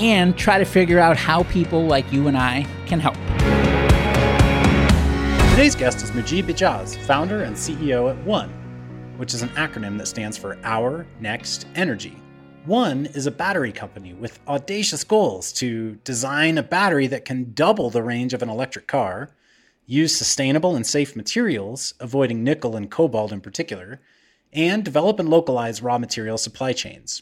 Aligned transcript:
and 0.00 0.34
try 0.36 0.58
to 0.58 0.64
figure 0.64 0.98
out 0.98 1.14
how 1.14 1.42
people 1.44 1.84
like 1.84 2.10
you 2.10 2.26
and 2.26 2.36
I 2.36 2.66
can 2.86 2.98
help. 2.98 3.16
Today's 5.50 5.74
guest 5.74 6.02
is 6.02 6.10
Mujeeb 6.12 6.44
Ijaz, 6.44 6.96
founder 7.04 7.42
and 7.42 7.54
CEO 7.54 8.10
at 8.10 8.16
One, 8.24 8.48
which 9.18 9.34
is 9.34 9.42
an 9.42 9.50
acronym 9.50 9.98
that 9.98 10.08
stands 10.08 10.38
for 10.38 10.56
Our 10.64 11.06
Next 11.20 11.66
Energy. 11.74 12.16
One 12.64 13.06
is 13.06 13.26
a 13.26 13.30
battery 13.30 13.72
company 13.72 14.14
with 14.14 14.40
audacious 14.48 15.04
goals 15.04 15.52
to 15.54 15.96
design 15.96 16.56
a 16.56 16.62
battery 16.62 17.06
that 17.08 17.26
can 17.26 17.52
double 17.52 17.90
the 17.90 18.02
range 18.02 18.32
of 18.32 18.40
an 18.42 18.48
electric 18.48 18.86
car, 18.86 19.34
use 19.84 20.16
sustainable 20.16 20.76
and 20.76 20.86
safe 20.86 21.14
materials, 21.14 21.92
avoiding 22.00 22.42
nickel 22.42 22.74
and 22.74 22.90
cobalt 22.90 23.32
in 23.32 23.42
particular, 23.42 24.00
and 24.50 24.82
develop 24.82 25.20
and 25.20 25.28
localize 25.28 25.82
raw 25.82 25.98
material 25.98 26.38
supply 26.38 26.72
chains. 26.72 27.20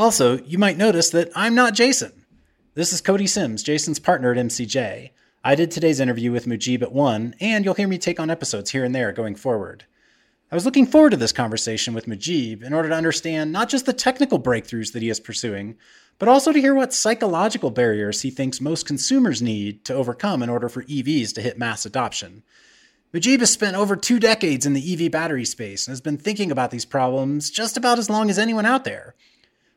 Also, 0.00 0.38
you 0.44 0.56
might 0.56 0.78
notice 0.78 1.10
that 1.10 1.30
I'm 1.34 1.54
not 1.54 1.74
Jason. 1.74 2.24
This 2.72 2.90
is 2.90 3.02
Cody 3.02 3.26
Sims, 3.26 3.62
Jason's 3.62 3.98
partner 3.98 4.32
at 4.32 4.38
MCJ. 4.38 5.10
I 5.44 5.54
did 5.54 5.70
today's 5.70 6.00
interview 6.00 6.32
with 6.32 6.46
Mujeeb 6.46 6.80
at 6.80 6.92
1, 6.92 7.34
and 7.38 7.66
you'll 7.66 7.74
hear 7.74 7.86
me 7.86 7.98
take 7.98 8.18
on 8.18 8.30
episodes 8.30 8.70
here 8.70 8.82
and 8.82 8.94
there 8.94 9.12
going 9.12 9.34
forward. 9.34 9.84
I 10.50 10.54
was 10.54 10.64
looking 10.64 10.86
forward 10.86 11.10
to 11.10 11.18
this 11.18 11.34
conversation 11.34 11.92
with 11.92 12.06
Mujeeb 12.06 12.62
in 12.62 12.72
order 12.72 12.88
to 12.88 12.94
understand 12.94 13.52
not 13.52 13.68
just 13.68 13.84
the 13.84 13.92
technical 13.92 14.40
breakthroughs 14.40 14.94
that 14.94 15.02
he 15.02 15.10
is 15.10 15.20
pursuing, 15.20 15.76
but 16.18 16.30
also 16.30 16.50
to 16.50 16.60
hear 16.62 16.74
what 16.74 16.94
psychological 16.94 17.70
barriers 17.70 18.22
he 18.22 18.30
thinks 18.30 18.58
most 18.58 18.86
consumers 18.86 19.42
need 19.42 19.84
to 19.84 19.92
overcome 19.92 20.42
in 20.42 20.48
order 20.48 20.70
for 20.70 20.82
EVs 20.84 21.34
to 21.34 21.42
hit 21.42 21.58
mass 21.58 21.84
adoption. 21.84 22.42
Mujeeb 23.12 23.40
has 23.40 23.50
spent 23.50 23.76
over 23.76 23.96
two 23.96 24.18
decades 24.18 24.64
in 24.64 24.72
the 24.72 24.94
EV 24.94 25.12
battery 25.12 25.44
space 25.44 25.86
and 25.86 25.92
has 25.92 26.00
been 26.00 26.16
thinking 26.16 26.50
about 26.50 26.70
these 26.70 26.86
problems 26.86 27.50
just 27.50 27.76
about 27.76 27.98
as 27.98 28.08
long 28.08 28.30
as 28.30 28.38
anyone 28.38 28.64
out 28.64 28.84
there. 28.84 29.14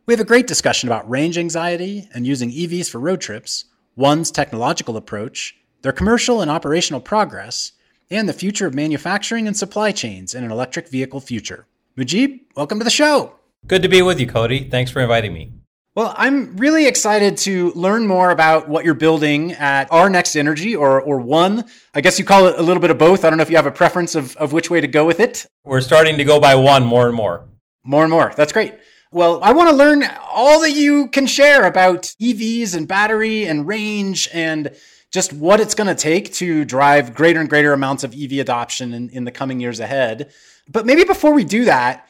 We 0.06 0.14
have 0.14 0.20
a 0.20 0.26
great 0.26 0.48
discussion 0.48 0.90
about 0.90 1.10
range 1.10 1.38
anxiety 1.38 2.10
and 2.14 2.28
using 2.28 2.52
EVs 2.52 2.90
for 2.90 3.00
road 3.00 3.22
trips, 3.22 3.66
One's 3.96 4.32
technological 4.32 4.98
approach, 4.98 5.56
their 5.82 5.94
commercial 5.94 6.42
and 6.42 6.52
operational 6.52 7.00
progress, 7.00 7.72
and 8.12 8.28
the 8.28 8.34
future 8.34 8.68
of 8.68 8.74
manufacturing 8.74 9.48
and 9.48 9.56
supply 9.56 9.94
chains 9.94 10.36
in 10.36 10.44
an 10.44 10.52
electric 10.52 10.90
vehicle 10.90 11.22
future. 11.22 11.68
Mujeeb, 11.98 12.42
welcome 12.58 12.80
to 12.80 12.84
the 12.84 12.90
show. 12.90 13.36
Good 13.66 13.82
to 13.82 13.88
be 13.88 14.02
with 14.02 14.20
you, 14.20 14.28
Cody. 14.28 14.70
Thanks 14.70 14.92
for 14.92 15.00
inviting 15.00 15.34
me. 15.34 15.54
Well, 15.96 16.14
I'm 16.18 16.58
really 16.58 16.86
excited 16.86 17.38
to 17.38 17.72
learn 17.72 18.06
more 18.06 18.32
about 18.32 18.68
what 18.68 18.84
you're 18.84 18.96
building 18.96 19.54
at 19.54 19.90
Our 19.90 20.10
Next 20.10 20.36
Energy 20.36 20.76
or, 20.76 21.00
or 21.00 21.20
One. 21.20 21.64
I 21.94 22.02
guess 22.02 22.20
you 22.20 22.26
call 22.26 22.48
it 22.48 22.60
a 22.60 22.62
little 22.62 22.82
bit 22.82 22.92
of 22.92 22.98
both. 22.98 23.24
I 23.24 23.30
don't 23.30 23.38
know 23.38 23.44
if 23.44 23.50
you 23.50 23.56
have 23.56 23.68
a 23.68 23.72
preference 23.72 24.16
of, 24.16 24.36
of 24.36 24.52
which 24.52 24.70
way 24.70 24.82
to 24.82 24.88
go 24.88 25.06
with 25.06 25.22
it. 25.22 25.46
We're 25.64 25.80
starting 25.80 26.18
to 26.18 26.26
go 26.26 26.42
by 26.42 26.56
one 26.56 26.84
more 26.84 27.08
and 27.08 27.16
more. 27.16 27.48
More 27.86 28.04
and 28.04 28.12
more. 28.12 28.34
That's 28.36 28.52
great. 28.52 28.74
Well, 29.14 29.44
I 29.44 29.52
want 29.52 29.70
to 29.70 29.76
learn 29.76 30.04
all 30.32 30.62
that 30.62 30.72
you 30.72 31.08
can 31.08 31.28
share 31.28 31.68
about 31.68 32.16
EVs 32.20 32.76
and 32.76 32.88
battery 32.88 33.46
and 33.46 33.68
range 33.68 34.28
and 34.34 34.76
just 35.12 35.32
what 35.32 35.60
it's 35.60 35.76
going 35.76 35.86
to 35.86 35.94
take 35.94 36.34
to 36.34 36.66
drive 36.66 37.14
greater 37.14 37.40
and 37.40 37.48
greater 37.48 37.74
amounts 37.74 38.04
of 38.04 38.16
EV 38.16 38.40
adoption 38.40 38.92
in, 38.92 39.10
in 39.10 39.24
the 39.24 39.32
coming 39.32 39.60
years 39.60 39.80
ahead. 39.80 40.32
But 40.68 40.88
maybe 40.88 41.04
before 41.04 41.32
we 41.32 41.44
do 41.44 41.66
that, 41.66 42.08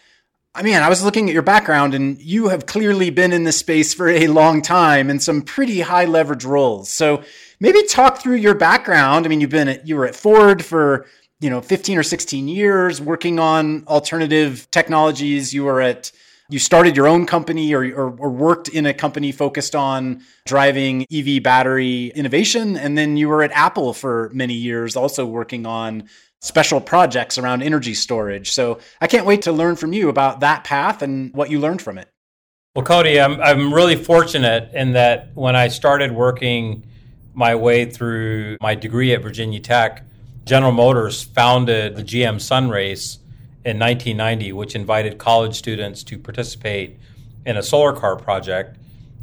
I 0.56 0.64
mean, 0.64 0.76
I 0.76 0.88
was 0.88 1.04
looking 1.04 1.28
at 1.28 1.34
your 1.34 1.42
background 1.42 1.94
and 1.94 2.22
you 2.22 2.48
have 2.48 2.68
clearly 2.68 3.10
been 3.10 3.34
in 3.34 3.44
this 3.44 3.58
space 3.58 3.94
for 3.94 4.08
a 4.08 4.28
long 4.28 4.62
time 4.62 5.10
in 5.10 5.20
some 5.20 5.42
pretty 5.42 5.82
high 5.82 6.06
leverage 6.06 6.46
roles. 6.46 6.90
So 6.90 7.22
maybe 7.60 7.84
talk 7.84 8.22
through 8.22 8.36
your 8.36 8.56
background. 8.56 9.26
I 9.26 9.30
mean, 9.30 9.42
you've 9.42 9.50
been 9.50 9.68
at, 9.68 9.86
you 9.86 9.98
were 9.98 10.06
at 10.06 10.16
Ford 10.16 10.64
for, 10.64 11.06
you 11.42 11.50
know, 11.50 11.60
15 11.60 11.98
or 11.98 12.04
16 12.04 12.48
years 12.48 13.02
working 13.02 13.40
on 13.40 13.84
alternative 13.88 14.72
technologies. 14.72 15.54
You 15.54 15.66
were 15.66 15.82
at 15.82 16.14
you 16.50 16.60
started 16.60 16.96
your 16.96 17.08
own 17.08 17.26
company 17.26 17.74
or, 17.74 17.84
or, 17.84 18.16
or, 18.18 18.30
worked 18.30 18.68
in 18.68 18.86
a 18.86 18.94
company 18.94 19.32
focused 19.32 19.76
on 19.76 20.22
driving 20.46 21.06
EV 21.12 21.42
battery 21.42 22.08
innovation. 22.16 22.76
And 22.76 22.98
then 22.98 23.18
you 23.18 23.30
were 23.30 23.44
at 23.44 23.52
Apple 23.52 23.94
for 23.94 24.30
many 24.34 24.54
years, 24.54 24.96
also 24.96 25.26
working 25.26 25.66
on 25.66 26.10
special 26.42 26.82
projects 26.82 27.38
around 27.38 27.64
energy 27.64 27.94
storage. 27.94 28.52
So 28.52 28.80
I 29.00 29.08
can't 29.08 29.26
wait 29.26 29.44
to 29.44 29.52
learn 29.52 29.78
from 29.78 29.94
you 29.94 30.10
about 30.10 30.42
that 30.42 30.66
path 30.66 31.02
and 31.02 31.34
what 31.34 31.50
you 31.50 31.60
learned 31.60 31.82
from 31.82 31.98
it. 31.98 32.10
Well, 32.76 32.84
Cody, 32.84 33.22
I'm, 33.22 33.40
I'm 33.40 33.74
really 33.74 33.96
fortunate 33.96 34.72
in 34.74 34.94
that 34.94 35.30
when 35.36 35.56
I 35.56 35.70
started 35.70 36.12
working 36.12 36.86
my 37.34 37.56
way 37.56 37.86
through 37.86 38.58
my 38.62 38.76
degree 38.76 39.14
at 39.14 39.22
Virginia 39.22 39.60
Tech, 39.60 40.04
General 40.46 40.72
Motors 40.72 41.24
founded 41.24 41.96
the 41.96 42.04
GM 42.04 42.36
Sunrayce 42.36 43.20
in 43.66 43.80
1990, 43.80 44.52
which 44.54 44.76
invited 44.76 45.18
college 45.18 45.56
students 45.56 46.04
to 46.04 46.18
participate 46.18 47.00
in 47.46 47.58
a 47.58 47.64
solar 47.64 47.94
car 47.94 48.16
project. 48.16 48.78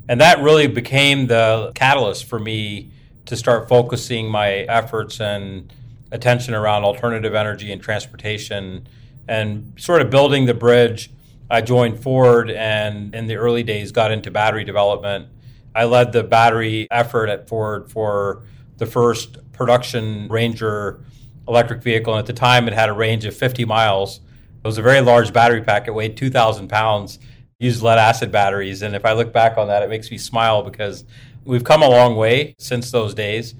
And 0.09 0.21
that 0.21 0.43
really 0.43 0.67
became 0.67 1.27
the 1.27 1.73
catalyst 1.75 2.25
for 2.25 2.39
me 2.39 2.91
to 3.27 3.37
start 3.37 3.69
focusing 3.69 4.29
my 4.29 4.51
efforts 4.61 5.21
and 5.21 5.73
attention 6.11 6.55
around 6.55 6.85
alternative 6.85 7.35
energy 7.35 7.71
and 7.71 7.81
transportation 7.81 8.89
and 9.29 9.73
sort 9.77 10.03
of 10.03 10.11
building 10.11 10.47
the 10.47 10.55
bridge. 10.55 11.11
I 11.51 11.61
joined 11.61 12.03
Ford 12.03 12.51
and 12.51 13.15
in 13.15 13.27
the 13.27 13.37
early 13.37 13.63
days 13.63 13.93
got 13.93 14.11
into 14.11 14.31
battery 14.31 14.65
development. 14.65 15.29
I 15.75 15.85
led 15.85 16.13
the 16.13 16.25
battery 16.25 16.89
effort 16.91 17.29
at 17.29 17.49
Ford 17.49 17.91
for 17.91 18.43
the 18.79 18.87
first 18.87 19.37
production 19.53 20.29
Ranger 20.29 21.05
electric 21.47 21.83
vehicle. 21.83 22.15
And 22.15 22.21
at 22.21 22.27
the 22.27 22.33
time, 22.33 22.67
it 22.67 22.75
had 22.75 22.89
a 22.89 22.93
range 22.93 23.25
of 23.25 23.37
50 23.37 23.65
miles 23.65 24.21
it 24.63 24.67
was 24.67 24.79
a 24.79 24.83
very 24.83 25.01
large 25.01 25.33
battery 25.33 25.63
pack. 25.63 25.89
It 25.89 25.95
weighed 25.95 26.17
2,000 26.17 26.69
pounds, 26.69 27.19
used 27.59 27.83
lead 27.83 27.99
acid 27.99 28.31
batteries. 28.31 28.83
And 28.83 28.95
if 28.95 29.05
I 29.05 29.13
look 29.13 29.33
back 29.33 29.57
on 29.57 29.69
that, 29.69 29.83
it 29.83 29.89
makes 29.89 30.11
me 30.11 30.19
smile 30.19 30.63
because 30.63 31.05
we've 31.45 31.65
come 31.65 31.83
a 31.83 31.89
long 31.89 32.17
way 32.17 32.55
since 32.59 32.91
those 32.91 33.15
days. 33.15 33.55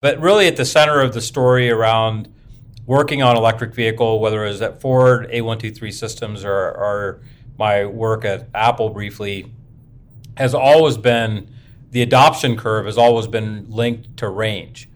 But 0.00 0.20
really, 0.20 0.46
at 0.46 0.56
the 0.56 0.64
center 0.64 1.00
of 1.00 1.12
the 1.12 1.20
story 1.20 1.70
around 1.70 2.32
working 2.86 3.22
on 3.22 3.36
electric 3.36 3.74
vehicle, 3.74 4.20
whether 4.20 4.44
it 4.44 4.48
was 4.48 4.62
at 4.62 4.80
Ford, 4.80 5.28
A123 5.30 5.92
Systems, 5.92 6.44
or, 6.44 6.52
or 6.52 7.20
my 7.58 7.84
work 7.84 8.24
at 8.24 8.48
Apple 8.54 8.90
briefly, 8.90 9.52
has 10.36 10.54
always 10.54 10.96
been 10.96 11.50
the 11.90 12.02
adoption 12.02 12.56
curve 12.56 12.84
has 12.84 12.98
always 12.98 13.26
been 13.26 13.64
linked 13.70 14.16
to 14.18 14.28
range. 14.28 14.88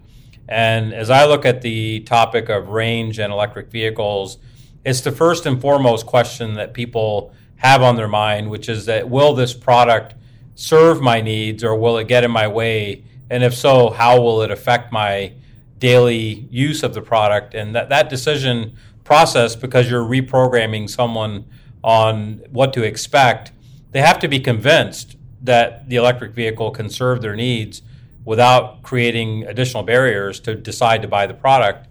And 0.49 0.93
as 0.93 1.09
I 1.09 1.25
look 1.25 1.47
at 1.47 1.63
the 1.63 2.01
topic 2.01 2.49
of 2.49 2.69
range 2.69 3.19
and 3.19 3.33
electric 3.33 3.71
vehicles, 3.71 4.39
it's 4.85 5.01
the 5.01 5.13
first 5.13 5.47
and 5.47 5.61
foremost 5.61 6.07
question 6.07 6.55
that 6.55 6.73
people 6.73 7.35
have 7.57 7.83
on 7.83 7.97
their 7.97 8.09
mind, 8.09 8.49
which 8.49 8.69
is 8.69 8.87
that 8.87 9.09
will 9.09 9.35
this 9.35 9.53
product 9.53 10.15
serve 10.55 11.01
my 11.01 11.21
needs 11.21 11.63
or 11.63 11.77
will 11.77 11.99
it 11.99 12.09
get 12.09 12.25
in 12.25 12.31
my 12.31 12.49
way? 12.49 13.05
And 13.29 13.43
if 13.45 13.55
so, 13.55 13.91
how 13.91 14.21
will 14.21 14.43
it 14.43 14.51
affect 14.51 14.93
my 14.93 15.33
daily 15.79 16.47
use 16.51 16.83
of 16.83 16.95
the 16.95 17.03
product? 17.03 17.55
And 17.55 17.75
that, 17.75 17.89
that 17.91 18.09
decision 18.09 18.77
process, 19.05 19.57
because 19.57 19.91
you're 19.91 20.05
reprogramming 20.05 20.89
someone 20.89 21.45
on 21.83 22.43
what 22.51 22.73
to 22.75 22.83
expect, 22.83 23.53
they 23.93 24.01
have 24.01 24.19
to 24.21 24.29
be 24.29 24.41
convinced 24.41 25.17
that 25.43 25.89
the 25.89 25.97
electric 25.97 26.33
vehicle 26.33 26.71
can 26.71 26.89
serve 26.89 27.23
their 27.23 27.37
needs 27.37 27.83
without 28.25 28.83
creating 28.83 29.45
additional 29.45 29.83
barriers 29.83 30.41
to 30.41 30.55
decide 30.55 31.03
to 31.03 31.09
buy 31.09 31.27
the 31.27 31.35
product. 31.35 31.89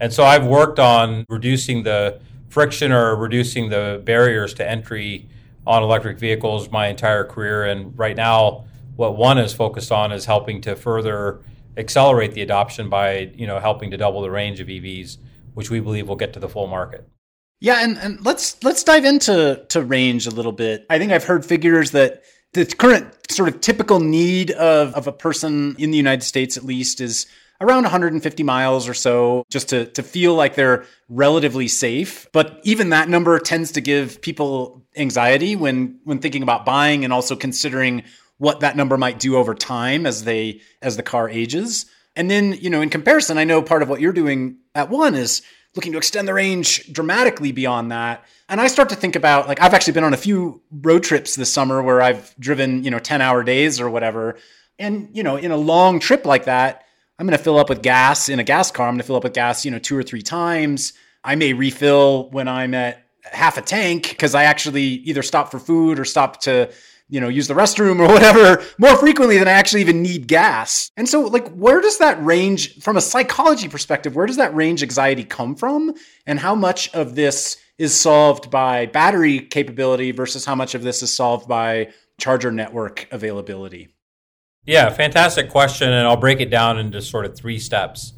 And 0.00 0.12
so 0.12 0.24
I've 0.24 0.46
worked 0.46 0.78
on 0.78 1.24
reducing 1.28 1.82
the 1.82 2.20
friction 2.52 2.92
or 2.92 3.16
reducing 3.16 3.70
the 3.70 4.02
barriers 4.04 4.52
to 4.52 4.70
entry 4.70 5.26
on 5.66 5.82
electric 5.82 6.18
vehicles 6.18 6.70
my 6.70 6.88
entire 6.88 7.24
career. 7.24 7.64
And 7.64 7.98
right 7.98 8.14
now, 8.14 8.66
what 8.96 9.16
one 9.16 9.38
is 9.38 9.54
focused 9.54 9.90
on 9.90 10.12
is 10.12 10.26
helping 10.26 10.60
to 10.62 10.76
further 10.76 11.40
accelerate 11.78 12.32
the 12.34 12.42
adoption 12.42 12.90
by 12.90 13.32
you 13.34 13.46
know 13.46 13.58
helping 13.58 13.90
to 13.90 13.96
double 13.96 14.20
the 14.20 14.30
range 14.30 14.60
of 14.60 14.68
EVs, 14.68 15.16
which 15.54 15.70
we 15.70 15.80
believe 15.80 16.06
will 16.06 16.16
get 16.16 16.34
to 16.34 16.40
the 16.40 16.48
full 16.48 16.66
market. 16.66 17.08
Yeah, 17.60 17.82
and, 17.82 17.96
and 17.96 18.22
let's 18.24 18.62
let's 18.62 18.84
dive 18.84 19.06
into 19.06 19.64
to 19.70 19.82
range 19.82 20.26
a 20.26 20.30
little 20.30 20.52
bit. 20.52 20.84
I 20.90 20.98
think 20.98 21.10
I've 21.10 21.24
heard 21.24 21.46
figures 21.46 21.92
that 21.92 22.22
the 22.52 22.66
current 22.66 23.14
sort 23.30 23.48
of 23.48 23.62
typical 23.62 23.98
need 23.98 24.50
of, 24.50 24.92
of 24.94 25.06
a 25.06 25.12
person 25.12 25.74
in 25.78 25.90
the 25.90 25.96
United 25.96 26.22
States, 26.22 26.58
at 26.58 26.64
least, 26.64 27.00
is 27.00 27.26
around 27.62 27.84
150 27.84 28.42
miles 28.42 28.88
or 28.88 28.94
so 28.94 29.44
just 29.50 29.68
to, 29.68 29.86
to 29.86 30.02
feel 30.02 30.34
like 30.34 30.54
they're 30.54 30.84
relatively 31.08 31.68
safe. 31.68 32.26
But 32.32 32.60
even 32.64 32.90
that 32.90 33.08
number 33.08 33.38
tends 33.38 33.72
to 33.72 33.80
give 33.80 34.20
people 34.20 34.82
anxiety 34.96 35.56
when, 35.56 36.00
when 36.04 36.18
thinking 36.18 36.42
about 36.42 36.64
buying 36.64 37.04
and 37.04 37.12
also 37.12 37.36
considering 37.36 38.02
what 38.38 38.60
that 38.60 38.76
number 38.76 38.96
might 38.96 39.20
do 39.20 39.36
over 39.36 39.54
time 39.54 40.04
as 40.04 40.24
they 40.24 40.60
as 40.82 40.96
the 40.96 41.02
car 41.02 41.28
ages. 41.28 41.86
And 42.16 42.28
then, 42.28 42.52
you 42.54 42.70
know, 42.70 42.82
in 42.82 42.90
comparison, 42.90 43.38
I 43.38 43.44
know 43.44 43.62
part 43.62 43.82
of 43.82 43.88
what 43.88 44.00
you're 44.00 44.12
doing 44.12 44.58
at 44.74 44.90
one 44.90 45.14
is 45.14 45.42
looking 45.76 45.92
to 45.92 45.98
extend 45.98 46.28
the 46.28 46.34
range 46.34 46.92
dramatically 46.92 47.52
beyond 47.52 47.92
that. 47.92 48.24
And 48.48 48.60
I 48.60 48.66
start 48.66 48.88
to 48.88 48.96
think 48.96 49.16
about 49.16 49.46
like 49.46 49.60
I've 49.60 49.74
actually 49.74 49.94
been 49.94 50.04
on 50.04 50.12
a 50.12 50.18
few 50.18 50.60
road 50.70 51.04
trips 51.04 51.36
this 51.36 51.52
summer 51.52 51.82
where 51.82 52.02
I've 52.02 52.34
driven, 52.38 52.82
you 52.82 52.90
know, 52.90 52.98
10 52.98 53.20
hour 53.20 53.44
days 53.44 53.80
or 53.80 53.88
whatever. 53.88 54.36
And, 54.78 55.08
you 55.12 55.22
know, 55.22 55.36
in 55.36 55.52
a 55.52 55.56
long 55.56 56.00
trip 56.00 56.26
like 56.26 56.46
that, 56.46 56.84
I'm 57.18 57.26
going 57.26 57.36
to 57.36 57.42
fill 57.42 57.58
up 57.58 57.68
with 57.68 57.82
gas 57.82 58.28
in 58.28 58.38
a 58.40 58.44
gas 58.44 58.70
car. 58.70 58.88
I'm 58.88 58.94
going 58.94 59.00
to 59.00 59.06
fill 59.06 59.16
up 59.16 59.24
with 59.24 59.34
gas, 59.34 59.64
you 59.64 59.70
know, 59.70 59.78
two 59.78 59.96
or 59.96 60.02
three 60.02 60.22
times. 60.22 60.92
I 61.24 61.36
may 61.36 61.52
refill 61.52 62.30
when 62.30 62.48
I'm 62.48 62.74
at 62.74 63.06
half 63.24 63.56
a 63.56 63.62
tank 63.62 64.08
because 64.08 64.34
I 64.34 64.44
actually 64.44 64.82
either 64.82 65.22
stop 65.22 65.50
for 65.50 65.58
food 65.58 66.00
or 66.00 66.04
stop 66.04 66.40
to, 66.42 66.72
you 67.08 67.20
know, 67.20 67.28
use 67.28 67.46
the 67.46 67.54
restroom 67.54 68.00
or 68.00 68.08
whatever 68.12 68.64
more 68.78 68.96
frequently 68.96 69.38
than 69.38 69.46
I 69.46 69.52
actually 69.52 69.82
even 69.82 70.02
need 70.02 70.26
gas. 70.26 70.90
And 70.96 71.08
so, 71.08 71.22
like, 71.22 71.48
where 71.50 71.80
does 71.80 71.98
that 71.98 72.22
range, 72.24 72.80
from 72.80 72.96
a 72.96 73.00
psychology 73.00 73.68
perspective, 73.68 74.16
where 74.16 74.26
does 74.26 74.36
that 74.36 74.54
range 74.54 74.82
anxiety 74.82 75.24
come 75.24 75.54
from? 75.54 75.94
And 76.26 76.40
how 76.40 76.54
much 76.54 76.92
of 76.94 77.14
this 77.14 77.56
is 77.78 77.94
solved 77.98 78.50
by 78.50 78.86
battery 78.86 79.40
capability 79.40 80.12
versus 80.12 80.44
how 80.44 80.54
much 80.54 80.74
of 80.74 80.82
this 80.82 81.02
is 81.02 81.14
solved 81.14 81.48
by 81.48 81.92
charger 82.18 82.50
network 82.50 83.06
availability? 83.12 83.88
Yeah, 84.64 84.90
fantastic 84.90 85.50
question. 85.50 85.92
And 85.92 86.06
I'll 86.06 86.16
break 86.16 86.38
it 86.38 86.48
down 86.48 86.78
into 86.78 87.02
sort 87.02 87.24
of 87.26 87.36
three 87.36 87.58
steps. 87.58 88.12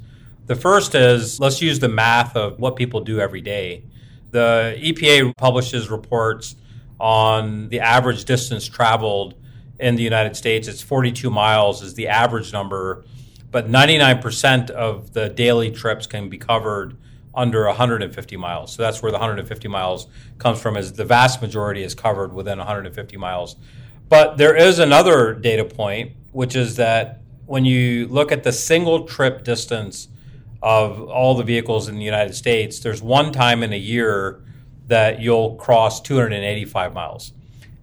The 0.44 0.55
first 0.55 0.94
is 0.94 1.41
let's 1.41 1.62
use 1.62 1.79
the 1.79 1.88
math 1.88 2.37
of 2.37 2.61
what 2.61 2.76
people 2.76 3.00
do 3.00 3.19
every 3.19 3.41
day. 3.41 3.85
The 4.31 4.76
EPA 4.79 5.35
publishes 5.38 5.88
reports 5.88 6.55
on 7.00 7.70
the 7.70 7.81
average 7.81 8.26
distance 8.26 8.69
traveled 8.69 9.37
in 9.81 9.96
the 9.96 10.02
United 10.02 10.37
States. 10.37 10.69
It's 10.69 10.82
42 10.82 11.31
miles 11.31 11.81
is 11.81 11.94
the 11.94 12.08
average 12.08 12.52
number, 12.52 13.06
but 13.50 13.70
99% 13.70 14.69
of 14.69 15.14
the 15.14 15.31
daily 15.31 15.70
trips 15.70 16.06
can 16.06 16.29
be 16.29 16.37
covered 16.37 16.99
under 17.35 17.64
150 17.64 18.37
miles. 18.37 18.75
So 18.75 18.82
that's 18.82 19.02
where 19.02 19.11
the 19.11 19.19
150 19.19 19.67
miles 19.69 20.08
comes 20.37 20.61
from 20.61 20.76
is 20.76 20.93
the 20.93 21.06
vast 21.06 21.41
majority 21.41 21.82
is 21.82 21.94
covered 21.94 22.35
within 22.35 22.58
150 22.58 23.17
miles. 23.17 23.56
But 24.11 24.37
there 24.37 24.55
is 24.55 24.79
another 24.79 25.32
data 25.32 25.64
point 25.64 26.12
which 26.34 26.56
is 26.56 26.76
that 26.76 27.20
when 27.46 27.64
you 27.64 28.08
look 28.08 28.32
at 28.32 28.42
the 28.42 28.52
single 28.52 29.04
trip 29.04 29.44
distance 29.44 30.08
of 30.60 31.00
all 31.08 31.36
the 31.36 31.44
vehicles 31.44 31.88
in 31.88 31.96
the 31.96 32.04
United 32.04 32.34
States, 32.34 32.81
there's 32.81 33.00
one 33.00 33.32
time 33.32 33.62
in 33.62 33.72
a 33.72 33.78
year 33.78 34.42
that 34.88 35.20
you'll 35.20 35.54
cross 35.54 36.00
285 36.00 36.92
miles. 36.92 37.32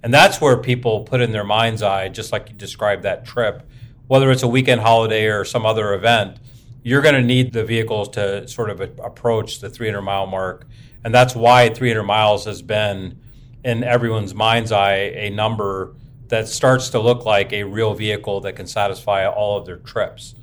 And 0.03 0.13
that's 0.13 0.42
where 0.42 0.57
people 0.57 1.06
put 1.06 1.21
in 1.21 1.31
their 1.31 1.45
mind's 1.45 1.81
eye, 1.81 2.09
just 2.09 2.33
like 2.33 2.50
you 2.50 2.56
described 2.56 3.03
that 3.03 3.25
trip, 3.25 3.63
whether 4.07 4.30
it's 4.31 4.44
a 4.44 4.48
weekend 4.48 4.81
holiday 4.81 5.27
or 5.27 5.45
some 5.45 5.65
other 5.65 5.94
event, 5.94 6.38
you're 6.83 7.01
going 7.01 7.15
to 7.15 7.21
need 7.21 7.53
the 7.53 7.63
vehicles 7.63 8.09
to 8.09 8.45
sort 8.50 8.69
of 8.69 8.81
approach 8.81 9.59
the 9.59 9.69
300 9.69 10.01
mile 10.01 10.27
mark. 10.27 10.68
And 11.06 11.13
that's 11.13 11.36
why 11.36 11.69
300 11.69 12.03
miles 12.03 12.44
has 12.45 12.62
been 12.62 13.18
in 13.63 13.83
everyone's 13.83 14.33
mind's 14.33 14.74
eye 14.74 15.13
a 15.15 15.30
number 15.30 15.95
that 16.31 16.48
starts 16.48 16.89
to 16.89 17.00
look 17.00 17.25
like 17.25 17.51
a 17.51 17.63
real 17.63 17.94
vehicle 17.94 18.39
that 18.39 18.56
can 18.56 18.66
satisfy 18.66 19.28
all 19.28 19.57
of 19.57 19.66
their 19.66 19.75
trips. 19.75 20.33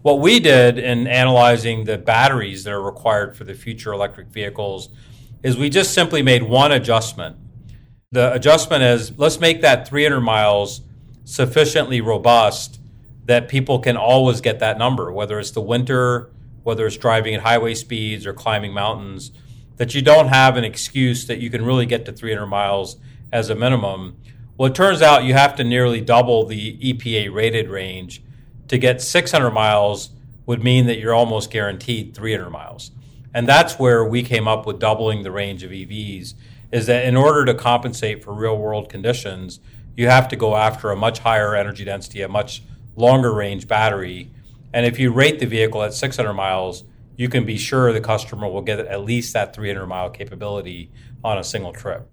What 0.00 0.18
we 0.18 0.40
did 0.40 0.78
in 0.78 1.06
analyzing 1.06 1.84
the 1.84 1.98
batteries 1.98 2.64
that 2.64 2.72
are 2.72 2.82
required 2.82 3.36
for 3.36 3.44
the 3.44 3.52
future 3.52 3.92
electric 3.92 4.28
vehicles 4.28 4.88
is 5.42 5.58
we 5.58 5.68
just 5.68 5.92
simply 5.92 6.22
made 6.22 6.42
one 6.42 6.72
adjustment. 6.72 7.36
The 8.12 8.32
adjustment 8.32 8.82
is 8.82 9.18
let's 9.18 9.38
make 9.38 9.60
that 9.60 9.86
300 9.86 10.22
miles 10.22 10.80
sufficiently 11.24 12.00
robust 12.00 12.80
that 13.26 13.46
people 13.48 13.78
can 13.78 13.98
always 13.98 14.40
get 14.40 14.58
that 14.60 14.78
number, 14.78 15.12
whether 15.12 15.38
it's 15.38 15.50
the 15.50 15.60
winter, 15.60 16.30
whether 16.62 16.86
it's 16.86 16.96
driving 16.96 17.34
at 17.34 17.42
highway 17.42 17.74
speeds 17.74 18.24
or 18.26 18.32
climbing 18.32 18.72
mountains, 18.72 19.32
that 19.76 19.94
you 19.94 20.00
don't 20.00 20.28
have 20.28 20.56
an 20.56 20.64
excuse 20.64 21.26
that 21.26 21.40
you 21.40 21.50
can 21.50 21.62
really 21.62 21.84
get 21.84 22.06
to 22.06 22.12
300 22.12 22.46
miles 22.46 22.96
as 23.30 23.50
a 23.50 23.54
minimum. 23.54 24.16
Well, 24.58 24.70
it 24.70 24.74
turns 24.74 25.02
out 25.02 25.24
you 25.24 25.34
have 25.34 25.54
to 25.56 25.64
nearly 25.64 26.00
double 26.00 26.46
the 26.46 26.78
EPA 26.78 27.32
rated 27.32 27.68
range 27.68 28.22
to 28.68 28.78
get 28.78 29.02
600 29.02 29.50
miles 29.50 30.10
would 30.46 30.64
mean 30.64 30.86
that 30.86 30.98
you're 30.98 31.14
almost 31.14 31.50
guaranteed 31.50 32.14
300 32.14 32.48
miles. 32.48 32.90
And 33.34 33.46
that's 33.46 33.78
where 33.78 34.02
we 34.02 34.22
came 34.22 34.48
up 34.48 34.64
with 34.64 34.78
doubling 34.78 35.24
the 35.24 35.30
range 35.30 35.62
of 35.62 35.72
EVs 35.72 36.34
is 36.72 36.86
that 36.86 37.04
in 37.04 37.16
order 37.16 37.44
to 37.44 37.54
compensate 37.54 38.24
for 38.24 38.32
real 38.32 38.56
world 38.56 38.88
conditions, 38.88 39.60
you 39.94 40.08
have 40.08 40.26
to 40.28 40.36
go 40.36 40.56
after 40.56 40.90
a 40.90 40.96
much 40.96 41.18
higher 41.18 41.54
energy 41.54 41.84
density, 41.84 42.22
a 42.22 42.28
much 42.28 42.62
longer 42.96 43.32
range 43.34 43.68
battery. 43.68 44.30
And 44.72 44.86
if 44.86 44.98
you 44.98 45.12
rate 45.12 45.38
the 45.38 45.46
vehicle 45.46 45.82
at 45.82 45.92
600 45.92 46.32
miles, 46.32 46.84
you 47.16 47.28
can 47.28 47.44
be 47.44 47.58
sure 47.58 47.92
the 47.92 48.00
customer 48.00 48.48
will 48.48 48.62
get 48.62 48.78
at 48.80 49.04
least 49.04 49.32
that 49.34 49.54
300 49.54 49.86
mile 49.86 50.10
capability 50.10 50.90
on 51.22 51.38
a 51.38 51.44
single 51.44 51.72
trip. 51.72 52.10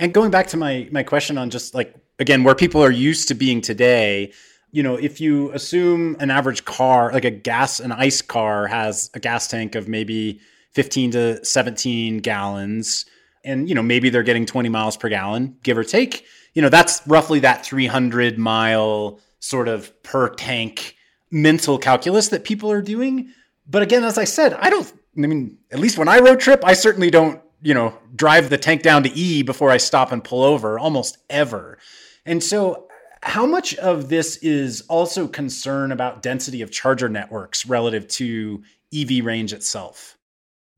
And 0.00 0.14
going 0.14 0.30
back 0.30 0.46
to 0.48 0.56
my 0.56 0.88
my 0.90 1.02
question 1.02 1.36
on 1.36 1.50
just 1.50 1.74
like 1.74 1.94
again 2.18 2.42
where 2.42 2.54
people 2.54 2.82
are 2.82 2.90
used 2.90 3.28
to 3.28 3.34
being 3.34 3.60
today, 3.60 4.32
you 4.72 4.82
know, 4.82 4.96
if 4.96 5.20
you 5.20 5.52
assume 5.52 6.16
an 6.20 6.30
average 6.30 6.64
car, 6.64 7.12
like 7.12 7.26
a 7.26 7.30
gas 7.30 7.80
an 7.80 7.92
ice 7.92 8.22
car 8.22 8.66
has 8.66 9.10
a 9.12 9.20
gas 9.20 9.46
tank 9.46 9.74
of 9.74 9.88
maybe 9.88 10.40
15 10.72 11.10
to 11.10 11.44
17 11.44 12.18
gallons 12.18 13.04
and 13.44 13.68
you 13.68 13.74
know, 13.74 13.82
maybe 13.82 14.08
they're 14.08 14.22
getting 14.22 14.46
20 14.46 14.70
miles 14.70 14.96
per 14.96 15.10
gallon, 15.10 15.56
give 15.62 15.76
or 15.76 15.84
take, 15.84 16.24
you 16.54 16.62
know, 16.62 16.70
that's 16.70 17.06
roughly 17.06 17.40
that 17.40 17.64
300 17.64 18.38
mile 18.38 19.20
sort 19.40 19.68
of 19.68 20.02
per 20.02 20.34
tank 20.34 20.96
mental 21.30 21.76
calculus 21.76 22.28
that 22.28 22.44
people 22.44 22.72
are 22.72 22.82
doing. 22.82 23.30
But 23.68 23.82
again, 23.82 24.04
as 24.04 24.16
I 24.16 24.24
said, 24.24 24.54
I 24.54 24.70
don't 24.70 24.90
I 25.18 25.26
mean, 25.26 25.58
at 25.70 25.78
least 25.78 25.98
when 25.98 26.08
I 26.08 26.20
road 26.20 26.40
trip, 26.40 26.64
I 26.64 26.72
certainly 26.72 27.10
don't 27.10 27.42
you 27.62 27.74
know, 27.74 27.96
drive 28.14 28.50
the 28.50 28.58
tank 28.58 28.82
down 28.82 29.02
to 29.02 29.12
E 29.12 29.42
before 29.42 29.70
I 29.70 29.76
stop 29.76 30.12
and 30.12 30.22
pull 30.22 30.42
over 30.42 30.78
almost 30.78 31.18
ever. 31.28 31.78
And 32.24 32.42
so, 32.42 32.88
how 33.22 33.44
much 33.44 33.74
of 33.76 34.08
this 34.08 34.36
is 34.38 34.82
also 34.88 35.28
concern 35.28 35.92
about 35.92 36.22
density 36.22 36.62
of 36.62 36.70
charger 36.70 37.08
networks 37.08 37.66
relative 37.66 38.08
to 38.08 38.62
EV 38.94 39.24
range 39.24 39.52
itself? 39.52 40.16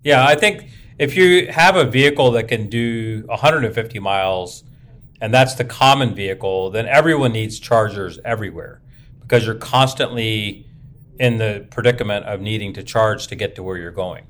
Yeah, 0.03 0.27
I 0.27 0.35
think 0.35 0.69
if 0.99 1.17
you 1.17 1.47
have 1.53 1.77
a 1.77 1.85
vehicle 1.85 2.33
that 2.33 2.49
can 2.49 2.69
do 2.69 3.23
150 3.27 3.99
miles 4.01 4.65
and 5.21 5.33
that's 5.33 5.55
the 5.55 5.65
common 5.65 6.17
vehicle, 6.17 6.71
then 6.71 6.87
everyone 6.87 7.33
needs 7.33 7.61
chargers 7.61 8.19
everywhere 8.25 8.83
because 9.21 9.47
you're 9.47 9.55
constantly 9.55 10.67
in 11.21 11.39
the 11.39 11.65
predicament 11.71 12.27
of 12.27 12.41
needing 12.41 12.73
to 12.73 12.83
charge 12.83 13.29
to 13.29 13.37
get 13.37 13.55
to 13.55 13.63
where 13.63 13.77
you're 13.77 13.93
going. 13.93 14.27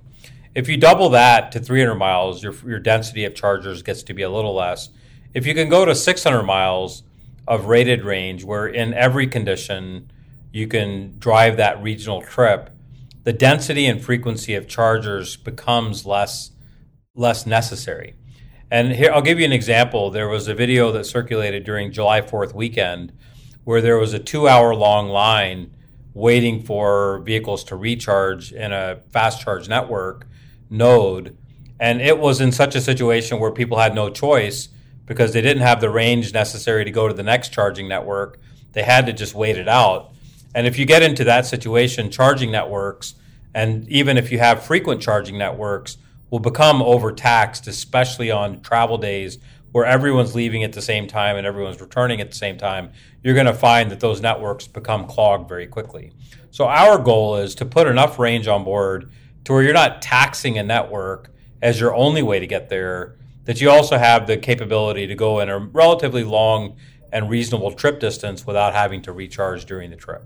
If 0.55 0.69
you 0.69 0.77
double 0.77 1.09
that 1.11 1.51
to 1.53 1.61
300 1.61 1.95
miles, 1.95 2.43
your, 2.43 2.55
your 2.67 2.79
density 2.79 3.25
of 3.25 3.35
chargers 3.35 3.83
gets 3.83 4.03
to 4.05 4.15
be 4.15 4.23
a 4.23 4.31
little 4.31 4.55
less. 4.55 4.91
If 5.33 5.47
you 5.47 5.55
can 5.55 5.71
go 5.71 5.87
to 5.87 5.95
600 5.95 6.43
miles 6.43 7.05
of 7.49 7.67
rated 7.67 8.05
range, 8.05 8.45
where 8.45 8.67
in 8.67 8.93
every 8.93 9.27
condition 9.27 10.11
you 10.53 10.67
can 10.67 11.19
drive 11.19 11.57
that 11.57 11.83
regional 11.83 12.21
trip, 12.21 12.71
the 13.25 13.33
density 13.33 13.87
and 13.87 14.03
frequency 14.03 14.55
of 14.55 14.69
chargers 14.69 15.37
becomes 15.37 16.05
less 16.05 16.51
less 17.15 17.47
necessary. 17.47 18.15
And 18.71 18.93
here 18.93 19.11
I'll 19.13 19.23
give 19.23 19.39
you 19.39 19.45
an 19.45 19.53
example. 19.53 20.11
There 20.11 20.29
was 20.29 20.49
a 20.49 20.55
video 20.55 20.91
that 20.93 21.05
circulated 21.05 21.65
during 21.65 21.93
July 21.93 22.23
4th 22.23 22.55
weekend 22.55 23.13
where 23.65 23.83
there 23.83 23.99
was 23.99 24.15
a 24.15 24.19
2-hour 24.19 24.75
long 24.75 25.09
line 25.09 25.75
waiting 26.15 26.63
for 26.63 27.21
vehicles 27.21 27.65
to 27.65 27.77
recharge 27.77 28.53
in 28.53 28.73
a 28.73 29.01
fast 29.13 29.43
charge 29.43 29.69
network 29.69 30.27
node. 30.73 31.37
And 31.79 32.01
it 32.01 32.19
was 32.19 32.41
in 32.41 32.53
such 32.53 32.75
a 32.75 32.81
situation 32.81 33.39
where 33.39 33.51
people 33.51 33.79
had 33.79 33.95
no 33.95 34.11
choice 34.11 34.69
because 35.07 35.33
they 35.33 35.41
didn't 35.41 35.63
have 35.63 35.81
the 35.81 35.91
range 35.91 36.33
necessary 36.33 36.85
to 36.85 36.91
go 36.91 37.09
to 37.09 37.15
the 37.15 37.23
next 37.23 37.53
charging 37.53 37.89
network. 37.89 38.41
They 38.73 38.83
had 38.83 39.07
to 39.07 39.13
just 39.13 39.35
wait 39.35 39.59
it 39.59 39.69
out. 39.69 40.13
And 40.55 40.67
if 40.67 40.79
you 40.79 40.87
get 40.87 41.03
into 41.03 41.25
that 41.25 41.47
situation, 41.47 42.11
charging 42.11 42.51
networks, 42.51 43.15
and 43.55 43.89
even 43.89 44.17
if 44.17 44.33
you 44.33 44.39
have 44.39 44.63
frequent 44.63 45.03
charging 45.03 45.39
networks, 45.39 45.99
will 46.31 46.39
become 46.39 46.81
overtaxed, 46.81 47.67
especially 47.67 48.31
on 48.31 48.63
travel 48.63 48.97
days 48.97 49.39
where 49.73 49.85
everyone's 49.85 50.35
leaving 50.35 50.63
at 50.63 50.73
the 50.73 50.81
same 50.81 51.07
time 51.07 51.37
and 51.37 51.47
everyone's 51.47 51.81
returning 51.81 52.21
at 52.21 52.31
the 52.31 52.37
same 52.37 52.57
time. 52.57 52.91
You're 53.23 53.35
going 53.35 53.47
to 53.47 53.55
find 53.55 53.91
that 53.91 54.01
those 54.01 54.21
networks 54.21 54.67
become 54.67 55.07
clogged 55.07 55.49
very 55.49 55.67
quickly. 55.67 56.13
So, 56.51 56.67
our 56.67 56.99
goal 56.99 57.37
is 57.37 57.55
to 57.57 57.67
put 57.67 57.87
enough 57.87 58.19
range 58.19 58.47
on 58.47 58.65
board 58.65 59.11
to 59.45 59.53
where 59.53 59.63
you're 59.63 59.73
not 59.73 60.03
taxing 60.03 60.59
a 60.59 60.63
network 60.63 61.31
as 61.61 61.81
your 61.81 61.95
only 61.95 62.23
way 62.23 62.41
to 62.41 62.47
get 62.47 62.69
there, 62.69 63.17
that 63.45 63.61
you 63.61 63.71
also 63.71 63.99
have 63.99 64.27
the 64.27 64.37
capability 64.37 65.07
to 65.07 65.15
go 65.15 65.41
in 65.41 65.49
a 65.49 65.59
relatively 65.59 66.25
long 66.25 66.77
and 67.13 67.29
reasonable 67.29 67.73
trip 67.73 68.01
distance 68.01 68.47
without 68.47 68.73
having 68.73 69.03
to 69.03 69.13
recharge 69.13 69.65
during 69.65 69.91
the 69.91 69.97
trip. 69.97 70.25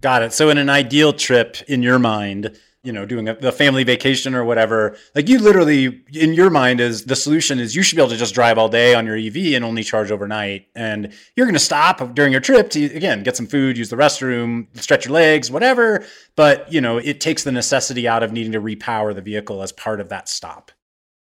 Got 0.00 0.22
it. 0.22 0.32
So, 0.32 0.48
in 0.48 0.58
an 0.58 0.70
ideal 0.70 1.12
trip 1.12 1.58
in 1.68 1.82
your 1.82 1.98
mind, 1.98 2.58
you 2.84 2.92
know, 2.92 3.06
doing 3.06 3.28
a, 3.28 3.34
the 3.34 3.52
family 3.52 3.84
vacation 3.84 4.34
or 4.34 4.44
whatever, 4.44 4.96
like 5.14 5.28
you 5.28 5.38
literally, 5.38 6.02
in 6.12 6.34
your 6.34 6.50
mind, 6.50 6.80
is 6.80 7.04
the 7.04 7.14
solution 7.14 7.60
is 7.60 7.76
you 7.76 7.82
should 7.82 7.94
be 7.94 8.02
able 8.02 8.10
to 8.10 8.16
just 8.16 8.34
drive 8.34 8.58
all 8.58 8.68
day 8.68 8.94
on 8.94 9.06
your 9.06 9.16
EV 9.16 9.54
and 9.54 9.64
only 9.64 9.84
charge 9.84 10.10
overnight. 10.10 10.66
And 10.74 11.12
you're 11.36 11.46
going 11.46 11.54
to 11.54 11.60
stop 11.60 12.14
during 12.14 12.32
your 12.32 12.40
trip 12.40 12.70
to, 12.70 12.84
again, 12.86 13.22
get 13.22 13.36
some 13.36 13.46
food, 13.46 13.78
use 13.78 13.90
the 13.90 13.96
restroom, 13.96 14.66
stretch 14.80 15.04
your 15.04 15.14
legs, 15.14 15.50
whatever. 15.50 16.04
But, 16.34 16.72
you 16.72 16.80
know, 16.80 16.98
it 16.98 17.20
takes 17.20 17.44
the 17.44 17.52
necessity 17.52 18.08
out 18.08 18.24
of 18.24 18.32
needing 18.32 18.52
to 18.52 18.60
repower 18.60 19.14
the 19.14 19.22
vehicle 19.22 19.62
as 19.62 19.70
part 19.70 20.00
of 20.00 20.08
that 20.08 20.28
stop. 20.28 20.72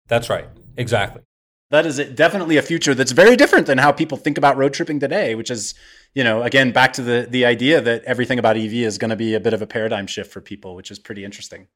That's 0.08 0.30
right. 0.30 0.48
Exactly. 0.78 1.24
That 1.70 1.86
is 1.86 1.98
definitely 1.98 2.56
a 2.56 2.62
future 2.62 2.96
that's 2.96 3.12
very 3.12 3.36
different 3.36 3.68
than 3.68 3.78
how 3.78 3.92
people 3.92 4.18
think 4.18 4.38
about 4.38 4.56
road 4.56 4.74
tripping 4.74 5.02
today, 5.02 5.36
which 5.36 5.52
is, 5.52 5.74
you 6.18 6.24
know, 6.24 6.42
again, 6.42 6.72
back 6.72 6.94
to 6.94 7.04
the, 7.04 7.28
the 7.30 7.46
idea 7.46 7.80
that 7.80 8.04
everything 8.06 8.40
about 8.40 8.58
EV 8.58 8.74
is 8.74 8.98
going 8.98 9.12
to 9.12 9.16
be 9.16 9.36
a 9.36 9.40
bit 9.40 9.54
of 9.54 9.62
a 9.62 9.68
paradigm 9.68 10.08
shift 10.08 10.32
for 10.32 10.42
people, 10.42 10.74
which 10.74 10.90
is 10.90 10.98
pretty 10.98 11.24
interesting. 11.24 11.68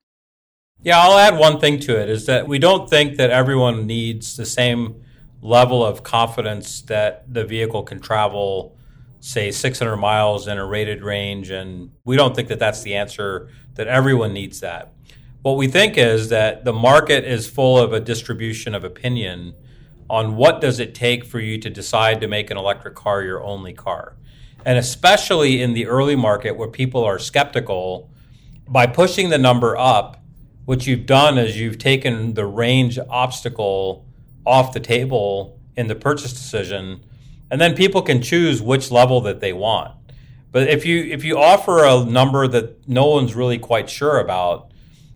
Yeah, 0.81 0.97
I'll 0.97 1.19
add 1.19 1.37
one 1.37 1.59
thing 1.59 1.77
to 1.81 2.01
it 2.01 2.09
is 2.09 2.25
that 2.25 2.47
we 2.47 2.57
don't 2.57 2.89
think 2.89 3.17
that 3.17 3.29
everyone 3.29 3.85
needs 3.85 4.35
the 4.35 4.47
same 4.47 5.03
level 5.43 5.85
of 5.85 6.01
confidence 6.01 6.81
that 6.81 7.31
the 7.31 7.45
vehicle 7.45 7.83
can 7.83 7.99
travel, 7.99 8.75
say, 9.19 9.51
600 9.51 9.95
miles 9.97 10.47
in 10.47 10.57
a 10.57 10.65
rated 10.65 11.03
range. 11.03 11.51
And 11.51 11.91
we 12.03 12.15
don't 12.15 12.35
think 12.35 12.47
that 12.47 12.57
that's 12.57 12.81
the 12.81 12.95
answer, 12.95 13.47
that 13.75 13.85
everyone 13.85 14.33
needs 14.33 14.59
that. 14.61 14.91
What 15.43 15.55
we 15.55 15.67
think 15.67 15.99
is 15.99 16.29
that 16.29 16.65
the 16.65 16.73
market 16.73 17.25
is 17.25 17.47
full 17.47 17.77
of 17.77 17.93
a 17.93 17.99
distribution 17.99 18.73
of 18.73 18.83
opinion 18.83 19.53
on 20.09 20.35
what 20.35 20.61
does 20.61 20.79
it 20.79 20.95
take 20.95 21.25
for 21.25 21.39
you 21.39 21.59
to 21.59 21.69
decide 21.69 22.19
to 22.21 22.27
make 22.27 22.49
an 22.49 22.57
electric 22.57 22.95
car 22.95 23.21
your 23.21 23.43
only 23.43 23.71
car. 23.71 24.15
And 24.65 24.77
especially 24.77 25.61
in 25.61 25.73
the 25.73 25.87
early 25.87 26.15
market 26.15 26.55
where 26.55 26.67
people 26.67 27.03
are 27.03 27.19
skeptical, 27.19 28.09
by 28.67 28.87
pushing 28.87 29.29
the 29.29 29.37
number 29.37 29.75
up, 29.77 30.23
what 30.65 30.85
you've 30.87 31.05
done 31.05 31.37
is 31.37 31.59
you've 31.59 31.77
taken 31.77 32.35
the 32.35 32.45
range 32.45 32.99
obstacle 33.09 34.05
off 34.45 34.73
the 34.73 34.79
table 34.79 35.59
in 35.75 35.87
the 35.87 35.95
purchase 35.95 36.33
decision, 36.33 37.03
and 37.49 37.59
then 37.59 37.75
people 37.75 38.01
can 38.01 38.21
choose 38.21 38.61
which 38.61 38.91
level 38.91 39.21
that 39.21 39.39
they 39.39 39.51
want. 39.51 39.95
But 40.51 40.69
if 40.69 40.85
you 40.85 41.03
if 41.03 41.23
you 41.23 41.37
offer 41.37 41.83
a 41.85 42.03
number 42.05 42.47
that 42.47 42.87
no 42.87 43.07
one's 43.07 43.35
really 43.35 43.57
quite 43.57 43.89
sure 43.89 44.19
about, 44.19 44.71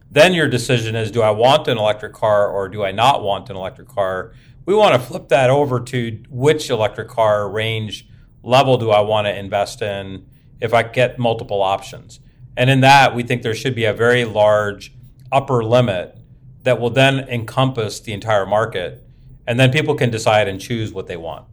then 0.10 0.34
your 0.34 0.48
decision 0.48 0.96
is 0.96 1.12
do 1.12 1.22
I 1.22 1.32
want 1.32 1.68
an 1.68 1.78
electric 1.78 2.14
car 2.14 2.48
or 2.48 2.68
do 2.70 2.84
I 2.84 2.92
not 2.92 3.22
want 3.22 3.50
an 3.50 3.56
electric 3.56 3.88
car? 3.88 4.34
we 4.66 4.74
want 4.74 5.00
to 5.00 5.00
flip 5.00 5.30
that 5.30 5.50
over 5.50 5.80
to 5.80 6.24
which 6.30 6.70
electric 6.70 7.08
car 7.08 7.50
range 7.50 8.08
level 8.46 8.78
do 8.78 8.92
I 8.92 9.02
want 9.02 9.28
to 9.28 9.38
invest 9.38 9.82
in 9.82 10.28
if 10.62 10.74
I 10.74 10.84
get 10.84 11.20
multiple 11.20 11.62
options. 11.62 12.20
And 12.56 12.70
in 12.70 12.82
that, 12.82 13.16
we 13.16 13.24
think 13.24 13.42
there 13.42 13.56
should 13.56 13.76
be 13.76 13.86
a 13.86 13.94
very 13.94 14.24
large 14.24 14.94
upper 15.32 15.64
limit 15.64 16.18
that 16.64 16.80
will 16.80 16.90
then 16.90 17.20
encompass 17.28 18.00
the 18.00 18.14
entire 18.14 18.46
market. 18.46 19.04
And 19.48 19.60
then 19.60 19.72
people 19.72 19.96
can 19.96 20.10
decide 20.10 20.48
and 20.48 20.60
choose 20.60 20.94
what 20.94 21.08
they 21.08 21.18
want 21.18 21.46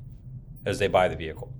as 0.64 0.78
they 0.78 0.86
buy 0.86 1.08
the 1.08 1.16
vehicle. 1.16 1.52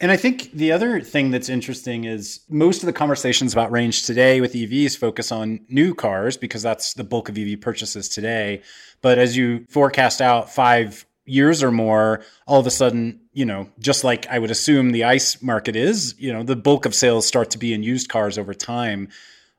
And 0.00 0.12
I 0.12 0.16
think 0.16 0.52
the 0.52 0.70
other 0.70 1.00
thing 1.00 1.32
that's 1.32 1.48
interesting 1.48 2.04
is 2.04 2.40
most 2.48 2.82
of 2.82 2.86
the 2.86 2.92
conversations 2.92 3.52
about 3.52 3.72
range 3.72 4.04
today 4.04 4.40
with 4.40 4.54
EVs 4.54 4.96
focus 4.96 5.32
on 5.32 5.60
new 5.68 5.92
cars 5.92 6.36
because 6.36 6.62
that's 6.62 6.94
the 6.94 7.02
bulk 7.02 7.28
of 7.28 7.36
EV 7.36 7.60
purchases 7.60 8.08
today. 8.08 8.62
But 9.02 9.18
as 9.18 9.36
you 9.36 9.66
forecast 9.68 10.22
out 10.22 10.50
five 10.50 11.04
years 11.24 11.62
or 11.62 11.72
more, 11.72 12.22
all 12.46 12.60
of 12.60 12.66
a 12.66 12.70
sudden, 12.70 13.20
you 13.38 13.44
know, 13.44 13.70
just 13.78 14.02
like 14.02 14.26
I 14.26 14.40
would 14.40 14.50
assume 14.50 14.90
the 14.90 15.04
ICE 15.04 15.40
market 15.40 15.76
is, 15.76 16.16
you 16.18 16.32
know, 16.32 16.42
the 16.42 16.56
bulk 16.56 16.86
of 16.86 16.92
sales 16.92 17.24
start 17.24 17.50
to 17.50 17.58
be 17.58 17.72
in 17.72 17.84
used 17.84 18.08
cars 18.08 18.36
over 18.36 18.52
time. 18.52 19.10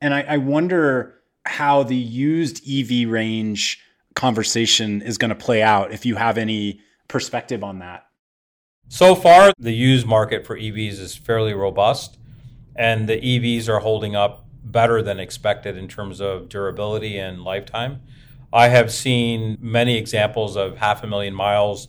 And 0.02 0.14
I, 0.14 0.24
I 0.24 0.36
wonder 0.36 1.16
how 1.46 1.84
the 1.84 1.96
used 1.96 2.62
EV 2.70 3.10
range 3.10 3.82
conversation 4.16 5.02
is 5.02 5.18
going 5.18 5.30
to 5.30 5.36
play 5.36 5.64
out 5.64 5.94
if 5.94 6.06
you 6.06 6.18
have 6.18 6.38
any 6.38 6.82
perspective 7.08 7.64
on 7.64 7.80
that. 7.80 8.06
So 8.90 9.16
far, 9.16 9.54
the 9.58 9.72
used 9.72 10.06
market 10.06 10.46
for 10.46 10.58
EVs 10.58 11.00
is 11.00 11.16
fairly 11.16 11.54
robust, 11.54 12.18
and 12.76 13.08
the 13.08 13.22
EVs 13.22 13.70
are 13.70 13.80
holding 13.80 14.14
up 14.14 14.46
better 14.62 15.02
than 15.02 15.22
expected 15.22 15.78
in 15.78 15.88
terms 15.88 16.20
of 16.20 16.50
durability 16.50 17.18
and 17.18 17.46
lifetime. 17.46 18.02
I 18.52 18.68
have 18.68 18.92
seen 18.92 19.58
many 19.62 19.98
examples 19.98 20.58
of 20.58 20.80
half 20.80 21.02
a 21.02 21.08
million 21.08 21.34
miles 21.34 21.88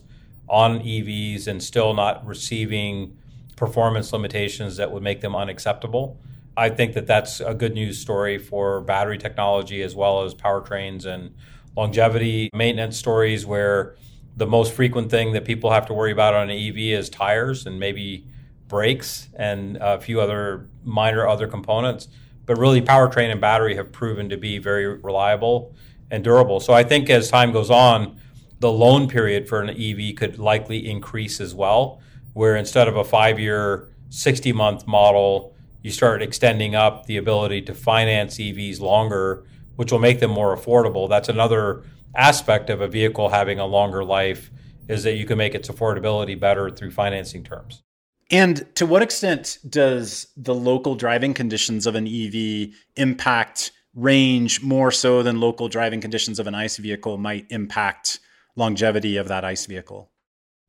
on 0.51 0.81
EVs 0.81 1.47
and 1.47 1.63
still 1.63 1.93
not 1.93 2.23
receiving 2.27 3.17
performance 3.55 4.11
limitations 4.11 4.75
that 4.75 4.91
would 4.91 5.01
make 5.01 5.21
them 5.21 5.33
unacceptable. 5.33 6.19
I 6.57 6.69
think 6.69 6.93
that 6.93 7.07
that's 7.07 7.39
a 7.39 7.53
good 7.53 7.73
news 7.73 7.97
story 7.97 8.37
for 8.37 8.81
battery 8.81 9.17
technology 9.17 9.81
as 9.81 9.95
well 9.95 10.23
as 10.23 10.35
powertrains 10.35 11.05
and 11.05 11.33
longevity 11.77 12.49
maintenance 12.53 12.97
stories 12.97 13.45
where 13.45 13.95
the 14.35 14.45
most 14.45 14.73
frequent 14.73 15.09
thing 15.09 15.31
that 15.31 15.45
people 15.45 15.71
have 15.71 15.85
to 15.85 15.93
worry 15.93 16.11
about 16.11 16.33
on 16.33 16.49
an 16.49 16.57
EV 16.57 16.77
is 16.77 17.09
tires 17.09 17.65
and 17.65 17.79
maybe 17.79 18.25
brakes 18.67 19.29
and 19.35 19.77
a 19.77 20.01
few 20.01 20.19
other 20.19 20.67
minor 20.83 21.25
other 21.25 21.47
components. 21.47 22.09
But 22.45 22.57
really, 22.57 22.81
powertrain 22.81 23.31
and 23.31 23.39
battery 23.39 23.75
have 23.75 23.93
proven 23.93 24.27
to 24.29 24.37
be 24.37 24.57
very 24.57 24.97
reliable 24.97 25.73
and 26.09 26.25
durable. 26.25 26.59
So 26.59 26.73
I 26.73 26.83
think 26.83 27.09
as 27.09 27.29
time 27.29 27.53
goes 27.53 27.69
on, 27.69 28.19
the 28.61 28.71
loan 28.71 29.07
period 29.07 29.49
for 29.49 29.59
an 29.59 29.69
EV 29.71 30.15
could 30.15 30.37
likely 30.37 30.89
increase 30.89 31.41
as 31.41 31.53
well, 31.53 31.99
where 32.33 32.55
instead 32.55 32.87
of 32.87 32.95
a 32.95 33.03
five 33.03 33.39
year, 33.39 33.89
60 34.09 34.53
month 34.53 34.85
model, 34.85 35.55
you 35.81 35.89
start 35.89 36.21
extending 36.21 36.75
up 36.75 37.07
the 37.07 37.17
ability 37.17 37.63
to 37.63 37.73
finance 37.73 38.37
EVs 38.37 38.79
longer, 38.79 39.43
which 39.77 39.91
will 39.91 39.99
make 39.99 40.19
them 40.19 40.29
more 40.29 40.55
affordable. 40.55 41.09
That's 41.09 41.27
another 41.27 41.83
aspect 42.15 42.69
of 42.69 42.81
a 42.81 42.87
vehicle 42.87 43.29
having 43.29 43.57
a 43.57 43.65
longer 43.65 44.03
life 44.03 44.51
is 44.87 45.03
that 45.03 45.15
you 45.15 45.25
can 45.25 45.39
make 45.39 45.55
its 45.55 45.67
affordability 45.67 46.39
better 46.39 46.69
through 46.69 46.91
financing 46.91 47.43
terms. 47.43 47.81
And 48.29 48.67
to 48.75 48.85
what 48.85 49.01
extent 49.01 49.57
does 49.67 50.27
the 50.37 50.53
local 50.53 50.93
driving 50.93 51.33
conditions 51.33 51.87
of 51.87 51.95
an 51.95 52.07
EV 52.07 52.73
impact 52.95 53.71
range 53.95 54.61
more 54.61 54.91
so 54.91 55.23
than 55.23 55.39
local 55.39 55.67
driving 55.67 55.99
conditions 55.99 56.37
of 56.37 56.45
an 56.45 56.53
ICE 56.53 56.77
vehicle 56.77 57.17
might 57.17 57.47
impact 57.49 58.19
longevity 58.55 59.17
of 59.17 59.27
that 59.27 59.43
ICE 59.43 59.65
vehicle? 59.65 60.11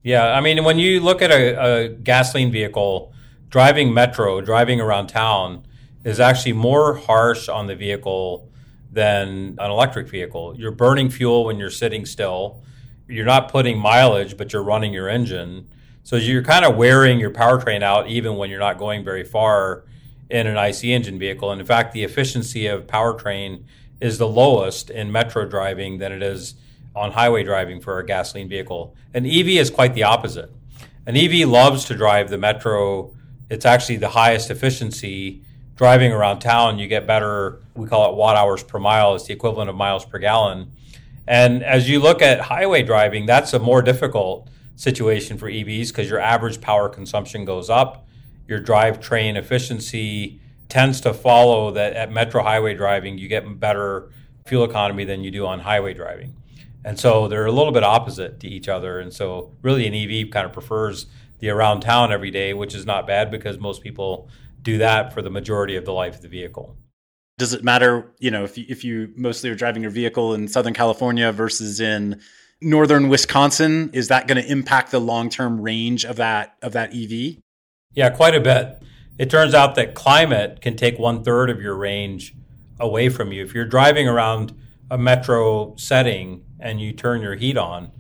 Yeah, 0.03 0.33
I 0.33 0.41
mean, 0.41 0.65
when 0.65 0.79
you 0.79 1.01
look 1.01 1.23
at 1.23 1.31
a, 1.31 1.85
a 1.85 1.89
gasoline 1.89 2.51
vehicle, 2.51 3.13
driving 3.49 3.95
metro, 3.95 4.41
driving 4.41 4.81
around 4.81 5.07
town, 5.09 5.65
is 6.05 6.19
actually 6.19 6.55
more 6.55 6.97
harsh 6.97 7.49
on 7.49 7.69
the 7.69 7.77
vehicle 7.77 8.51
than 8.91 9.57
an 9.59 9.71
electric 9.71 10.09
vehicle. 10.09 10.55
You're 10.57 10.73
burning 10.73 11.09
fuel 11.09 11.45
when 11.45 11.59
you're 11.59 11.71
sitting 11.71 12.05
still. 12.05 12.63
You're 13.09 13.27
not 13.27 13.51
putting 13.51 13.79
mileage, 13.79 14.37
but 14.37 14.53
you're 14.53 14.63
running 14.63 14.93
your 14.93 15.09
engine. 15.09 15.69
So 16.03 16.17
you're 16.17 16.43
kind 16.43 16.65
of 16.65 16.77
wearing 16.77 17.21
your 17.21 17.31
powertrain 17.31 17.83
out 17.83 18.09
even 18.09 18.37
when 18.37 18.51
you're 18.51 18.59
not 18.59 18.79
going 18.79 19.05
very 19.05 19.25
far 19.25 19.85
in 20.29 20.47
an 20.47 20.57
IC 20.57 20.85
engine 20.85 21.19
vehicle. 21.19 21.53
And 21.53 21.61
in 21.61 21.67
fact, 21.67 21.93
the 21.93 22.03
efficiency 22.03 22.67
of 22.67 22.87
powertrain 22.87 23.65
is 24.01 24.19
the 24.19 24.27
lowest 24.27 24.91
in 24.91 25.13
metro 25.13 25.47
driving 25.47 25.99
than 25.99 26.11
it 26.11 26.23
is 26.23 26.55
on 26.95 27.13
highway 27.13 27.43
driving 27.43 27.81
for 27.81 27.99
a 27.99 28.07
gasoline 28.07 28.49
vehicle. 28.49 28.95
An 29.15 29.27
EV 29.27 29.49
is 29.49 29.71
quite 29.71 29.95
the 29.95 30.03
opposite. 30.03 30.51
An 31.07 31.17
EV 31.17 31.49
loves 31.49 31.85
to 31.87 31.97
drive 31.97 32.31
the 32.31 32.39
metro. 32.39 33.15
It's 33.51 33.65
actually 33.65 33.97
the 33.97 34.11
highest 34.11 34.51
efficiency. 34.51 35.43
Driving 35.75 36.13
around 36.13 36.41
town, 36.41 36.79
you 36.79 36.87
get 36.87 37.07
better, 37.07 37.61
we 37.75 37.89
call 37.89 38.11
it 38.11 38.17
watt 38.17 38.37
hours 38.37 38.63
per 38.63 38.79
mile, 38.79 39.15
it's 39.15 39.25
the 39.25 39.33
equivalent 39.33 39.71
of 39.71 39.75
miles 39.75 40.05
per 40.05 40.19
gallon. 40.19 40.71
And 41.27 41.63
as 41.65 41.89
you 41.89 41.99
look 41.99 42.21
at 42.21 42.41
highway 42.41 42.83
driving, 42.83 43.27
that's 43.27 43.53
a 43.55 43.59
more 43.59 43.83
difficult 43.83 44.49
situation 44.77 45.39
for 45.39 45.49
EVs 45.49 45.89
because 45.89 46.11
your 46.11 46.21
average 46.21 46.61
power 46.61 46.89
consumption 46.89 47.45
goes 47.45 47.71
up, 47.71 48.07
your 48.47 48.61
drivetrain 48.61 49.37
efficiency 49.37 50.41
tends 50.69 51.01
to 51.01 51.15
follow 51.15 51.71
that 51.73 51.95
at 51.95 52.11
metro 52.11 52.43
highway 52.43 52.75
driving, 52.75 53.19
you 53.19 53.29
get 53.29 53.59
better 53.59 54.11
fuel 54.47 54.65
economy 54.65 55.05
than 55.05 55.23
you 55.23 55.31
do 55.31 55.47
on 55.47 55.61
highway 55.61 55.95
driving. 55.95 56.35
And 56.85 56.99
so 56.99 57.29
they're 57.29 57.47
a 57.47 57.53
little 57.53 57.73
bit 57.73 57.85
opposite 57.85 58.41
to 58.41 58.49
each 58.49 58.69
other. 58.69 58.99
And 58.99 59.13
so 59.13 59.53
really 59.63 59.87
an 59.87 59.95
EV 59.95 60.31
kind 60.31 60.47
of 60.47 60.53
prefers 60.53 61.07
the 61.39 61.51
around 61.51 61.81
town 61.81 62.13
every 62.13 62.31
day, 62.31 62.55
which 62.55 62.75
is 62.75 62.87
not 62.87 63.07
bad 63.07 63.31
because 63.31 63.59
most 63.59 63.83
people 63.83 64.29
do 64.63 64.79
that 64.79 65.13
for 65.13 65.23
the 65.23 65.31
majority 65.31 65.77
of 65.77 65.85
the 65.85 65.93
life 65.93 66.17
of 66.17 66.23
the 66.23 66.29
vehicle. 66.29 66.77
Does 67.39 67.53
it 67.53 67.65
matter, 67.65 68.13
you 68.19 68.31
know, 68.31 68.45
if 68.45 68.57
you, 68.57 68.65
if 68.69 68.85
you 68.85 69.13
mostly 69.17 69.51
are 69.51 69.55
driving 69.55 69.83
your 69.83 69.91
vehicle 69.91 70.35
in 70.35 70.47
Southern 70.49 70.75
California 70.75 71.33
versus 71.33 71.81
in 71.81 72.21
northern 72.61 73.09
Wisconsin? 73.09 73.91
Is 73.93 74.09
that 74.09 74.29
going 74.29 74.43
to 74.43 74.51
impact 74.51 74.91
the 74.91 75.01
long 75.01 75.29
term 75.29 75.61
range 75.61 76.05
of 76.05 76.17
that 76.17 76.57
of 76.63 76.73
that 76.73 76.95
EV? 76.95 77.39
Yeah, 77.95 78.11
quite 78.11 78.35
a 78.35 78.41
bit. 78.41 78.83
It 79.19 79.31
turns 79.31 79.55
out 79.55 79.75
that 79.75 79.95
climate 79.95 80.61
can 80.61 80.77
take 80.77 80.99
one 80.99 81.23
third 81.23 81.51
of 81.51 81.61
your 81.61 81.75
range 81.75 82.35
away 82.81 83.09
from 83.09 83.33
you. 83.33 83.45
If 83.45 83.55
you're 83.55 83.67
driving 83.67 84.09
around 84.09 84.57
a 84.93 84.99
metro 84.99 85.75
setting 85.77 86.45
and 86.61 86.79
you 86.79 86.93
turn 86.93 87.23
your 87.23 87.35
heat 87.35 87.57
on, 87.57 87.91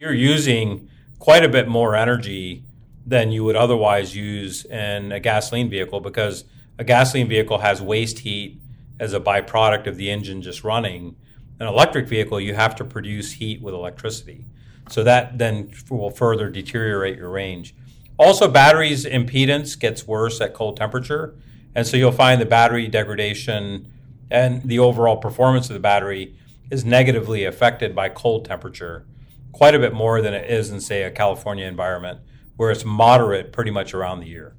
you're 0.00 0.14
using 0.14 0.88
quite 1.18 1.44
a 1.44 1.48
bit 1.48 1.68
more 1.68 1.94
energy 1.94 2.64
than 3.06 3.30
you 3.30 3.44
would 3.44 3.54
otherwise 3.54 4.16
use 4.16 4.64
in 4.64 5.12
a 5.12 5.20
gasoline 5.20 5.68
vehicle 5.68 6.00
because 6.00 6.44
a 6.78 6.84
gasoline 6.84 7.28
vehicle 7.28 7.58
has 7.58 7.82
waste 7.82 8.20
heat 8.20 8.58
as 8.98 9.12
a 9.12 9.20
byproduct 9.20 9.86
of 9.86 9.98
the 9.98 10.10
engine 10.10 10.40
just 10.40 10.64
running. 10.64 11.16
An 11.60 11.66
electric 11.66 12.08
vehicle, 12.08 12.40
you 12.40 12.54
have 12.54 12.74
to 12.76 12.84
produce 12.84 13.32
heat 13.32 13.60
with 13.60 13.74
electricity. 13.74 14.46
So 14.88 15.04
that 15.04 15.36
then 15.36 15.70
will 15.90 16.10
further 16.10 16.48
deteriorate 16.48 17.18
your 17.18 17.28
range. 17.28 17.74
Also, 18.16 18.48
batteries 18.48 19.04
impedance 19.04 19.78
gets 19.78 20.06
worse 20.06 20.40
at 20.40 20.54
cold 20.54 20.78
temperature. 20.78 21.34
And 21.74 21.86
so 21.86 21.98
you'll 21.98 22.10
find 22.10 22.40
the 22.40 22.46
battery 22.46 22.88
degradation 22.88 23.92
and 24.30 24.62
the 24.62 24.78
overall 24.78 25.16
performance 25.16 25.68
of 25.68 25.74
the 25.74 25.80
battery 25.80 26.36
is 26.70 26.84
negatively 26.84 27.44
affected 27.44 27.94
by 27.94 28.08
cold 28.08 28.44
temperature 28.44 29.06
quite 29.52 29.74
a 29.74 29.78
bit 29.78 29.92
more 29.92 30.20
than 30.20 30.34
it 30.34 30.50
is 30.50 30.70
in, 30.70 30.80
say, 30.80 31.02
a 31.02 31.10
California 31.10 31.66
environment 31.66 32.20
where 32.56 32.70
it's 32.70 32.84
moderate 32.84 33.52
pretty 33.52 33.70
much 33.70 33.94
around 33.94 34.20
the 34.20 34.26
year. 34.26 34.54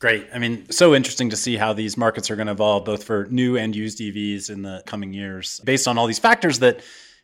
Great. 0.00 0.26
I 0.34 0.38
mean, 0.38 0.70
so 0.70 0.94
interesting 0.94 1.30
to 1.30 1.36
see 1.36 1.56
how 1.56 1.72
these 1.72 1.96
markets 1.96 2.30
are 2.30 2.36
going 2.36 2.46
to 2.46 2.52
evolve, 2.52 2.84
both 2.84 3.04
for 3.04 3.26
new 3.30 3.56
and 3.56 3.74
used 3.74 3.98
EVs 3.98 4.50
in 4.50 4.62
the 4.62 4.82
coming 4.86 5.12
years, 5.12 5.60
based 5.64 5.88
on 5.88 5.98
all 5.98 6.06
these 6.06 6.18
factors 6.18 6.58
that 6.58 6.80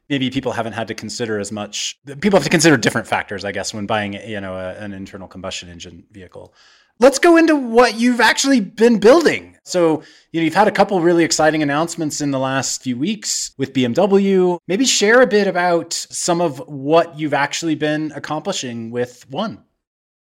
maybe 0.08 0.30
people 0.30 0.52
haven't 0.52 0.72
had 0.72 0.88
to 0.88 0.94
consider 0.94 1.38
as 1.38 1.52
much. 1.52 1.98
People 2.20 2.38
have 2.38 2.44
to 2.44 2.50
consider 2.50 2.76
different 2.76 3.06
factors, 3.06 3.44
I 3.44 3.52
guess, 3.52 3.74
when 3.74 3.86
buying 3.86 4.14
you 4.14 4.40
know 4.40 4.54
a, 4.54 4.74
an 4.74 4.92
internal 4.92 5.28
combustion 5.28 5.68
engine 5.68 6.04
vehicle. 6.10 6.54
Let's 7.00 7.18
go 7.18 7.38
into 7.38 7.56
what 7.56 7.98
you've 7.98 8.20
actually 8.20 8.60
been 8.60 8.98
building. 8.98 9.56
So, 9.64 10.02
you 10.32 10.40
know, 10.40 10.44
you've 10.44 10.52
had 10.52 10.68
a 10.68 10.70
couple 10.70 11.00
really 11.00 11.24
exciting 11.24 11.62
announcements 11.62 12.20
in 12.20 12.30
the 12.30 12.38
last 12.38 12.82
few 12.82 12.98
weeks 12.98 13.52
with 13.56 13.72
BMW. 13.72 14.58
Maybe 14.68 14.84
share 14.84 15.22
a 15.22 15.26
bit 15.26 15.46
about 15.46 15.94
some 15.94 16.42
of 16.42 16.58
what 16.68 17.18
you've 17.18 17.32
actually 17.32 17.74
been 17.74 18.12
accomplishing 18.14 18.90
with 18.90 19.24
one. 19.30 19.64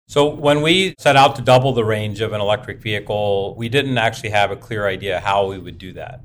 So, 0.07 0.29
when 0.33 0.61
we 0.61 0.95
set 0.97 1.17
out 1.17 1.35
to 1.35 1.41
double 1.41 1.73
the 1.73 1.83
range 1.83 2.21
of 2.21 2.31
an 2.31 2.39
electric 2.39 2.81
vehicle, 2.81 3.53
we 3.55 3.67
didn't 3.67 3.97
actually 3.97 4.29
have 4.29 4.49
a 4.49 4.55
clear 4.55 4.87
idea 4.87 5.19
how 5.19 5.47
we 5.47 5.59
would 5.59 5.77
do 5.77 5.91
that. 5.93 6.21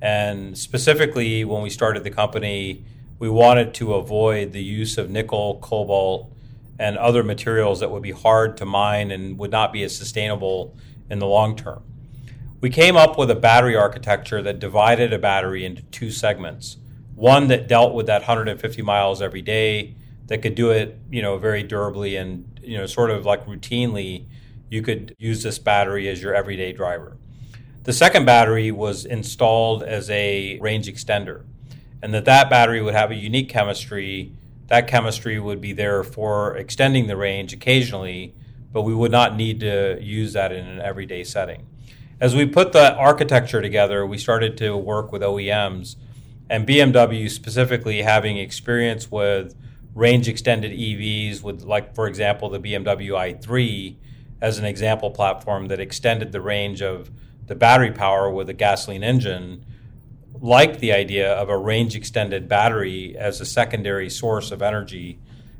And 0.00 0.56
specifically, 0.56 1.44
when 1.44 1.62
we 1.62 1.70
started 1.70 2.04
the 2.04 2.10
company, 2.10 2.84
we 3.18 3.28
wanted 3.28 3.74
to 3.74 3.94
avoid 3.94 4.52
the 4.52 4.62
use 4.62 4.98
of 4.98 5.10
nickel, 5.10 5.58
cobalt, 5.60 6.32
and 6.80 6.96
other 6.96 7.22
materials 7.22 7.78
that 7.80 7.90
would 7.90 8.02
be 8.02 8.10
hard 8.10 8.56
to 8.56 8.64
mine 8.64 9.10
and 9.10 9.38
would 9.38 9.50
not 9.50 9.72
be 9.72 9.82
as 9.82 9.94
sustainable 9.96 10.74
in 11.10 11.18
the 11.18 11.26
long 11.26 11.54
term. 11.54 11.84
We 12.60 12.70
came 12.70 12.96
up 12.96 13.18
with 13.18 13.30
a 13.30 13.34
battery 13.34 13.76
architecture 13.76 14.42
that 14.42 14.58
divided 14.58 15.12
a 15.12 15.18
battery 15.18 15.64
into 15.64 15.82
two 15.82 16.10
segments. 16.10 16.78
One 17.14 17.48
that 17.48 17.68
dealt 17.68 17.94
with 17.94 18.06
that 18.06 18.22
150 18.22 18.80
miles 18.80 19.20
every 19.20 19.42
day, 19.42 19.94
that 20.28 20.42
could 20.42 20.54
do 20.54 20.70
it, 20.70 20.98
you 21.10 21.20
know, 21.20 21.36
very 21.36 21.62
durably 21.62 22.16
and 22.16 22.58
you 22.62 22.78
know, 22.78 22.86
sort 22.86 23.10
of 23.10 23.26
like 23.26 23.44
routinely, 23.46 24.26
you 24.70 24.80
could 24.80 25.14
use 25.18 25.42
this 25.42 25.58
battery 25.58 26.08
as 26.08 26.22
your 26.22 26.34
everyday 26.34 26.72
driver. 26.72 27.16
The 27.82 27.92
second 27.92 28.24
battery 28.24 28.70
was 28.70 29.04
installed 29.04 29.82
as 29.82 30.08
a 30.08 30.58
range 30.60 30.86
extender, 30.86 31.44
and 32.00 32.14
that 32.14 32.24
that 32.26 32.48
battery 32.48 32.80
would 32.80 32.94
have 32.94 33.10
a 33.10 33.16
unique 33.16 33.48
chemistry 33.48 34.32
that 34.70 34.86
chemistry 34.86 35.38
would 35.38 35.60
be 35.60 35.72
there 35.72 36.04
for 36.04 36.56
extending 36.56 37.08
the 37.08 37.16
range 37.16 37.52
occasionally, 37.52 38.32
but 38.72 38.82
we 38.82 38.94
would 38.94 39.10
not 39.10 39.34
need 39.34 39.58
to 39.60 39.98
use 40.00 40.32
that 40.32 40.52
in 40.52 40.64
an 40.64 40.80
everyday 40.80 41.24
setting. 41.24 41.66
As 42.20 42.36
we 42.36 42.46
put 42.46 42.72
the 42.72 42.94
architecture 42.94 43.60
together, 43.60 44.06
we 44.06 44.16
started 44.16 44.56
to 44.58 44.76
work 44.76 45.10
with 45.10 45.22
OEMs, 45.22 45.96
and 46.48 46.68
BMW 46.68 47.28
specifically 47.28 48.02
having 48.02 48.38
experience 48.38 49.10
with 49.10 49.56
range 49.92 50.28
extended 50.28 50.70
EVs, 50.70 51.42
with 51.42 51.62
like 51.62 51.96
for 51.96 52.06
example 52.06 52.48
the 52.48 52.60
BMW 52.60 53.10
i3 53.10 53.96
as 54.40 54.58
an 54.58 54.64
example 54.64 55.10
platform 55.10 55.66
that 55.66 55.80
extended 55.80 56.30
the 56.30 56.40
range 56.40 56.80
of 56.80 57.10
the 57.46 57.56
battery 57.56 57.90
power 57.90 58.30
with 58.30 58.48
a 58.48 58.54
gasoline 58.54 59.02
engine 59.02 59.64
like 60.40 60.78
the 60.78 60.92
idea 60.92 61.32
of 61.34 61.48
a 61.48 61.56
range 61.56 61.94
extended 61.94 62.48
battery 62.48 63.16
as 63.16 63.40
a 63.40 63.44
secondary 63.44 64.08
source 64.08 64.50
of 64.50 64.62
energy. 64.62 65.18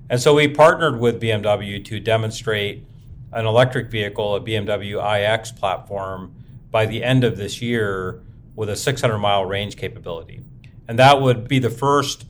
And 0.09 0.21
so 0.21 0.35
we 0.35 0.49
partnered 0.49 0.99
with 0.99 1.21
BMW 1.21 1.85
to 1.85 2.01
demonstrate 2.01 2.85
an 3.33 3.47
electric 3.47 3.91
vehicle, 3.91 4.35
a 4.35 4.41
BMW 4.41 4.99
iX 4.99 5.53
platform, 5.53 6.35
by 6.71 6.87
the 6.87 7.05
end 7.05 7.25
of 7.25 7.37
this 7.37 7.61
year 7.61 8.23
with 8.57 8.69
a 8.69 8.77
600 8.77 9.19
mile 9.19 9.45
range 9.45 9.77
capability. 9.77 10.41
And 10.89 10.99
that 10.99 11.21
would 11.21 11.47
be 11.47 11.59
the 11.59 11.71
first 11.71 12.27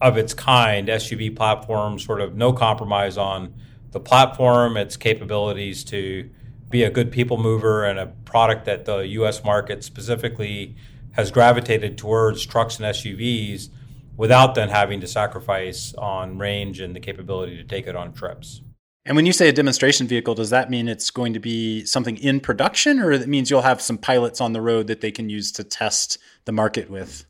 of 0.00 0.16
its 0.16 0.32
kind 0.32 0.88
SUV 0.88 1.36
platform, 1.36 1.98
sort 1.98 2.20
of 2.20 2.34
no 2.34 2.52
compromise 2.52 3.16
on 3.18 3.54
the 3.90 4.00
platform, 4.00 4.76
its 4.76 4.96
capabilities 4.96 5.84
to 5.84 6.30
be 6.70 6.84
a 6.84 6.90
good 6.90 7.10
people 7.10 7.36
mover 7.36 7.84
and 7.84 7.98
a 7.98 8.06
product 8.06 8.64
that 8.64 8.84
the 8.84 8.98
US 9.08 9.44
market 9.44 9.84
specifically 9.84 10.76
has 11.12 11.30
gravitated 11.30 11.98
towards 11.98 12.44
trucks 12.44 12.78
and 12.78 12.86
SUVs 12.86 13.68
without 14.16 14.54
then 14.54 14.68
having 14.68 15.00
to 15.00 15.06
sacrifice 15.06 15.94
on 15.94 16.38
range 16.38 16.80
and 16.80 16.94
the 16.94 17.00
capability 17.00 17.56
to 17.56 17.64
take 17.64 17.86
it 17.86 17.96
on 17.96 18.12
trips. 18.12 18.60
And 19.06 19.16
when 19.16 19.24
you 19.24 19.32
say 19.32 19.48
a 19.48 19.52
demonstration 19.52 20.06
vehicle, 20.06 20.34
does 20.34 20.50
that 20.50 20.68
mean 20.70 20.86
it's 20.86 21.10
going 21.10 21.32
to 21.32 21.40
be 21.40 21.84
something 21.86 22.18
in 22.18 22.38
production 22.38 23.00
or 23.00 23.12
it 23.12 23.26
means 23.26 23.50
you'll 23.50 23.62
have 23.62 23.80
some 23.80 23.96
pilots 23.96 24.40
on 24.40 24.52
the 24.52 24.60
road 24.60 24.88
that 24.88 25.00
they 25.00 25.10
can 25.10 25.30
use 25.30 25.50
to 25.52 25.64
test 25.64 26.18
the 26.44 26.52
market 26.52 26.90
with? 26.90 27.24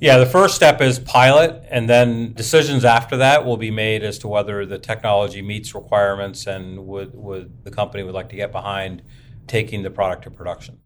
Yeah, 0.00 0.16
the 0.16 0.26
first 0.26 0.56
step 0.56 0.80
is 0.80 0.98
pilot, 0.98 1.62
and 1.70 1.88
then 1.88 2.32
decisions 2.32 2.84
after 2.84 3.18
that 3.18 3.44
will 3.44 3.58
be 3.58 3.70
made 3.70 4.02
as 4.02 4.18
to 4.20 4.28
whether 4.28 4.64
the 4.64 4.78
technology 4.78 5.42
meets 5.42 5.74
requirements 5.74 6.46
and 6.46 6.86
would, 6.86 7.14
would 7.14 7.62
the 7.62 7.70
company 7.70 8.02
would 8.02 8.14
like 8.14 8.30
to 8.30 8.36
get 8.36 8.50
behind 8.50 9.02
taking 9.46 9.82
the 9.82 9.90
product 9.90 10.24
to 10.24 10.30
production. 10.30 10.80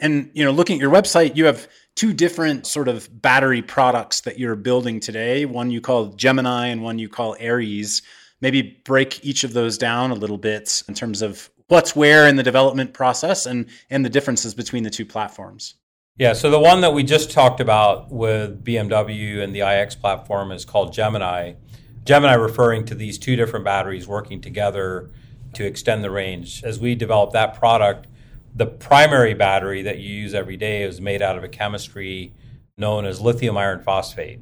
And 0.00 0.30
you 0.34 0.44
know, 0.44 0.50
looking 0.50 0.76
at 0.76 0.80
your 0.82 0.90
website, 0.90 1.36
you 1.36 1.44
have 1.46 1.68
two 1.94 2.12
different 2.12 2.66
sort 2.66 2.88
of 2.88 3.08
battery 3.22 3.62
products 3.62 4.22
that 4.22 4.38
you're 4.38 4.56
building 4.56 5.00
today. 5.00 5.44
One 5.44 5.70
you 5.70 5.80
call 5.80 6.06
Gemini 6.08 6.66
and 6.66 6.82
one 6.82 6.98
you 6.98 7.08
call 7.08 7.36
Aries. 7.38 8.02
Maybe 8.40 8.80
break 8.84 9.24
each 9.24 9.44
of 9.44 9.52
those 9.52 9.78
down 9.78 10.10
a 10.10 10.14
little 10.14 10.38
bit 10.38 10.82
in 10.88 10.94
terms 10.94 11.22
of 11.22 11.50
what's 11.68 11.96
where 11.96 12.28
in 12.28 12.36
the 12.36 12.42
development 12.42 12.92
process 12.92 13.46
and 13.46 13.66
and 13.90 14.04
the 14.04 14.10
differences 14.10 14.54
between 14.54 14.82
the 14.82 14.90
two 14.90 15.06
platforms. 15.06 15.74
Yeah, 16.16 16.32
so 16.32 16.48
the 16.48 16.60
one 16.60 16.80
that 16.82 16.94
we 16.94 17.02
just 17.02 17.32
talked 17.32 17.60
about 17.60 18.12
with 18.12 18.64
BMW 18.64 19.42
and 19.42 19.54
the 19.54 19.60
iX 19.60 19.96
platform 19.96 20.52
is 20.52 20.64
called 20.64 20.92
Gemini. 20.92 21.54
Gemini 22.04 22.34
referring 22.34 22.84
to 22.84 22.94
these 22.94 23.18
two 23.18 23.34
different 23.34 23.64
batteries 23.64 24.06
working 24.06 24.40
together 24.40 25.10
to 25.54 25.64
extend 25.64 26.04
the 26.04 26.10
range. 26.10 26.62
As 26.62 26.78
we 26.78 26.94
develop 26.94 27.32
that 27.32 27.54
product, 27.54 28.06
the 28.54 28.66
primary 28.66 29.34
battery 29.34 29.82
that 29.82 29.98
you 29.98 30.14
use 30.14 30.32
every 30.32 30.56
day 30.56 30.82
is 30.82 31.00
made 31.00 31.20
out 31.20 31.36
of 31.36 31.42
a 31.42 31.48
chemistry 31.48 32.32
known 32.76 33.04
as 33.04 33.20
lithium 33.20 33.56
iron 33.56 33.80
phosphate. 33.80 34.40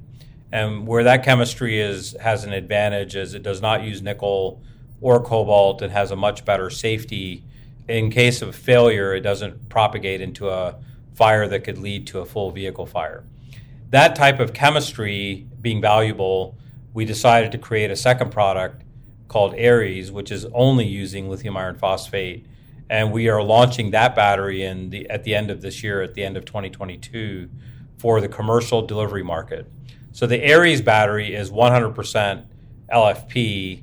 And 0.53 0.87
where 0.87 1.05
that 1.05 1.25
chemistry 1.25 1.81
is 1.81 2.15
has 2.21 2.45
an 2.45 2.53
advantage 2.53 3.17
is 3.17 3.33
it 3.33 3.43
does 3.43 3.63
not 3.63 3.83
use 3.83 4.03
nickel 4.03 4.63
or 5.01 5.23
cobalt 5.23 5.81
and 5.81 5.91
has 5.93 6.11
a 6.11 6.17
much 6.17 6.45
better 6.45 6.69
safety. 6.69 7.43
In 7.89 8.11
case 8.11 8.43
of 8.43 8.55
failure, 8.55 9.15
it 9.15 9.21
doesn't 9.21 9.69
propagate 9.71 10.21
into 10.21 10.51
a 10.51 10.77
fire 11.15 11.49
that 11.49 11.65
could 11.65 11.79
lead 11.79 12.07
to 12.09 12.21
a 12.21 12.27
full 12.27 12.51
vehicle 12.51 12.87
fire. 12.87 13.25
that 13.91 14.17
type 14.17 14.41
of 14.41 14.55
chemistry 14.55 15.47
being 15.61 15.81
valuable, 15.81 16.57
we 16.95 17.05
decided 17.05 17.53
to 17.53 17.59
create 17.59 17.91
a 17.91 17.97
second 17.97 18.31
product 18.31 18.83
called 19.29 19.55
Aries, 19.57 20.11
which 20.11 20.31
is 20.31 20.47
only 20.55 20.87
using 20.87 21.29
lithium 21.29 21.57
iron 21.57 21.77
phosphate. 21.77 22.47
And 22.93 23.11
we 23.11 23.31
are 23.31 23.43
launching 23.43 23.93
that 23.93 24.15
battery 24.15 24.65
in 24.65 24.91
the, 24.91 25.09
at 25.09 25.25
the 25.25 25.35
end 25.35 25.51
of 25.51 25.63
this 25.63 25.83
year, 25.83 26.03
at 26.03 26.13
the 26.13 26.23
end 26.23 26.37
of 26.37 26.45
2022, 26.45 27.49
for 27.97 28.21
the 28.21 28.29
commercial 28.29 28.87
delivery 28.87 29.23
market. 29.23 29.67
So 30.13 30.27
the 30.27 30.39
Aries 30.45 30.83
battery 30.83 31.35
is 31.35 31.51
100% 31.51 32.45
LFP, 32.93 33.83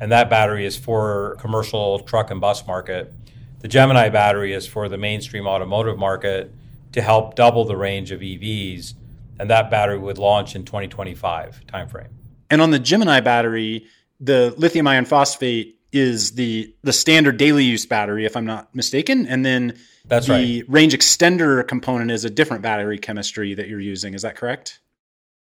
and 0.00 0.10
that 0.10 0.30
battery 0.30 0.64
is 0.64 0.74
for 0.74 1.36
commercial 1.38 1.98
truck 1.98 2.30
and 2.30 2.40
bus 2.40 2.66
market. 2.66 3.12
The 3.58 3.68
Gemini 3.68 4.08
battery 4.08 4.54
is 4.54 4.66
for 4.66 4.88
the 4.88 4.96
mainstream 4.96 5.46
automotive 5.46 5.98
market 5.98 6.50
to 6.92 7.02
help 7.02 7.34
double 7.34 7.66
the 7.66 7.76
range 7.76 8.10
of 8.10 8.20
EVs, 8.20 8.94
and 9.38 9.50
that 9.50 9.70
battery 9.70 9.98
would 9.98 10.16
launch 10.16 10.56
in 10.56 10.64
2025 10.64 11.60
timeframe. 11.66 12.08
And 12.48 12.62
on 12.62 12.70
the 12.70 12.78
Gemini 12.78 13.20
battery, 13.20 13.84
the 14.18 14.54
lithium 14.56 14.86
iron 14.86 15.04
phosphate 15.04 15.75
is 15.92 16.32
the 16.32 16.74
the 16.82 16.92
standard 16.92 17.36
daily 17.36 17.64
use 17.64 17.86
battery, 17.86 18.24
if 18.24 18.36
I'm 18.36 18.46
not 18.46 18.74
mistaken, 18.74 19.26
and 19.26 19.44
then 19.44 19.78
That's 20.06 20.26
the 20.26 20.62
right. 20.62 20.64
range 20.68 20.94
extender 20.94 21.66
component 21.66 22.10
is 22.10 22.24
a 22.24 22.30
different 22.30 22.62
battery 22.62 22.98
chemistry 22.98 23.54
that 23.54 23.68
you're 23.68 23.80
using. 23.80 24.14
Is 24.14 24.22
that 24.22 24.36
correct? 24.36 24.80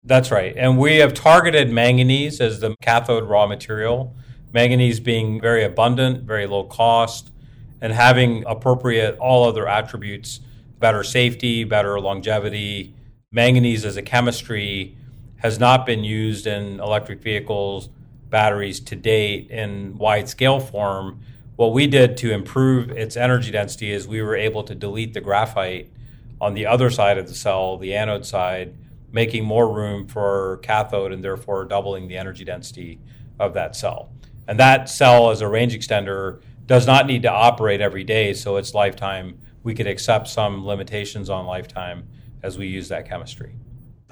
That's 0.04 0.30
right. 0.30 0.54
And 0.56 0.78
we 0.78 0.98
have 0.98 1.14
targeted 1.14 1.72
manganese 1.72 2.40
as 2.40 2.60
the 2.60 2.76
cathode 2.82 3.28
raw 3.28 3.48
material, 3.48 4.16
manganese 4.54 5.00
being 5.00 5.42
very 5.42 5.64
abundant, 5.64 6.24
very 6.24 6.46
low 6.46 6.64
cost, 6.64 7.32
and 7.82 7.92
having 7.92 8.44
appropriate 8.46 9.18
all 9.18 9.44
other 9.44 9.68
attributes 9.68 10.42
better 10.80 11.04
safety, 11.04 11.64
better 11.64 12.00
longevity. 12.00 12.94
Manganese 13.32 13.86
as 13.86 13.98
a 13.98 14.02
chemistry 14.02 14.96
has 15.38 15.60
not 15.60 15.86
been 15.86 16.04
used 16.04 16.48
in 16.48 16.80
electric 16.80 17.22
vehicles, 17.22 17.90
batteries 18.36 18.82
to 18.82 18.98
date 18.98 19.50
in 19.50 19.98
wide 19.98 20.28
scale 20.28 20.60
form. 20.60 21.22
What 21.56 21.72
we 21.72 21.88
did 21.88 22.18
to 22.18 22.34
improve 22.34 22.90
its 22.92 23.16
energy 23.16 23.50
density 23.50 23.94
is 23.94 24.10
we 24.10 24.22
were 24.22 24.36
able 24.36 24.62
to 24.64 24.76
delete 24.76 25.14
the 25.14 25.22
graphite 25.22 25.90
on 26.42 26.54
the 26.54 26.66
other 26.66 26.90
side 26.90 27.18
of 27.18 27.30
the 27.30 27.34
cell, 27.34 27.78
the 27.78 27.96
anode 27.96 28.26
side, 28.26 28.76
making 29.10 29.46
more 29.46 29.74
room 29.74 30.06
for 30.06 30.58
cathode 30.64 31.14
and 31.14 31.24
therefore 31.24 31.64
doubling 31.64 32.10
the 32.10 32.18
energy 32.18 32.44
density 32.44 33.00
of 33.40 33.54
that 33.54 33.74
cell. 33.74 34.10
And 34.50 34.60
that 34.60 34.90
cell, 34.90 35.30
as 35.32 35.40
a 35.40 35.48
range 35.48 35.74
extender, 35.74 36.42
does 36.66 36.86
not 36.86 37.08
need 37.08 37.22
to 37.22 37.32
operate 37.32 37.80
every 37.80 38.04
day, 38.04 38.34
so 38.34 38.58
its 38.58 38.74
lifetime, 38.74 39.40
we 39.64 39.74
could 39.74 39.88
accept 39.88 40.28
some 40.28 40.66
limitations 40.66 41.30
on 41.30 41.46
lifetime 41.46 42.06
as 42.44 42.58
we 42.58 42.68
use 42.68 42.90
that 42.90 43.08
chemistry. 43.08 43.56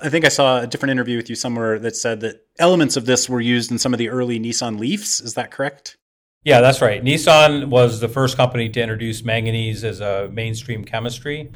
I 0.02 0.10
think 0.10 0.26
I 0.26 0.30
saw 0.30 0.62
a 0.62 0.68
different 0.68 0.92
interview 0.92 1.18
with 1.18 1.30
you 1.30 1.36
somewhere 1.36 1.78
that 1.80 1.96
said 1.96 2.22
that 2.22 2.46
elements 2.60 2.98
of 2.98 3.06
this 3.06 3.30
were 3.30 3.42
used 3.42 3.72
in 3.72 3.78
some 3.78 3.94
of 3.94 4.00
the 4.00 4.10
early 4.10 4.40
Nissan 4.40 4.80
Leafs. 4.80 5.20
Is 5.20 5.36
that 5.36 5.52
correct? 5.52 5.98
Yeah, 6.44 6.60
that's 6.60 6.82
right. 6.82 7.04
Nissan 7.04 7.70
was 7.70 8.00
the 8.00 8.10
first 8.10 8.36
company 8.36 8.68
to 8.70 8.82
introduce 8.82 9.24
manganese 9.24 9.84
as 9.84 10.02
a 10.02 10.30
mainstream 10.30 10.84
chemistry. 10.84 11.52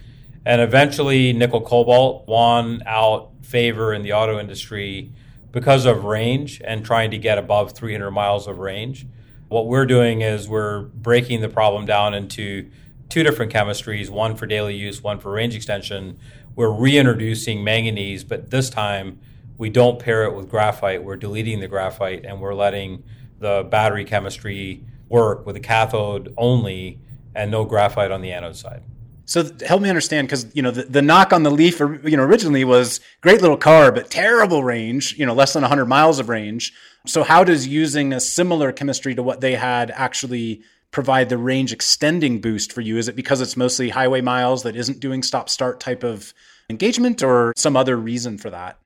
And 0.45 0.61
eventually, 0.61 1.33
nickel 1.33 1.61
cobalt 1.61 2.25
won 2.27 2.83
out 2.85 3.31
favor 3.41 3.93
in 3.93 4.01
the 4.01 4.13
auto 4.13 4.39
industry 4.39 5.11
because 5.51 5.85
of 5.85 6.05
range 6.05 6.61
and 6.63 6.85
trying 6.85 7.11
to 7.11 7.17
get 7.17 7.37
above 7.37 7.73
300 7.73 8.11
miles 8.11 8.47
of 8.47 8.59
range. 8.59 9.07
What 9.49 9.67
we're 9.67 9.85
doing 9.85 10.21
is 10.21 10.47
we're 10.47 10.83
breaking 10.83 11.41
the 11.41 11.49
problem 11.49 11.85
down 11.85 12.13
into 12.13 12.69
two 13.09 13.23
different 13.23 13.51
chemistries 13.51 14.09
one 14.09 14.35
for 14.35 14.45
daily 14.45 14.75
use, 14.75 15.01
one 15.01 15.19
for 15.19 15.31
range 15.31 15.55
extension. 15.55 16.17
We're 16.57 16.71
reintroducing 16.71 17.63
manganese, 17.63 18.23
but 18.23 18.49
this 18.49 18.71
time 18.71 19.19
we 19.59 19.69
don't 19.69 19.99
pair 19.99 20.23
it 20.23 20.35
with 20.35 20.49
graphite. 20.49 21.03
We're 21.03 21.15
deleting 21.15 21.59
the 21.59 21.67
graphite 21.67 22.25
and 22.25 22.41
we're 22.41 22.55
letting 22.55 23.03
the 23.39 23.67
battery 23.69 24.03
chemistry 24.03 24.83
work 25.07 25.45
with 25.45 25.55
a 25.55 25.59
cathode 25.59 26.33
only 26.35 26.99
and 27.35 27.51
no 27.51 27.63
graphite 27.63 28.09
on 28.09 28.21
the 28.21 28.31
anode 28.31 28.55
side. 28.55 28.81
So 29.25 29.51
help 29.67 29.83
me 29.83 29.89
understand, 29.89 30.29
because 30.29 30.47
you 30.55 30.63
know 30.63 30.71
the, 30.71 30.83
the 30.83 31.01
knock 31.01 31.31
on 31.31 31.43
the 31.43 31.51
Leaf, 31.51 31.79
you 31.79 32.17
know, 32.17 32.23
originally 32.23 32.63
was 32.63 33.01
great 33.21 33.41
little 33.41 33.57
car, 33.57 33.91
but 33.91 34.09
terrible 34.09 34.63
range. 34.63 35.15
You 35.15 35.27
know, 35.27 35.35
less 35.35 35.53
than 35.53 35.61
100 35.61 35.85
miles 35.85 36.17
of 36.17 36.27
range. 36.27 36.73
So 37.05 37.23
how 37.23 37.43
does 37.43 37.67
using 37.67 38.13
a 38.13 38.19
similar 38.19 38.71
chemistry 38.71 39.13
to 39.13 39.21
what 39.21 39.41
they 39.41 39.55
had 39.55 39.91
actually 39.91 40.63
provide 40.97 41.29
the 41.29 41.37
range 41.37 41.71
extending 41.71 42.41
boost 42.41 42.73
for 42.73 42.81
you? 42.81 42.97
Is 42.97 43.07
it 43.07 43.15
because 43.15 43.39
it's 43.39 43.55
mostly 43.55 43.89
highway 43.89 44.19
miles 44.19 44.63
that 44.63 44.75
isn't 44.75 44.99
doing 44.99 45.21
stop 45.21 45.47
start 45.47 45.79
type 45.79 46.03
of 46.03 46.33
engagement, 46.71 47.21
or 47.21 47.53
some 47.55 47.77
other 47.77 47.95
reason 47.95 48.39
for 48.39 48.49
that? 48.49 48.79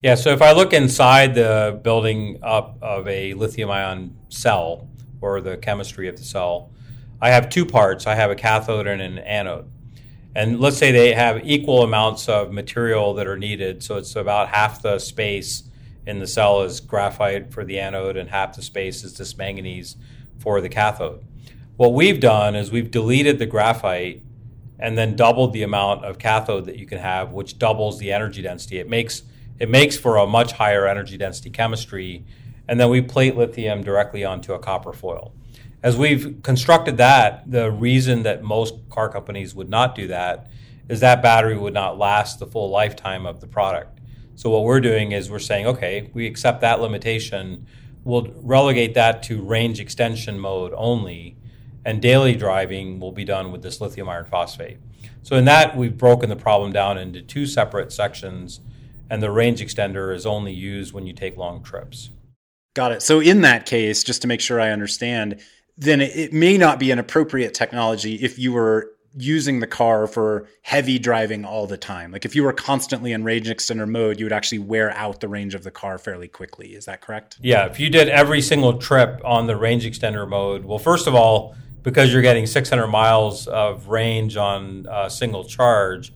Yeah, 0.00 0.14
so 0.14 0.30
if 0.30 0.40
I 0.40 0.52
look 0.52 0.72
inside 0.72 1.34
the 1.34 1.78
building 1.84 2.38
up 2.42 2.78
of 2.80 3.06
a 3.06 3.34
lithium 3.34 3.70
ion 3.70 4.16
cell 4.30 4.88
or 5.20 5.42
the 5.42 5.58
chemistry 5.58 6.08
of 6.08 6.16
the 6.16 6.22
cell, 6.22 6.72
I 7.20 7.28
have 7.28 7.50
two 7.50 7.66
parts. 7.66 8.06
I 8.06 8.14
have 8.14 8.30
a 8.30 8.34
cathode 8.34 8.86
and 8.86 9.02
an 9.02 9.18
anode. 9.18 9.70
And 10.34 10.60
let's 10.60 10.78
say 10.78 10.92
they 10.92 11.12
have 11.12 11.46
equal 11.46 11.82
amounts 11.82 12.26
of 12.26 12.52
material 12.52 13.12
that 13.16 13.26
are 13.26 13.36
needed. 13.36 13.82
So 13.82 13.98
it's 13.98 14.16
about 14.16 14.48
half 14.48 14.80
the 14.80 14.98
space 14.98 15.64
in 16.06 16.20
the 16.20 16.26
cell 16.26 16.62
is 16.62 16.80
graphite 16.80 17.52
for 17.52 17.66
the 17.66 17.78
anode, 17.78 18.16
and 18.16 18.30
half 18.30 18.56
the 18.56 18.62
space 18.62 19.04
is 19.04 19.18
this 19.18 19.36
manganese 19.36 19.96
for 20.38 20.62
the 20.62 20.70
cathode. 20.70 21.26
What 21.80 21.94
we've 21.94 22.20
done 22.20 22.56
is 22.56 22.70
we've 22.70 22.90
deleted 22.90 23.38
the 23.38 23.46
graphite 23.46 24.22
and 24.78 24.98
then 24.98 25.16
doubled 25.16 25.54
the 25.54 25.62
amount 25.62 26.04
of 26.04 26.18
cathode 26.18 26.66
that 26.66 26.76
you 26.76 26.84
can 26.84 26.98
have, 26.98 27.32
which 27.32 27.58
doubles 27.58 27.98
the 27.98 28.12
energy 28.12 28.42
density. 28.42 28.78
It 28.78 28.86
makes 28.86 29.22
it 29.58 29.70
makes 29.70 29.96
for 29.96 30.18
a 30.18 30.26
much 30.26 30.52
higher 30.52 30.86
energy 30.86 31.16
density 31.16 31.48
chemistry, 31.48 32.26
and 32.68 32.78
then 32.78 32.90
we 32.90 33.00
plate 33.00 33.34
lithium 33.34 33.82
directly 33.82 34.26
onto 34.26 34.52
a 34.52 34.58
copper 34.58 34.92
foil 34.92 35.32
as 35.82 35.96
we've 35.96 36.42
constructed 36.42 36.98
that, 36.98 37.50
the 37.50 37.70
reason 37.70 38.24
that 38.24 38.42
most 38.42 38.74
car 38.90 39.08
companies 39.08 39.54
would 39.54 39.70
not 39.70 39.94
do 39.94 40.06
that 40.08 40.50
is 40.90 41.00
that 41.00 41.22
battery 41.22 41.56
would 41.56 41.72
not 41.72 41.96
last 41.96 42.40
the 42.40 42.46
full 42.46 42.68
lifetime 42.68 43.24
of 43.24 43.40
the 43.40 43.46
product. 43.46 44.00
So 44.34 44.50
what 44.50 44.64
we're 44.64 44.80
doing 44.80 45.12
is 45.12 45.30
we're 45.30 45.38
saying, 45.38 45.66
okay, 45.66 46.10
we 46.12 46.26
accept 46.26 46.60
that 46.60 46.82
limitation. 46.82 47.66
We'll 48.04 48.26
relegate 48.36 48.92
that 48.94 49.22
to 49.24 49.40
range 49.40 49.80
extension 49.80 50.38
mode 50.38 50.74
only, 50.76 51.38
and 51.84 52.02
daily 52.02 52.34
driving 52.34 53.00
will 53.00 53.12
be 53.12 53.24
done 53.24 53.52
with 53.52 53.62
this 53.62 53.80
lithium 53.80 54.08
iron 54.08 54.26
phosphate. 54.26 54.78
So 55.22 55.36
in 55.36 55.44
that, 55.46 55.76
we've 55.76 55.96
broken 55.96 56.28
the 56.28 56.36
problem 56.36 56.72
down 56.72 56.98
into 56.98 57.22
two 57.22 57.46
separate 57.46 57.92
sections, 57.92 58.60
and 59.08 59.22
the 59.22 59.30
range 59.30 59.60
extender 59.60 60.14
is 60.14 60.26
only 60.26 60.52
used 60.52 60.92
when 60.92 61.06
you 61.06 61.12
take 61.12 61.36
long 61.36 61.62
trips. 61.62 62.10
Got 62.74 62.92
it. 62.92 63.02
So 63.02 63.20
in 63.20 63.40
that 63.42 63.66
case, 63.66 64.04
just 64.04 64.22
to 64.22 64.28
make 64.28 64.40
sure 64.40 64.60
I 64.60 64.70
understand, 64.70 65.40
then 65.76 66.00
it, 66.00 66.32
may 66.32 66.56
not 66.56 66.78
be 66.78 66.90
an 66.90 66.98
appropriate 66.98 67.54
technology 67.54 68.14
if 68.16 68.38
you 68.38 68.52
were 68.52 68.92
using 69.16 69.58
the 69.58 69.66
car 69.66 70.06
for 70.06 70.46
heavy 70.62 70.98
driving 70.98 71.44
all 71.44 71.66
the 71.66 71.76
time. 71.76 72.12
Like 72.12 72.24
if 72.24 72.36
you 72.36 72.44
were 72.44 72.52
constantly 72.52 73.12
in 73.12 73.24
range 73.24 73.48
extender 73.48 73.88
mode, 73.88 74.20
you 74.20 74.24
would 74.24 74.32
actually 74.32 74.60
wear 74.60 74.92
out 74.92 75.20
the 75.20 75.26
range 75.26 75.54
of 75.56 75.64
the 75.64 75.70
car 75.72 75.98
fairly 75.98 76.28
quickly. 76.28 76.74
Is 76.76 76.84
that 76.84 77.00
correct? 77.00 77.38
Yeah, 77.40 77.66
if 77.66 77.80
you 77.80 77.90
did 77.90 78.08
every 78.08 78.40
single 78.40 78.78
trip 78.78 79.20
on 79.24 79.48
the 79.48 79.56
range 79.56 79.84
extender 79.84 80.28
mode, 80.28 80.64
well, 80.64 80.78
first 80.78 81.08
of 81.08 81.14
all, 81.14 81.56
because 81.82 82.12
you're 82.12 82.22
getting 82.22 82.46
600 82.46 82.86
miles 82.86 83.46
of 83.46 83.88
range 83.88 84.36
on 84.36 84.86
a 84.90 85.08
single 85.10 85.44
charge, 85.44 86.12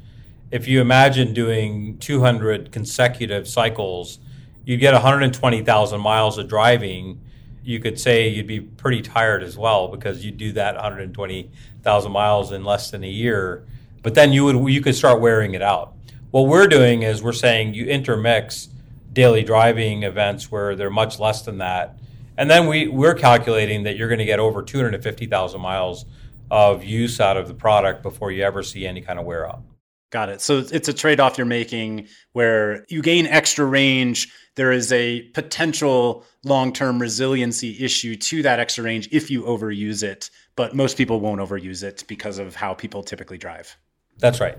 if 0.50 0.68
you 0.68 0.80
imagine 0.80 1.34
doing 1.34 1.98
200 1.98 2.70
consecutive 2.70 3.48
cycles, 3.48 4.18
you'd 4.64 4.80
get 4.80 4.92
120,000 4.92 6.00
miles 6.00 6.38
of 6.38 6.48
driving. 6.48 7.20
You 7.62 7.80
could 7.80 7.98
say 7.98 8.28
you'd 8.28 8.46
be 8.46 8.60
pretty 8.60 9.02
tired 9.02 9.42
as 9.42 9.56
well 9.56 9.88
because 9.88 10.24
you'd 10.24 10.36
do 10.36 10.52
that 10.52 10.74
120,000 10.74 12.12
miles 12.12 12.52
in 12.52 12.64
less 12.64 12.90
than 12.90 13.02
a 13.02 13.08
year. 13.08 13.64
But 14.02 14.14
then 14.14 14.32
you 14.32 14.44
would 14.44 14.70
you 14.70 14.82
could 14.82 14.94
start 14.94 15.20
wearing 15.20 15.54
it 15.54 15.62
out. 15.62 15.94
What 16.30 16.42
we're 16.42 16.66
doing 16.66 17.02
is 17.02 17.22
we're 17.22 17.32
saying 17.32 17.74
you 17.74 17.86
intermix 17.86 18.68
daily 19.12 19.42
driving 19.42 20.02
events 20.02 20.50
where 20.50 20.76
they're 20.76 20.90
much 20.90 21.18
less 21.18 21.42
than 21.42 21.58
that, 21.58 21.96
and 22.36 22.50
then 22.50 22.66
we 22.66 22.88
we're 22.88 23.14
calculating 23.14 23.84
that 23.84 23.96
you're 23.96 24.08
going 24.08 24.18
to 24.18 24.24
get 24.24 24.38
over 24.38 24.62
250,000 24.62 25.60
miles 25.60 26.04
of 26.50 26.84
use 26.84 27.20
out 27.20 27.36
of 27.36 27.48
the 27.48 27.54
product 27.54 28.02
before 28.02 28.30
you 28.30 28.42
ever 28.42 28.62
see 28.62 28.86
any 28.86 29.00
kind 29.00 29.18
of 29.18 29.24
wear 29.24 29.48
out. 29.48 29.62
Got 30.10 30.28
it. 30.28 30.40
So 30.40 30.58
it's 30.58 30.88
a 30.88 30.92
trade 30.92 31.18
off 31.18 31.36
you're 31.38 31.44
making 31.44 32.06
where 32.32 32.84
you 32.88 33.02
gain 33.02 33.26
extra 33.26 33.64
range. 33.64 34.32
There 34.54 34.70
is 34.70 34.92
a 34.92 35.22
potential 35.34 36.24
long 36.44 36.72
term 36.72 37.00
resiliency 37.00 37.76
issue 37.84 38.14
to 38.14 38.42
that 38.42 38.60
extra 38.60 38.84
range 38.84 39.08
if 39.10 39.28
you 39.28 39.42
overuse 39.42 40.04
it, 40.04 40.30
but 40.54 40.74
most 40.74 40.96
people 40.96 41.18
won't 41.18 41.40
overuse 41.40 41.82
it 41.82 42.04
because 42.06 42.38
of 42.38 42.54
how 42.54 42.74
people 42.74 43.02
typically 43.02 43.38
drive. 43.38 43.76
That's 44.18 44.40
right. 44.40 44.56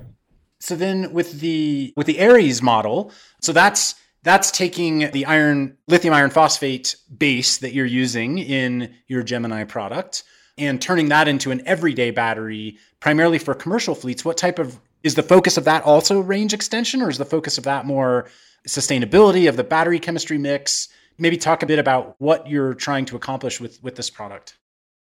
So 0.60 0.76
then 0.76 1.14
with 1.14 1.40
the 1.40 1.94
with 1.96 2.08
the 2.08 2.20
Aries 2.20 2.62
model, 2.62 3.12
so 3.42 3.54
that's 3.54 3.96
that's 4.26 4.52
taking 4.52 5.12
the 5.12 5.26
iron 5.26 5.78
lithium 5.88 6.14
iron 6.14 6.32
phosphate 6.32 6.98
base 7.18 7.60
that 7.60 7.74
you're 7.74 7.86
using 7.86 8.40
in 8.40 8.94
your 9.08 9.24
Gemini 9.24 9.64
product 9.64 10.24
and 10.58 10.82
turning 10.82 11.10
that 11.10 11.28
into 11.28 11.52
an 11.52 11.62
everyday 11.66 12.12
battery 12.12 12.78
primarily 13.00 13.38
for 13.38 13.54
commercial 13.54 13.94
fleets. 13.94 14.26
What 14.26 14.36
type 14.36 14.60
of 14.60 14.80
Is 15.04 15.14
the 15.14 15.24
focus 15.24 15.58
of 15.58 15.66
that 15.66 15.84
also 15.84 16.20
range 16.20 16.52
extension, 16.52 17.04
or 17.04 17.10
is 17.12 17.20
the 17.20 17.26
focus 17.26 17.60
of 17.60 17.64
that 17.66 17.86
more 17.86 18.28
sustainability 18.68 19.48
of 19.48 19.56
the 19.56 19.64
battery 19.64 20.00
chemistry 20.00 20.40
mix? 20.40 20.90
Maybe 21.20 21.38
talk 21.38 21.62
a 21.62 21.68
bit 21.68 21.78
about 21.78 22.16
what 22.18 22.50
you're 22.50 22.74
trying 22.74 23.06
to 23.06 23.16
accomplish 23.16 23.62
with, 23.62 23.82
with 23.84 23.96
this 23.96 24.10
product. 24.10 24.58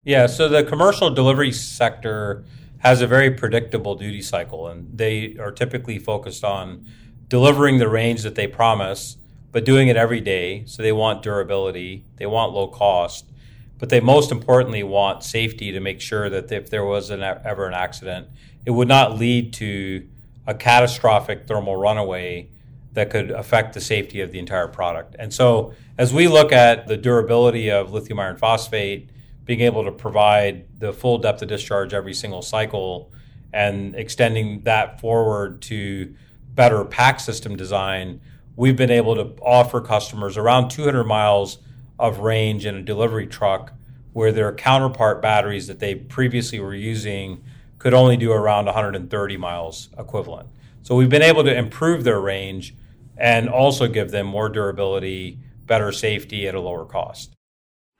Yeah, 0.05 0.27
so 0.27 0.47
the 0.47 0.63
commercial 0.63 1.09
delivery 1.09 1.51
sector 1.51 2.45
has 2.77 3.01
a 3.01 3.07
very 3.07 3.31
predictable 3.31 3.95
duty 3.95 4.21
cycle, 4.21 4.69
and 4.69 4.97
they 4.97 5.35
are 5.37 5.51
typically 5.51 5.99
focused 5.99 6.45
on 6.45 6.87
delivering 7.29 7.77
the 7.77 7.87
range 7.87 8.23
that 8.23 8.35
they 8.35 8.47
promise, 8.47 9.17
but 9.51 9.63
doing 9.63 9.87
it 9.87 9.95
every 9.95 10.19
day. 10.19 10.63
So 10.65 10.83
they 10.83 10.91
want 10.91 11.23
durability, 11.23 12.05
they 12.17 12.25
want 12.25 12.53
low 12.53 12.67
cost, 12.67 13.25
but 13.77 13.89
they 13.89 13.99
most 14.01 14.31
importantly 14.31 14.83
want 14.83 15.23
safety 15.23 15.71
to 15.71 15.79
make 15.79 16.01
sure 16.01 16.29
that 16.29 16.51
if 16.51 16.69
there 16.69 16.83
was 16.83 17.09
an, 17.09 17.23
ever 17.23 17.67
an 17.67 17.73
accident, 17.73 18.27
it 18.65 18.71
would 18.71 18.87
not 18.87 19.17
lead 19.17 19.53
to 19.53 20.07
a 20.45 20.53
catastrophic 20.53 21.47
thermal 21.47 21.75
runaway 21.75 22.49
that 22.93 23.11
could 23.11 23.31
affect 23.31 23.73
the 23.73 23.81
safety 23.81 24.19
of 24.19 24.31
the 24.31 24.39
entire 24.39 24.67
product. 24.67 25.15
And 25.17 25.33
so, 25.33 25.73
as 25.97 26.13
we 26.13 26.27
look 26.27 26.51
at 26.51 26.87
the 26.87 26.97
durability 26.97 27.69
of 27.69 27.93
lithium 27.93 28.19
iron 28.19 28.37
phosphate, 28.37 29.09
being 29.45 29.61
able 29.61 29.83
to 29.83 29.91
provide 29.91 30.65
the 30.79 30.91
full 30.91 31.17
depth 31.17 31.41
of 31.41 31.47
discharge 31.49 31.93
every 31.93 32.13
single 32.13 32.41
cycle 32.41 33.11
and 33.53 33.95
extending 33.95 34.61
that 34.61 34.99
forward 34.99 35.61
to 35.63 36.13
better 36.59 36.83
pack 36.83 37.21
system 37.21 37.55
design, 37.55 38.19
we've 38.57 38.75
been 38.75 38.91
able 38.91 39.15
to 39.15 39.41
offer 39.41 39.79
customers 39.79 40.35
around 40.35 40.67
200 40.67 41.05
miles 41.05 41.59
of 41.97 42.19
range 42.19 42.65
in 42.65 42.75
a 42.75 42.81
delivery 42.81 43.25
truck 43.25 43.71
where 44.11 44.33
their 44.33 44.53
counterpart 44.53 45.21
batteries 45.21 45.67
that 45.67 45.79
they 45.79 45.95
previously 45.95 46.59
were 46.59 46.75
using 46.75 47.41
could 47.77 47.93
only 47.93 48.17
do 48.17 48.33
around 48.33 48.65
130 48.65 49.37
miles 49.37 49.87
equivalent. 49.97 50.49
So 50.83 50.95
we've 50.95 51.07
been 51.07 51.21
able 51.21 51.45
to 51.45 51.57
improve 51.57 52.03
their 52.03 52.19
range 52.19 52.75
and 53.15 53.47
also 53.47 53.87
give 53.87 54.11
them 54.11 54.27
more 54.27 54.49
durability, 54.49 55.39
better 55.65 55.93
safety 55.93 56.45
at 56.45 56.55
a 56.55 56.59
lower 56.59 56.83
cost. 56.83 57.31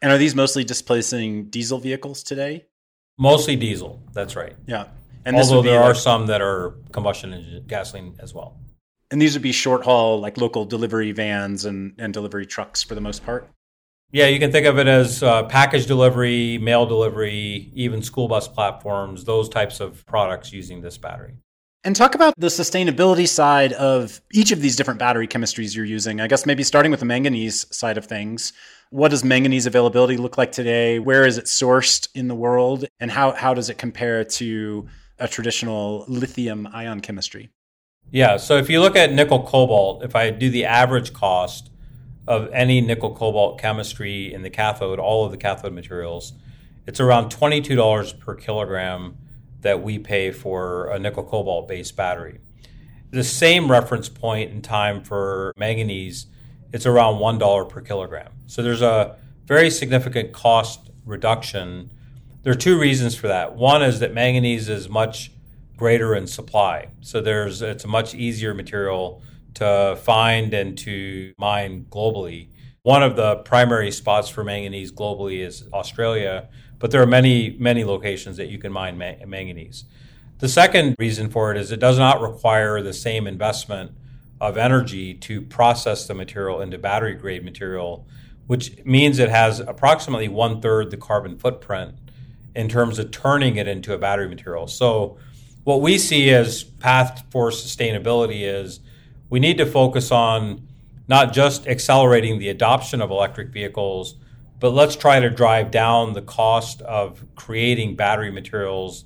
And 0.02 0.12
are 0.12 0.17
these 0.17 0.36
mostly 0.36 0.65
displacing 0.65 1.45
diesel 1.45 1.80
vehicles 1.80 2.24
today? 2.24 2.65
Mostly 3.17 3.56
diesel, 3.56 4.04
that's 4.12 4.36
right. 4.36 4.58
Yeah. 4.67 4.88
And 5.26 5.36
Although 5.36 5.62
there 5.62 5.80
like, 5.80 5.92
are 5.92 5.96
some 5.96 6.28
that 6.28 6.42
are 6.42 6.76
combustion 6.92 7.34
engine 7.34 7.66
gasoline 7.68 8.16
as 8.20 8.34
well. 8.34 8.58
And 9.12 9.22
these 9.22 9.34
would 9.34 9.42
be 9.42 9.52
short 9.52 9.84
haul, 9.84 10.20
like 10.20 10.38
local 10.38 10.66
delivery 10.66 11.12
vans 11.12 11.66
and, 11.66 11.94
and 11.98 12.14
delivery 12.14 12.46
trucks 12.46 12.84
for 12.84 12.96
the 12.96 13.02
most 13.02 13.26
part? 13.26 13.50
Yeah, 14.12 14.28
you 14.28 14.40
can 14.40 14.52
think 14.52 14.66
of 14.66 14.80
it 14.80 14.88
as 14.88 15.22
uh, 15.22 15.44
package 15.44 15.86
delivery, 15.86 16.58
mail 16.58 16.86
delivery, 16.86 17.72
even 17.76 18.02
school 18.02 18.28
bus 18.28 18.48
platforms, 18.48 19.24
those 19.24 19.50
types 19.50 19.80
of 19.80 20.04
products 20.08 20.52
using 20.52 20.82
this 20.82 20.98
battery. 20.98 21.36
And 21.84 21.96
talk 21.96 22.14
about 22.14 22.34
the 22.38 22.48
sustainability 22.48 23.28
side 23.28 23.72
of 23.74 24.20
each 24.34 24.52
of 24.52 24.62
these 24.62 24.76
different 24.76 25.00
battery 25.00 25.28
chemistries 25.28 25.76
you're 25.76 25.86
using. 25.86 26.20
I 26.20 26.28
guess 26.28 26.46
maybe 26.46 26.64
starting 26.64 26.92
with 26.92 27.00
the 27.00 27.06
manganese 27.06 27.66
side 27.74 27.98
of 27.98 28.06
things. 28.06 28.52
What 28.90 29.12
does 29.12 29.24
manganese 29.24 29.66
availability 29.66 30.18
look 30.18 30.38
like 30.38 30.52
today? 30.52 31.00
Where 31.00 31.26
is 31.26 31.38
it 31.38 31.46
sourced 31.46 32.10
in 32.16 32.28
the 32.28 32.36
world? 32.36 32.86
And 33.00 33.12
how, 33.12 33.32
how 33.32 33.54
does 33.54 33.70
it 33.70 33.78
compare 33.78 34.24
to 34.24 34.88
a 35.20 35.28
traditional 35.28 36.06
lithium 36.08 36.68
ion 36.74 37.00
chemistry? 37.02 37.50
Yeah, 38.12 38.38
so 38.38 38.58
if 38.58 38.70
you 38.70 38.82
look 38.82 38.96
at 38.96 39.14
nickel 39.14 39.44
cobalt, 39.44 40.04
if 40.04 40.16
I 40.16 40.32
do 40.32 40.50
the 40.50 40.66
average 40.66 41.14
cost 41.14 41.70
of 42.28 42.50
any 42.52 42.82
nickel 42.82 43.14
cobalt 43.14 43.60
chemistry 43.60 44.34
in 44.34 44.42
the 44.42 44.50
cathode, 44.50 45.00
all 45.00 45.26
of 45.26 45.32
the 45.32 45.38
cathode 45.38 45.74
materials, 45.74 46.34
it's 46.88 47.00
around 47.00 47.32
$22 47.32 48.20
per 48.20 48.36
kilogram 48.36 49.18
that 49.62 49.84
we 49.84 50.00
pay 50.00 50.32
for 50.32 50.88
a 50.88 50.98
nickel 50.98 51.24
cobalt 51.24 51.68
based 51.68 51.96
battery. 51.96 52.40
The 53.12 53.24
same 53.24 53.70
reference 53.70 54.10
point 54.10 54.52
in 54.52 54.62
time 54.62 55.04
for 55.04 55.54
manganese, 55.58 56.28
it's 56.72 56.86
around 56.86 57.16
$1 57.16 57.70
per 57.70 57.82
kilogram. 57.82 58.32
So 58.48 58.62
there's 58.62 58.82
a 58.82 59.18
very 59.46 59.70
significant 59.70 60.32
cost 60.32 60.92
reduction. 61.06 61.92
There 62.41 62.54
are 62.54 62.58
two 62.58 62.80
reasons 62.80 63.15
for 63.15 63.28
that. 63.28 63.56
One 63.56 63.84
is 63.84 63.99
that 63.99 64.13
manganese 64.13 64.69
is 64.69 64.88
much 64.88 65.32
greater 65.75 66.15
in 66.15 66.25
supply. 66.25 66.88
So 67.02 67.19
there's 67.19 67.62
it's 67.62 67.84
a 67.84 67.88
much 67.88 68.15
easier 68.15 68.54
material 68.54 69.21
to 69.56 69.99
find 70.02 70.54
and 70.54 70.78
to 70.78 71.34
mine 71.38 71.88
globally. 71.89 72.47
One 72.84 73.04
of 73.04 73.17
the 73.17 73.38
primary 73.38 73.91
spots 73.91 74.30
for 74.30 74.45
manganese 74.45 74.89
globally 74.89 75.45
is 75.45 75.67
Australia, 75.73 76.47
but 76.80 76.91
there 76.91 77.02
are 77.02 77.08
many, 77.08 77.58
many 77.60 77.84
locations 77.84 78.38
that 78.38 78.47
you 78.47 78.58
can 78.58 78.71
mine 78.71 78.97
manganese. 78.97 79.84
The 80.38 80.47
second 80.47 80.95
reason 80.97 81.30
for 81.30 81.52
it 81.52 81.58
is 81.58 81.73
it 81.73 81.82
does 81.82 81.99
not 81.99 82.21
require 82.21 82.82
the 82.82 82.93
same 82.93 83.28
investment 83.28 83.91
of 84.39 84.58
energy 84.58 85.13
to 85.13 85.41
process 85.41 86.08
the 86.08 86.13
material 86.13 86.62
into 86.62 86.78
battery 86.78 87.15
grade 87.15 87.43
material, 87.43 88.08
which 88.47 88.86
means 88.86 89.19
it 89.19 89.30
has 89.30 89.60
approximately 89.60 90.30
one 90.30 90.62
third 90.62 90.89
the 90.89 90.95
carbon 90.95 91.38
footprint 91.38 91.95
in 92.56 92.70
terms 92.70 93.00
of 93.00 93.12
turning 93.12 93.58
it 93.58 93.68
into 93.68 93.94
a 93.94 93.98
battery 93.98 94.28
material. 94.28 94.68
So, 94.68 95.18
what 95.64 95.82
we 95.82 95.98
see 95.98 96.30
as 96.32 96.64
path 96.64 97.24
for 97.30 97.50
sustainability 97.50 98.42
is 98.42 98.80
we 99.30 99.40
need 99.40 99.58
to 99.58 99.66
focus 99.66 100.12
on 100.12 100.68
not 101.08 101.34
just 101.34 101.68
accelerating 101.68 102.40
the 102.40 102.50
adoption 102.50 103.02
of 103.02 103.12
electric 103.12 103.50
vehicles 103.50 104.16
but 104.60 104.72
let's 104.72 104.96
try 104.96 105.20
to 105.20 105.30
drive 105.30 105.72
down 105.72 106.14
the 106.14 106.22
cost 106.22 106.82
of 106.82 107.24
creating 107.36 107.96
battery 107.96 108.32
materials 108.32 109.06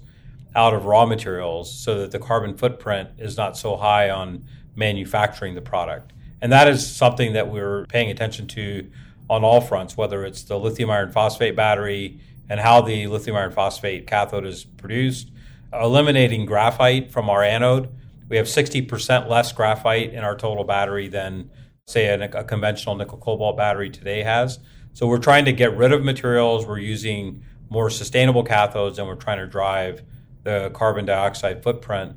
out 0.56 0.74
of 0.74 0.86
raw 0.86 1.06
materials 1.06 1.74
so 1.74 2.00
that 2.00 2.12
the 2.12 2.20
carbon 2.20 2.58
footprint 2.58 3.10
is 3.18 3.38
not 3.38 3.58
so 3.58 3.76
high 3.76 4.10
on 4.10 4.46
manufacturing 4.76 5.56
the 5.56 5.62
product. 5.62 6.12
And 6.42 6.52
that 6.52 6.68
is 6.68 6.86
something 6.86 7.34
that 7.34 7.50
we're 7.50 7.86
paying 7.86 8.10
attention 8.10 8.48
to 8.50 8.90
on 9.30 9.44
all 9.44 9.62
fronts, 9.62 9.96
whether 9.96 10.26
it's 10.26 10.44
the 10.44 10.60
lithium 10.60 10.90
iron 10.90 11.12
phosphate 11.12 11.56
battery 11.56 12.20
and 12.50 12.60
how 12.60 12.82
the 12.82 13.08
lithium 13.08 13.38
iron 13.38 13.52
phosphate 13.52 14.08
cathode 14.08 14.46
is 14.46 14.64
produced, 14.64 15.32
eliminating 15.74 16.46
graphite 16.46 17.12
from 17.12 17.30
our 17.30 17.44
anode. 17.44 17.90
We 18.30 18.38
have 18.38 18.48
60% 18.48 19.30
less 19.30 19.52
graphite 19.52 20.14
in 20.14 20.24
our 20.24 20.36
total 20.36 20.64
battery 20.64 21.08
than, 21.08 21.50
say, 21.88 22.08
a, 22.08 22.24
a 22.24 22.44
conventional 22.44 22.96
nickel 22.96 23.18
cobalt 23.18 23.58
battery 23.58 23.90
today 23.90 24.24
has. 24.24 24.60
So 24.94 25.08
we're 25.08 25.20
trying 25.20 25.46
to 25.46 25.54
get 25.54 25.76
rid 25.76 25.92
of 25.92 26.04
materials. 26.04 26.66
We're 26.66 26.80
using 26.80 27.44
more 27.70 27.90
sustainable 27.90 28.44
cathodes, 28.44 29.00
and 29.00 29.08
we're 29.08 29.16
trying 29.16 29.40
to 29.40 29.48
drive 29.48 30.04
the 30.44 30.70
carbon 30.74 31.06
dioxide 31.06 31.64
footprint 31.64 32.16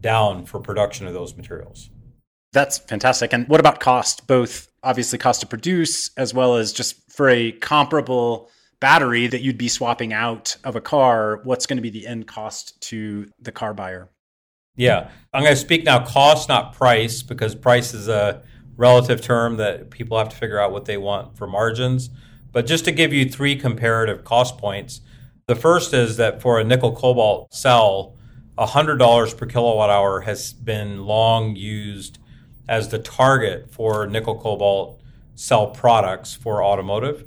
down 0.00 0.44
for 0.44 0.60
production 0.60 1.06
of 1.06 1.14
those 1.14 1.36
materials. 1.36 1.90
That's 2.52 2.78
fantastic. 2.78 3.32
And 3.32 3.48
what 3.48 3.60
about 3.60 3.80
cost? 3.80 4.26
Both 4.26 4.68
obviously 4.82 5.18
cost 5.18 5.40
to 5.40 5.46
produce, 5.46 6.10
as 6.16 6.32
well 6.32 6.56
as 6.56 6.72
just 6.72 7.10
for 7.12 7.28
a 7.28 7.52
comparable 7.52 8.50
battery 8.80 9.26
that 9.26 9.40
you'd 9.40 9.58
be 9.58 9.68
swapping 9.68 10.12
out 10.12 10.56
of 10.64 10.76
a 10.76 10.80
car, 10.80 11.40
what's 11.44 11.66
going 11.66 11.76
to 11.76 11.82
be 11.82 11.90
the 11.90 12.06
end 12.06 12.26
cost 12.26 12.80
to 12.82 13.30
the 13.40 13.52
car 13.52 13.74
buyer? 13.74 14.08
Yeah, 14.76 15.10
I'm 15.34 15.42
going 15.42 15.54
to 15.54 15.60
speak 15.60 15.84
now 15.84 16.04
cost, 16.04 16.48
not 16.48 16.72
price, 16.72 17.22
because 17.22 17.54
price 17.54 17.94
is 17.94 18.08
a 18.08 18.42
relative 18.76 19.20
term 19.20 19.56
that 19.56 19.90
people 19.90 20.16
have 20.16 20.28
to 20.28 20.36
figure 20.36 20.60
out 20.60 20.70
what 20.70 20.84
they 20.84 20.96
want 20.96 21.36
for 21.36 21.46
margins. 21.46 22.10
But 22.52 22.66
just 22.66 22.84
to 22.84 22.92
give 22.92 23.12
you 23.12 23.28
three 23.28 23.56
comparative 23.56 24.24
cost 24.24 24.56
points, 24.56 25.00
the 25.46 25.56
first 25.56 25.92
is 25.92 26.16
that 26.18 26.40
for 26.40 26.60
a 26.60 26.64
nickel 26.64 26.94
cobalt 26.94 27.52
cell, 27.52 28.16
$100 28.56 29.36
per 29.36 29.46
kilowatt 29.46 29.90
hour 29.90 30.20
has 30.20 30.52
been 30.52 31.04
long 31.04 31.56
used 31.56 32.18
as 32.68 32.88
the 32.88 32.98
target 32.98 33.72
for 33.72 34.06
nickel 34.06 34.38
cobalt 34.38 35.00
cell 35.34 35.68
products 35.68 36.34
for 36.34 36.62
automotive. 36.62 37.24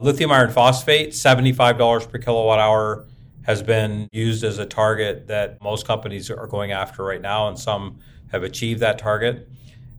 Lithium 0.00 0.30
iron 0.30 0.52
phosphate, 0.52 1.10
$75 1.10 2.08
per 2.08 2.18
kilowatt 2.18 2.60
hour, 2.60 3.08
has 3.42 3.64
been 3.64 4.08
used 4.12 4.44
as 4.44 4.58
a 4.58 4.64
target 4.64 5.26
that 5.26 5.60
most 5.60 5.88
companies 5.88 6.30
are 6.30 6.46
going 6.46 6.70
after 6.70 7.02
right 7.02 7.20
now, 7.20 7.48
and 7.48 7.58
some 7.58 7.98
have 8.30 8.44
achieved 8.44 8.78
that 8.78 8.96
target. 9.00 9.48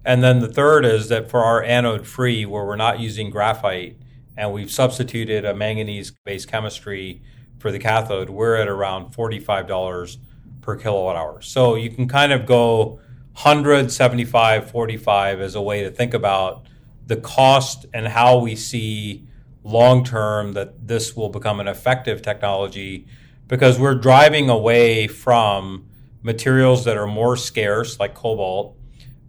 And 0.05 0.23
then 0.23 0.39
the 0.39 0.47
third 0.47 0.85
is 0.85 1.09
that 1.09 1.29
for 1.29 1.43
our 1.43 1.61
anode 1.61 2.07
free, 2.07 2.45
where 2.45 2.63
we're 2.63 2.77
not 2.77 3.01
using 3.01 3.29
graphite 3.29 3.97
and 4.37 4.53
we've 4.53 4.71
substituted 4.71 5.43
a 5.43 5.53
manganese 5.53 6.13
based 6.23 6.47
chemistry 6.47 7.21
for 7.57 7.69
the 7.69 7.79
cathode, 7.79 8.29
we're 8.29 8.55
at 8.55 8.69
around 8.69 9.13
$45 9.13 10.17
per 10.61 10.77
kilowatt 10.77 11.17
hour. 11.17 11.41
So 11.41 11.75
you 11.75 11.89
can 11.89 12.07
kind 12.07 12.31
of 12.31 12.45
go 12.45 13.01
100, 13.33 13.91
75, 13.91 14.71
45 14.71 15.41
as 15.41 15.55
a 15.55 15.61
way 15.61 15.83
to 15.83 15.91
think 15.91 16.13
about 16.13 16.67
the 17.05 17.17
cost 17.17 17.85
and 17.93 18.07
how 18.07 18.37
we 18.37 18.55
see 18.55 19.27
long 19.63 20.03
term 20.03 20.53
that 20.53 20.87
this 20.87 21.15
will 21.15 21.29
become 21.29 21.59
an 21.59 21.67
effective 21.67 22.21
technology 22.21 23.05
because 23.47 23.79
we're 23.79 23.95
driving 23.95 24.49
away 24.49 25.07
from 25.07 25.85
materials 26.21 26.85
that 26.85 26.97
are 26.97 27.07
more 27.07 27.35
scarce, 27.35 27.99
like 27.99 28.13
cobalt, 28.13 28.77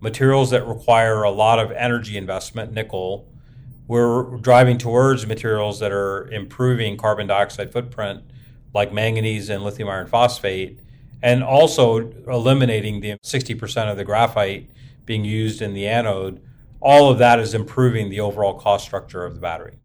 materials 0.00 0.50
that 0.50 0.66
require 0.66 1.22
a 1.22 1.30
lot 1.30 1.58
of 1.58 1.72
energy 1.72 2.16
investment, 2.16 2.72
nickel. 2.72 3.26
We're 3.86 4.36
driving 4.38 4.78
towards 4.78 5.26
materials 5.26 5.80
that 5.80 5.92
are 5.92 6.28
improving 6.28 6.96
carbon 6.96 7.26
dioxide 7.26 7.72
footprint, 7.72 8.22
like 8.72 8.92
manganese 8.92 9.48
and 9.48 9.64
lithium 9.64 9.88
iron 9.88 10.06
phosphate. 10.06 10.80
and 11.22 11.42
also 11.42 12.10
eliminating 12.26 13.00
the 13.00 13.18
60% 13.22 13.90
of 13.90 13.98
the 13.98 14.04
graphite 14.04 14.70
being 15.04 15.22
used 15.22 15.60
in 15.60 15.74
the 15.74 15.86
anode. 15.86 16.40
All 16.80 17.10
of 17.10 17.18
that 17.18 17.38
is 17.38 17.52
improving 17.52 18.08
the 18.08 18.20
overall 18.20 18.54
cost 18.54 18.86
structure 18.86 19.26
of 19.26 19.34
the 19.34 19.40
battery. 19.40 19.80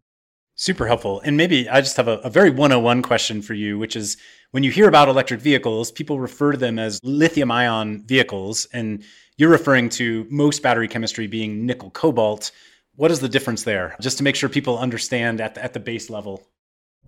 Super 0.58 0.86
helpful. 0.86 1.20
And 1.20 1.36
maybe 1.36 1.68
I 1.68 1.82
just 1.82 1.98
have 1.98 2.08
a, 2.08 2.16
a, 2.20 2.30
very 2.30 2.48
101 2.48 3.02
question 3.02 3.42
for 3.42 3.52
you, 3.52 3.78
which 3.78 3.94
is 3.94 4.16
when 4.52 4.62
you 4.62 4.70
hear 4.70 4.88
about 4.88 5.06
electric 5.06 5.38
vehicles, 5.40 5.92
people 5.92 6.18
refer 6.18 6.52
to 6.52 6.58
them 6.58 6.78
as 6.78 6.98
lithium 7.04 7.50
ion 7.50 8.02
vehicles. 8.06 8.66
And 8.72 9.04
you're 9.36 9.50
referring 9.50 9.90
to 9.90 10.26
most 10.30 10.62
battery 10.62 10.88
chemistry 10.88 11.26
being 11.26 11.66
nickel 11.66 11.90
cobalt. 11.90 12.52
What 12.94 13.10
is 13.10 13.20
the 13.20 13.28
difference 13.28 13.64
there? 13.64 13.96
Just 14.00 14.16
to 14.16 14.24
make 14.24 14.34
sure 14.34 14.48
people 14.48 14.78
understand 14.78 15.42
at 15.42 15.56
the, 15.56 15.62
at 15.62 15.74
the 15.74 15.80
base 15.80 16.08
level. 16.08 16.42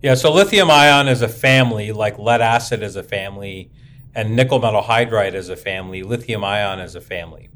Yeah, 0.03 0.13
so 0.13 0.31
lithium 0.31 0.69
ion 0.69 1.07
is 1.07 1.23
a 1.23 1.27
family, 1.27 1.91
like 1.91 2.19
lead 2.19 2.41
acid 2.41 2.83
is 2.83 2.95
a 2.95 3.03
family, 3.03 3.71
and 4.13 4.35
nickel 4.35 4.59
metal 4.59 4.83
hydride 4.83 5.33
is 5.33 5.49
a 5.49 5.57
family, 5.57 6.03
lithium 6.03 6.43
ion 6.43 6.79
is 6.79 6.93
a 6.93 7.01
family. 7.01 7.49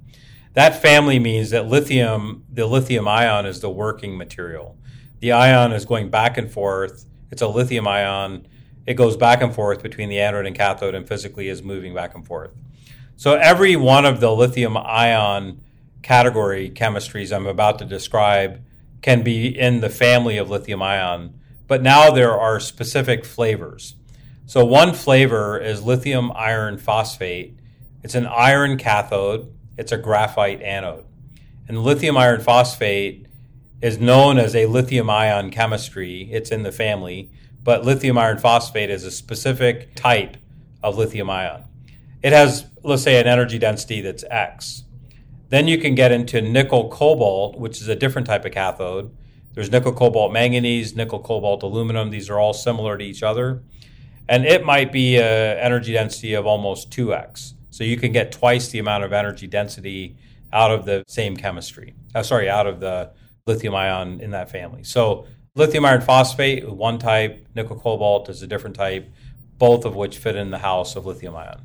That 0.54 0.82
family 0.82 1.20
means 1.20 1.52
that 1.52 1.68
lithium, 1.68 2.46
the 2.52 2.66
lithium 2.66 3.08
ion 3.08 3.46
is 3.46 3.62
the 3.62 3.70
working 3.70 4.18
material 4.18 4.78
the 5.24 5.32
ion 5.32 5.72
is 5.72 5.86
going 5.86 6.10
back 6.10 6.38
and 6.38 6.52
forth. 6.52 7.06
It's 7.32 7.42
a 7.42 7.48
lithium 7.48 7.88
ion. 7.88 8.46
It 8.86 8.96
goes 8.96 9.16
back 9.16 9.42
and 9.42 9.56
forth 9.56 9.82
between 9.82 10.10
the 10.10 10.20
anode 10.20 10.46
and 10.46 10.54
cathode 10.54 10.96
and 10.96 11.08
physically 11.08 11.48
is 11.48 11.64
moving 11.64 11.94
back 11.94 12.14
and 12.14 12.28
forth. 12.28 12.52
So 13.16 13.36
every 13.36 13.78
one 13.78 14.04
of 14.04 14.20
the 14.20 14.36
lithium 14.36 14.76
ion 14.76 15.62
category 16.02 16.70
chemistries 16.70 17.34
I'm 17.34 17.48
about 17.48 17.80
to 17.80 17.86
describe 17.86 18.66
can 19.02 19.24
be 19.24 19.48
in 19.48 19.80
the 19.80 19.90
family 19.90 20.36
of 20.38 20.50
lithium 20.50 20.82
ion, 20.82 21.40
but 21.68 21.82
now 21.82 22.12
there 22.12 22.38
are 22.38 22.60
specific 22.60 23.24
flavors. 23.24 23.96
So 24.46 24.66
one 24.66 24.94
flavor 24.94 25.58
is 25.58 25.84
lithium 25.84 26.34
iron 26.36 26.78
phosphate. 26.78 27.58
It's 28.04 28.16
an 28.16 28.28
iron 28.28 28.78
cathode, 28.78 29.54
it's 29.78 29.94
a 29.94 29.98
graphite 29.98 30.62
anode. 30.62 31.06
And 31.70 31.82
lithium 31.82 32.18
iron 32.18 32.42
phosphate 32.42 33.28
is 33.84 34.00
known 34.00 34.38
as 34.40 34.56
a 34.56 34.66
lithium 34.66 35.10
ion 35.10 35.52
chemistry. 35.52 36.30
It's 36.32 36.52
in 36.52 36.64
the 36.64 36.72
family, 36.72 37.30
but 37.62 37.84
lithium 37.84 38.18
iron 38.18 38.38
phosphate 38.38 38.90
is 38.90 39.04
a 39.04 39.12
specific 39.12 39.94
type 39.94 40.38
of 40.82 40.98
lithium 40.98 41.30
ion. 41.30 41.66
It 42.24 42.32
has, 42.32 42.66
let's 42.82 43.04
say, 43.04 43.20
an 43.20 43.28
energy 43.28 43.60
density 43.60 44.00
that's 44.00 44.24
X. 44.32 44.86
Then 45.50 45.68
you 45.68 45.78
can 45.78 45.96
get 45.96 46.14
into 46.14 46.42
nickel 46.42 46.90
cobalt, 46.90 47.60
which 47.60 47.82
is 47.82 47.90
a 47.90 47.96
different 47.96 48.26
type 48.26 48.46
of 48.46 48.54
cathode. 48.54 49.14
There's 49.54 49.70
nickel 49.70 49.92
cobalt 49.92 50.32
manganese, 50.32 50.96
nickel 50.96 51.20
cobalt 51.20 51.62
aluminum. 51.62 52.10
These 52.10 52.30
are 52.30 52.40
all 52.40 52.54
similar 52.54 52.98
to 52.98 53.04
each 53.04 53.22
other. 53.22 53.64
And 54.30 54.46
it 54.46 54.64
might 54.64 54.94
be 54.94 55.18
an 55.18 55.58
energy 55.58 55.92
density 55.92 56.36
of 56.36 56.48
almost 56.48 56.90
2x. 56.90 57.56
So 57.70 57.84
you 57.84 57.98
can 57.98 58.14
get 58.14 58.32
twice 58.32 58.70
the 58.70 58.80
amount 58.80 59.04
of 59.04 59.12
energy 59.12 59.46
density 59.46 60.16
out 60.54 60.72
of 60.72 60.86
the 60.86 61.04
same 61.10 61.36
chemistry. 61.36 61.96
Uh, 62.16 62.24
sorry, 62.24 62.50
out 62.50 62.66
of 62.66 62.80
the 62.80 63.12
lithium 63.46 63.76
ion 63.76 64.20
in 64.22 64.32
that 64.32 64.50
family. 64.50 64.84
So 64.84 65.26
lithium 65.56 65.86
iron 65.86 66.02
phosphate, 66.02 66.70
one 66.70 67.00
type, 67.00 67.46
nickel 67.56 67.80
cobalt 67.80 68.30
is 68.30 68.42
a 68.42 68.48
different 68.48 68.76
type, 68.76 69.12
both 69.58 69.86
of 69.86 69.96
which 69.96 70.18
fit 70.18 70.36
in 70.36 70.52
the 70.52 70.58
house 70.58 70.96
of 70.96 71.06
lithium 71.06 71.36
ion. 71.36 71.62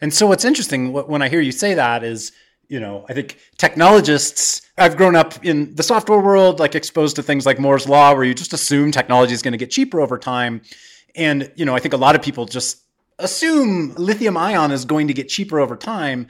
And 0.00 0.12
so 0.12 0.26
what's 0.26 0.44
interesting 0.44 0.92
when 0.92 1.22
I 1.22 1.28
hear 1.28 1.40
you 1.40 1.52
say 1.52 1.74
that 1.74 2.04
is, 2.04 2.32
you 2.68 2.80
know, 2.80 3.04
I 3.08 3.14
think 3.14 3.38
technologists, 3.58 4.62
I've 4.76 4.96
grown 4.96 5.16
up 5.16 5.44
in 5.44 5.74
the 5.74 5.82
software 5.82 6.18
world, 6.18 6.60
like 6.60 6.74
exposed 6.74 7.16
to 7.16 7.22
things 7.22 7.46
like 7.46 7.58
Moore's 7.58 7.88
Law, 7.88 8.14
where 8.14 8.24
you 8.24 8.34
just 8.34 8.52
assume 8.52 8.90
technology 8.90 9.34
is 9.34 9.42
going 9.42 9.52
to 9.52 9.58
get 9.58 9.70
cheaper 9.70 10.00
over 10.00 10.18
time. 10.18 10.62
And, 11.14 11.52
you 11.56 11.64
know, 11.64 11.74
I 11.74 11.78
think 11.78 11.94
a 11.94 11.98
lot 11.98 12.14
of 12.14 12.22
people 12.22 12.46
just 12.46 12.82
assume 13.18 13.94
lithium 13.96 14.36
ion 14.36 14.72
is 14.72 14.84
going 14.84 15.08
to 15.08 15.14
get 15.14 15.28
cheaper 15.28 15.60
over 15.60 15.76
time. 15.76 16.26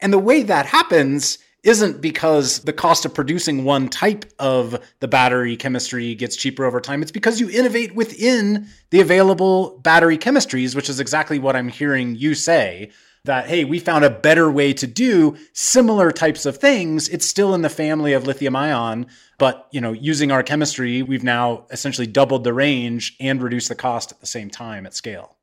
And 0.00 0.12
the 0.12 0.18
way 0.18 0.42
that 0.44 0.66
happens 0.66 1.38
isn't 1.64 2.00
because 2.00 2.60
the 2.60 2.72
cost 2.72 3.04
of 3.04 3.14
producing 3.14 3.64
one 3.64 3.88
type 3.88 4.24
of 4.38 4.80
the 5.00 5.08
battery 5.08 5.56
chemistry 5.56 6.14
gets 6.14 6.36
cheaper 6.36 6.64
over 6.64 6.80
time. 6.80 7.02
It's 7.02 7.10
because 7.10 7.40
you 7.40 7.50
innovate 7.50 7.94
within 7.94 8.68
the 8.90 9.00
available 9.00 9.78
battery 9.80 10.18
chemistries, 10.18 10.74
which 10.74 10.88
is 10.88 11.00
exactly 11.00 11.38
what 11.38 11.56
I'm 11.56 11.68
hearing 11.68 12.14
you 12.14 12.34
say. 12.34 12.90
That, 13.24 13.46
hey, 13.46 13.64
we 13.64 13.78
found 13.78 14.04
a 14.04 14.10
better 14.10 14.50
way 14.50 14.72
to 14.74 14.86
do 14.86 15.36
similar 15.52 16.12
types 16.12 16.46
of 16.46 16.56
things. 16.56 17.08
It's 17.08 17.26
still 17.26 17.52
in 17.54 17.62
the 17.62 17.68
family 17.68 18.12
of 18.14 18.26
lithium 18.26 18.56
ion, 18.56 19.06
but 19.38 19.66
you 19.70 19.80
know, 19.80 19.92
using 19.92 20.30
our 20.30 20.42
chemistry, 20.42 21.02
we've 21.02 21.24
now 21.24 21.66
essentially 21.70 22.06
doubled 22.06 22.44
the 22.44 22.54
range 22.54 23.16
and 23.20 23.42
reduced 23.42 23.68
the 23.68 23.74
cost 23.74 24.12
at 24.12 24.20
the 24.20 24.26
same 24.26 24.48
time 24.48 24.86
at 24.86 24.94
scale. 24.94 25.37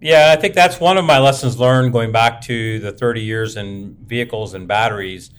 Yeah, 0.00 0.32
I 0.36 0.40
think 0.40 0.54
that's 0.54 0.78
one 0.78 0.96
of 0.96 1.04
my 1.04 1.18
lessons 1.18 1.58
learned 1.58 1.92
going 1.92 2.12
back 2.12 2.40
to 2.42 2.78
the 2.78 2.92
30 2.92 3.20
years 3.20 3.56
in 3.56 3.96
vehicles 4.06 4.54
and 4.54 4.68
batteries 4.68 5.30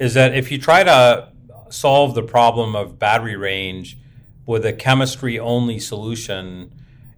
is 0.00 0.14
that 0.14 0.34
if 0.34 0.50
you 0.50 0.58
try 0.58 0.82
to 0.82 1.28
solve 1.70 2.16
the 2.16 2.22
problem 2.22 2.74
of 2.74 2.98
battery 2.98 3.36
range 3.36 3.96
with 4.44 4.66
a 4.66 4.72
chemistry 4.72 5.38
only 5.38 5.78
solution, 5.78 6.72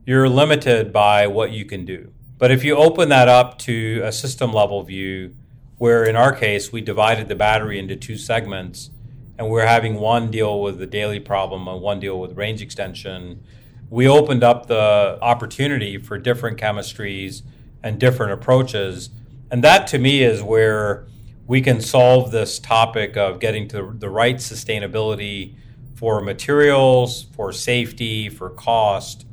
you're 0.04 0.28
limited 0.28 0.92
by 0.92 1.26
what 1.26 1.52
you 1.52 1.64
can 1.64 1.86
do. 1.86 2.12
But 2.36 2.50
if 2.50 2.64
you 2.64 2.76
open 2.76 3.08
that 3.08 3.28
up 3.28 3.58
to 3.60 4.02
a 4.04 4.12
system 4.12 4.52
level 4.52 4.82
view, 4.82 5.34
where 5.78 6.04
in 6.04 6.16
our 6.16 6.34
case 6.34 6.70
we 6.70 6.82
divided 6.82 7.28
the 7.28 7.34
battery 7.34 7.78
into 7.78 7.96
two 7.96 8.18
segments 8.18 8.90
and 9.38 9.48
we're 9.48 9.66
having 9.66 9.94
one 9.94 10.30
deal 10.30 10.60
with 10.60 10.78
the 10.78 10.86
daily 10.86 11.18
problem 11.18 11.66
and 11.66 11.80
one 11.80 11.98
deal 11.98 12.20
with 12.20 12.36
range 12.36 12.60
extension 12.60 13.42
we 13.90 14.06
opened 14.06 14.44
up 14.44 14.66
the 14.66 15.18
opportunity 15.20 15.98
for 15.98 16.16
different 16.16 16.58
chemistries 16.58 17.42
and 17.82 17.98
different 17.98 18.32
approaches. 18.32 19.10
And 19.50 19.64
that 19.64 19.88
to 19.88 19.98
me 19.98 20.22
is 20.22 20.42
where 20.42 21.06
we 21.46 21.60
can 21.60 21.80
solve 21.80 22.30
this 22.30 22.60
topic 22.60 23.16
of 23.16 23.40
getting 23.40 23.66
to 23.68 23.92
the 23.98 24.08
right 24.08 24.36
sustainability 24.36 25.56
for 25.96 26.20
materials, 26.20 27.24
for 27.34 27.52
safety, 27.52 28.28
for 28.28 28.48
cost, 28.50 29.26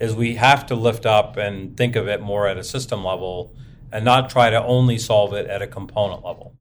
is 0.00 0.14
we 0.14 0.34
have 0.34 0.66
to 0.66 0.74
lift 0.74 1.06
up 1.06 1.36
and 1.36 1.76
think 1.76 1.94
of 1.94 2.08
it 2.08 2.20
more 2.20 2.48
at 2.48 2.58
a 2.58 2.64
system 2.64 3.04
level 3.04 3.54
and 3.92 4.04
not 4.04 4.28
try 4.28 4.50
to 4.50 4.62
only 4.64 4.98
solve 4.98 5.32
it 5.32 5.46
at 5.46 5.62
a 5.62 5.66
component 5.66 6.24
level. 6.24 6.56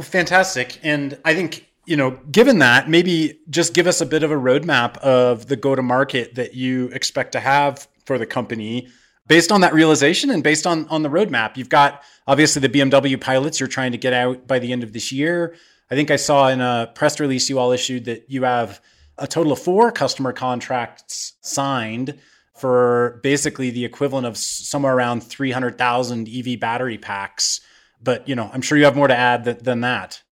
Fantastic. 0.00 0.78
And 0.82 1.18
I 1.24 1.34
think 1.34 1.69
you 1.90 1.96
know, 1.96 2.12
given 2.30 2.60
that, 2.60 2.88
maybe 2.88 3.40
just 3.50 3.74
give 3.74 3.88
us 3.88 4.00
a 4.00 4.06
bit 4.06 4.22
of 4.22 4.30
a 4.30 4.36
roadmap 4.36 4.96
of 4.98 5.46
the 5.48 5.56
go 5.56 5.74
to 5.74 5.82
market 5.82 6.36
that 6.36 6.54
you 6.54 6.86
expect 6.92 7.32
to 7.32 7.40
have 7.40 7.88
for 8.06 8.16
the 8.16 8.26
company 8.26 8.86
based 9.26 9.50
on 9.50 9.62
that 9.62 9.74
realization 9.74 10.30
and 10.30 10.44
based 10.44 10.68
on 10.68 10.86
on 10.86 11.02
the 11.02 11.08
roadmap. 11.08 11.56
You've 11.56 11.68
got 11.68 12.04
obviously 12.28 12.60
the 12.60 12.68
BMW 12.68 13.20
pilots 13.20 13.58
you're 13.58 13.68
trying 13.68 13.90
to 13.90 13.98
get 13.98 14.12
out 14.12 14.46
by 14.46 14.60
the 14.60 14.72
end 14.72 14.84
of 14.84 14.92
this 14.92 15.10
year. 15.10 15.56
I 15.90 15.96
think 15.96 16.12
I 16.12 16.16
saw 16.16 16.48
in 16.48 16.60
a 16.60 16.92
press 16.94 17.18
release 17.18 17.50
you 17.50 17.58
all 17.58 17.72
issued 17.72 18.04
that 18.04 18.30
you 18.30 18.44
have 18.44 18.80
a 19.18 19.26
total 19.26 19.50
of 19.50 19.58
four 19.58 19.90
customer 19.90 20.32
contracts 20.32 21.32
signed 21.40 22.20
for 22.54 23.18
basically 23.24 23.70
the 23.70 23.84
equivalent 23.84 24.28
of 24.28 24.36
somewhere 24.36 24.94
around 24.94 25.24
300,000 25.24 26.28
EV 26.28 26.60
battery 26.60 26.98
packs. 26.98 27.60
But, 28.00 28.28
you 28.28 28.36
know, 28.36 28.48
I'm 28.52 28.62
sure 28.62 28.78
you 28.78 28.84
have 28.84 28.94
more 28.94 29.08
to 29.08 29.16
add 29.16 29.44
th- 29.44 29.58
than 29.58 29.80
that. 29.80 30.22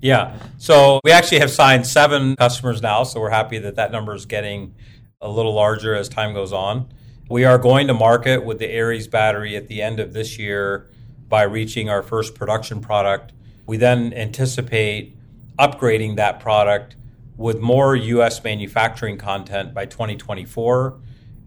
Yeah. 0.00 0.38
So 0.58 1.00
we 1.02 1.10
actually 1.10 1.40
have 1.40 1.50
signed 1.50 1.86
seven 1.86 2.36
customers 2.36 2.80
now. 2.80 3.02
So 3.02 3.20
we're 3.20 3.30
happy 3.30 3.58
that 3.58 3.74
that 3.76 3.90
number 3.90 4.14
is 4.14 4.26
getting 4.26 4.74
a 5.20 5.28
little 5.28 5.54
larger 5.54 5.94
as 5.94 6.08
time 6.08 6.34
goes 6.34 6.52
on. 6.52 6.92
We 7.28 7.44
are 7.44 7.58
going 7.58 7.88
to 7.88 7.94
market 7.94 8.44
with 8.44 8.58
the 8.58 8.68
Aries 8.68 9.08
battery 9.08 9.56
at 9.56 9.66
the 9.66 9.82
end 9.82 9.98
of 9.98 10.12
this 10.12 10.38
year 10.38 10.88
by 11.28 11.42
reaching 11.42 11.90
our 11.90 12.02
first 12.02 12.34
production 12.34 12.80
product. 12.80 13.32
We 13.66 13.76
then 13.76 14.14
anticipate 14.14 15.16
upgrading 15.58 16.16
that 16.16 16.38
product 16.38 16.96
with 17.36 17.60
more 17.60 17.96
US 17.96 18.42
manufacturing 18.42 19.18
content 19.18 19.74
by 19.74 19.86
2024. 19.86 21.00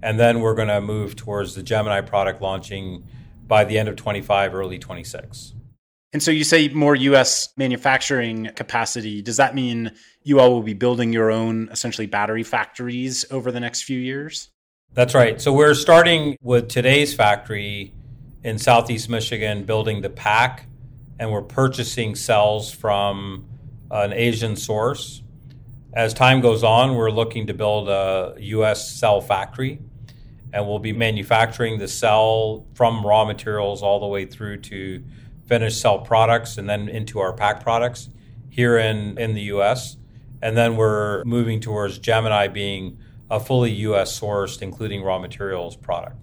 And 0.03 0.19
then 0.19 0.41
we're 0.41 0.55
going 0.55 0.67
to 0.67 0.81
move 0.81 1.15
towards 1.15 1.55
the 1.55 1.63
Gemini 1.63 2.01
product 2.01 2.41
launching 2.41 3.07
by 3.47 3.63
the 3.63 3.77
end 3.77 3.87
of 3.87 3.95
25, 3.95 4.53
early 4.53 4.77
26. 4.77 5.53
And 6.13 6.21
so 6.21 6.29
you 6.31 6.43
say 6.43 6.67
more 6.69 6.95
US 6.95 7.49
manufacturing 7.55 8.49
capacity. 8.55 9.21
Does 9.21 9.37
that 9.37 9.55
mean 9.55 9.91
you 10.23 10.39
all 10.39 10.51
will 10.51 10.61
be 10.61 10.73
building 10.73 11.13
your 11.13 11.31
own 11.31 11.69
essentially 11.71 12.07
battery 12.07 12.43
factories 12.43 13.25
over 13.31 13.51
the 13.51 13.59
next 13.59 13.83
few 13.83 13.99
years? 13.99 14.49
That's 14.93 15.15
right. 15.15 15.39
So 15.39 15.53
we're 15.53 15.73
starting 15.73 16.37
with 16.41 16.67
today's 16.67 17.13
factory 17.13 17.93
in 18.43 18.57
Southeast 18.57 19.09
Michigan 19.09 19.63
building 19.63 20.01
the 20.01 20.09
pack, 20.09 20.65
and 21.17 21.31
we're 21.31 21.41
purchasing 21.41 22.15
cells 22.15 22.71
from 22.71 23.45
an 23.89 24.11
Asian 24.11 24.57
source. 24.57 25.21
As 25.93 26.13
time 26.13 26.41
goes 26.41 26.63
on, 26.63 26.95
we're 26.95 27.11
looking 27.11 27.47
to 27.47 27.53
build 27.53 27.87
a 27.87 28.35
US 28.37 28.91
cell 28.91 29.21
factory, 29.21 29.79
and 30.51 30.67
we'll 30.67 30.79
be 30.79 30.91
manufacturing 30.91 31.79
the 31.79 31.87
cell 31.87 32.65
from 32.73 33.05
raw 33.05 33.23
materials 33.23 33.81
all 33.81 34.01
the 34.01 34.07
way 34.07 34.25
through 34.25 34.57
to 34.57 35.03
finished 35.51 35.81
cell 35.81 35.99
products 35.99 36.57
and 36.57 36.69
then 36.69 36.87
into 36.87 37.19
our 37.19 37.33
pack 37.33 37.61
products 37.61 38.07
here 38.49 38.77
in, 38.77 39.17
in 39.17 39.33
the 39.33 39.41
US. 39.55 39.97
And 40.41 40.55
then 40.55 40.77
we're 40.77 41.25
moving 41.25 41.59
towards 41.59 41.99
Gemini 41.99 42.47
being 42.47 42.97
a 43.29 43.37
fully 43.37 43.71
US 43.71 44.17
sourced, 44.17 44.61
including 44.61 45.03
raw 45.03 45.19
materials 45.19 45.75
product. 45.75 46.15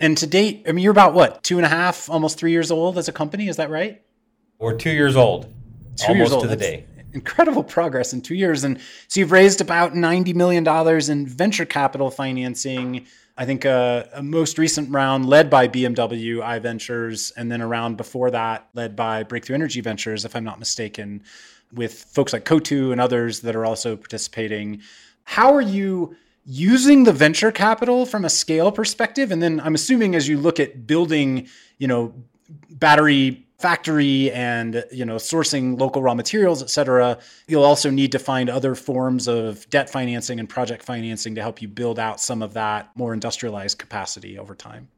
And 0.00 0.16
to 0.16 0.26
date, 0.26 0.64
I 0.66 0.72
mean, 0.72 0.82
you're 0.82 0.92
about 0.92 1.12
what, 1.12 1.42
two 1.42 1.58
and 1.58 1.66
a 1.66 1.68
half, 1.68 2.08
almost 2.08 2.38
three 2.38 2.52
years 2.52 2.70
old 2.70 2.96
as 2.96 3.06
a 3.06 3.12
company? 3.12 3.48
Is 3.48 3.56
that 3.56 3.68
right? 3.68 4.00
We're 4.58 4.78
two 4.78 4.92
years 4.92 5.14
old. 5.14 5.52
Two 5.96 6.12
almost 6.12 6.16
years 6.16 6.32
old. 6.32 6.42
to 6.44 6.48
the 6.48 6.56
That's 6.56 6.70
day. 6.70 6.86
Incredible 7.12 7.62
progress 7.62 8.14
in 8.14 8.22
two 8.22 8.34
years. 8.34 8.64
And 8.64 8.80
so 9.08 9.20
you've 9.20 9.32
raised 9.32 9.60
about 9.60 9.92
$90 9.92 10.34
million 10.34 10.66
in 11.10 11.26
venture 11.26 11.66
capital 11.66 12.10
financing. 12.10 13.04
I 13.36 13.46
think 13.46 13.64
uh, 13.64 14.04
a 14.12 14.22
most 14.22 14.58
recent 14.58 14.90
round 14.90 15.26
led 15.26 15.48
by 15.48 15.66
BMW 15.66 16.38
iVentures, 16.42 17.32
and 17.36 17.50
then 17.50 17.60
a 17.60 17.66
round 17.66 17.96
before 17.96 18.30
that 18.30 18.68
led 18.74 18.94
by 18.94 19.22
Breakthrough 19.22 19.54
Energy 19.54 19.80
Ventures, 19.80 20.24
if 20.24 20.36
I'm 20.36 20.44
not 20.44 20.58
mistaken, 20.58 21.22
with 21.72 21.94
folks 21.94 22.32
like 22.32 22.44
Coatue 22.44 22.92
and 22.92 23.00
others 23.00 23.40
that 23.40 23.56
are 23.56 23.64
also 23.64 23.96
participating. 23.96 24.82
How 25.24 25.54
are 25.54 25.62
you 25.62 26.16
using 26.44 27.04
the 27.04 27.12
venture 27.12 27.52
capital 27.52 28.04
from 28.04 28.24
a 28.24 28.30
scale 28.30 28.72
perspective 28.72 29.30
and 29.30 29.40
then 29.40 29.60
i'm 29.60 29.76
assuming 29.76 30.16
as 30.16 30.26
you 30.26 30.36
look 30.36 30.58
at 30.58 30.88
building 30.88 31.46
you 31.78 31.86
know 31.86 32.12
battery 32.70 33.46
factory 33.62 34.30
and 34.32 34.84
you 34.90 35.04
know 35.04 35.16
sourcing 35.16 35.78
local 35.80 36.02
raw 36.02 36.14
materials 36.14 36.62
et 36.62 36.70
cetera. 36.70 37.18
You'll 37.46 37.64
also 37.64 37.90
need 37.90 38.12
to 38.12 38.18
find 38.18 38.50
other 38.50 38.74
forms 38.74 39.28
of 39.28 39.68
debt 39.70 39.88
financing 39.88 40.40
and 40.40 40.48
project 40.48 40.82
financing 40.82 41.36
to 41.36 41.40
help 41.40 41.62
you 41.62 41.68
build 41.68 41.98
out 41.98 42.20
some 42.20 42.42
of 42.42 42.54
that 42.54 42.90
more 42.96 43.14
industrialized 43.14 43.78
capacity 43.78 44.38
over 44.38 44.54
time. 44.54 44.88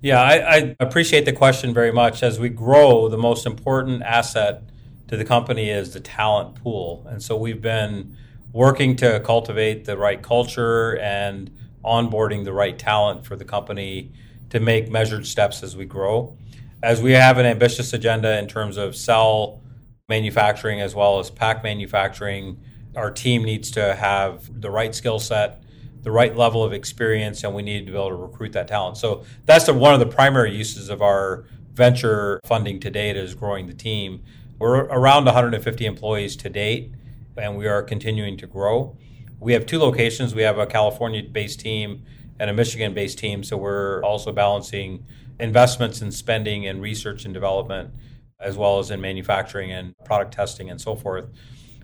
Yeah 0.00 0.22
I, 0.22 0.56
I 0.56 0.76
appreciate 0.80 1.24
the 1.24 1.32
question 1.32 1.74
very 1.74 1.92
much. 1.92 2.22
As 2.22 2.38
we 2.38 2.48
grow 2.48 3.08
the 3.08 3.18
most 3.18 3.44
important 3.46 4.02
asset 4.02 4.62
to 5.08 5.16
the 5.16 5.24
company 5.24 5.70
is 5.70 5.92
the 5.92 6.00
talent 6.00 6.62
pool. 6.62 7.04
And 7.08 7.22
so 7.22 7.36
we've 7.36 7.62
been 7.62 8.16
working 8.52 8.94
to 8.96 9.20
cultivate 9.20 9.84
the 9.84 9.96
right 9.96 10.22
culture 10.22 10.98
and 10.98 11.50
onboarding 11.84 12.44
the 12.44 12.52
right 12.52 12.78
talent 12.78 13.26
for 13.26 13.36
the 13.36 13.44
company 13.44 14.12
to 14.50 14.60
make 14.60 14.90
measured 14.90 15.26
steps 15.26 15.62
as 15.62 15.76
we 15.76 15.84
grow. 15.84 16.36
As 16.82 17.02
we 17.02 17.12
have 17.12 17.38
an 17.38 17.46
ambitious 17.46 17.92
agenda 17.92 18.38
in 18.38 18.46
terms 18.46 18.76
of 18.76 18.94
cell 18.94 19.60
manufacturing 20.08 20.80
as 20.80 20.94
well 20.94 21.18
as 21.18 21.28
pack 21.28 21.64
manufacturing, 21.64 22.60
our 22.94 23.10
team 23.10 23.42
needs 23.42 23.72
to 23.72 23.96
have 23.96 24.60
the 24.60 24.70
right 24.70 24.94
skill 24.94 25.18
set, 25.18 25.64
the 26.02 26.12
right 26.12 26.36
level 26.36 26.62
of 26.62 26.72
experience, 26.72 27.42
and 27.42 27.52
we 27.52 27.62
need 27.62 27.86
to 27.86 27.92
be 27.92 27.98
able 27.98 28.10
to 28.10 28.14
recruit 28.14 28.52
that 28.52 28.68
talent. 28.68 28.96
So 28.96 29.24
that's 29.44 29.66
the, 29.66 29.74
one 29.74 29.92
of 29.92 29.98
the 29.98 30.06
primary 30.06 30.54
uses 30.54 30.88
of 30.88 31.02
our 31.02 31.46
venture 31.72 32.38
funding 32.44 32.78
to 32.80 32.90
date 32.90 33.16
is 33.16 33.34
growing 33.34 33.66
the 33.66 33.74
team. 33.74 34.22
We're 34.60 34.84
around 34.84 35.24
150 35.24 35.84
employees 35.84 36.36
to 36.36 36.48
date 36.48 36.92
and 37.36 37.56
we 37.56 37.66
are 37.66 37.82
continuing 37.82 38.36
to 38.36 38.46
grow. 38.46 38.96
We 39.40 39.52
have 39.52 39.66
two 39.66 39.78
locations. 39.78 40.34
We 40.34 40.42
have 40.42 40.58
a 40.58 40.66
California 40.66 41.22
based 41.24 41.58
team 41.58 42.04
and 42.38 42.50
a 42.50 42.52
Michigan 42.52 42.94
based 42.94 43.18
team. 43.18 43.42
So 43.42 43.56
we're 43.56 44.02
also 44.02 44.32
balancing 44.32 45.04
investments 45.40 46.02
in 46.02 46.10
spending 46.10 46.66
and 46.66 46.82
research 46.82 47.24
and 47.24 47.32
development, 47.32 47.94
as 48.40 48.56
well 48.56 48.78
as 48.78 48.90
in 48.90 49.00
manufacturing 49.00 49.72
and 49.72 49.94
product 50.04 50.34
testing 50.34 50.70
and 50.70 50.80
so 50.80 50.94
forth. 50.94 51.26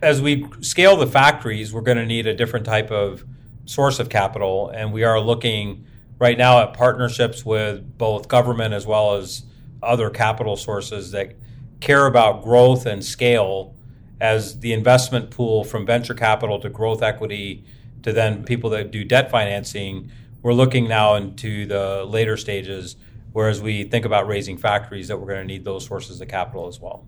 As 0.02 0.20
we 0.20 0.46
scale 0.60 0.96
the 0.96 1.06
factories, 1.06 1.72
we're 1.72 1.80
going 1.80 1.98
to 1.98 2.06
need 2.06 2.26
a 2.26 2.34
different 2.34 2.66
type 2.66 2.90
of 2.90 3.24
source 3.64 3.98
of 3.98 4.08
capital. 4.08 4.68
And 4.70 4.92
we 4.92 5.04
are 5.04 5.20
looking 5.20 5.86
right 6.18 6.36
now 6.36 6.60
at 6.62 6.74
partnerships 6.74 7.44
with 7.44 7.96
both 7.96 8.28
government 8.28 8.74
as 8.74 8.86
well 8.86 9.14
as 9.14 9.44
other 9.82 10.10
capital 10.10 10.56
sources 10.56 11.10
that 11.12 11.34
care 11.80 12.06
about 12.06 12.42
growth 12.42 12.86
and 12.86 13.04
scale 13.04 13.74
as 14.20 14.60
the 14.60 14.72
investment 14.72 15.30
pool 15.30 15.64
from 15.64 15.84
venture 15.84 16.14
capital 16.14 16.58
to 16.60 16.70
growth 16.70 17.02
equity 17.02 17.64
to 18.02 18.12
then 18.12 18.44
people 18.44 18.70
that 18.70 18.90
do 18.90 19.04
debt 19.04 19.30
financing, 19.30 20.10
we're 20.42 20.52
looking 20.52 20.86
now 20.86 21.14
into 21.14 21.66
the 21.66 22.04
later 22.04 22.36
stages, 22.36 22.96
whereas 23.34 23.60
we 23.60 23.82
think 23.82 24.06
about 24.06 24.26
raising 24.26 24.56
factories, 24.56 25.08
that 25.08 25.18
we're 25.18 25.26
going 25.26 25.40
to 25.40 25.44
need 25.46 25.64
those 25.64 25.84
sources 25.84 26.20
of 26.20 26.28
capital 26.28 26.68
as 26.68 26.80
well. 26.80 27.06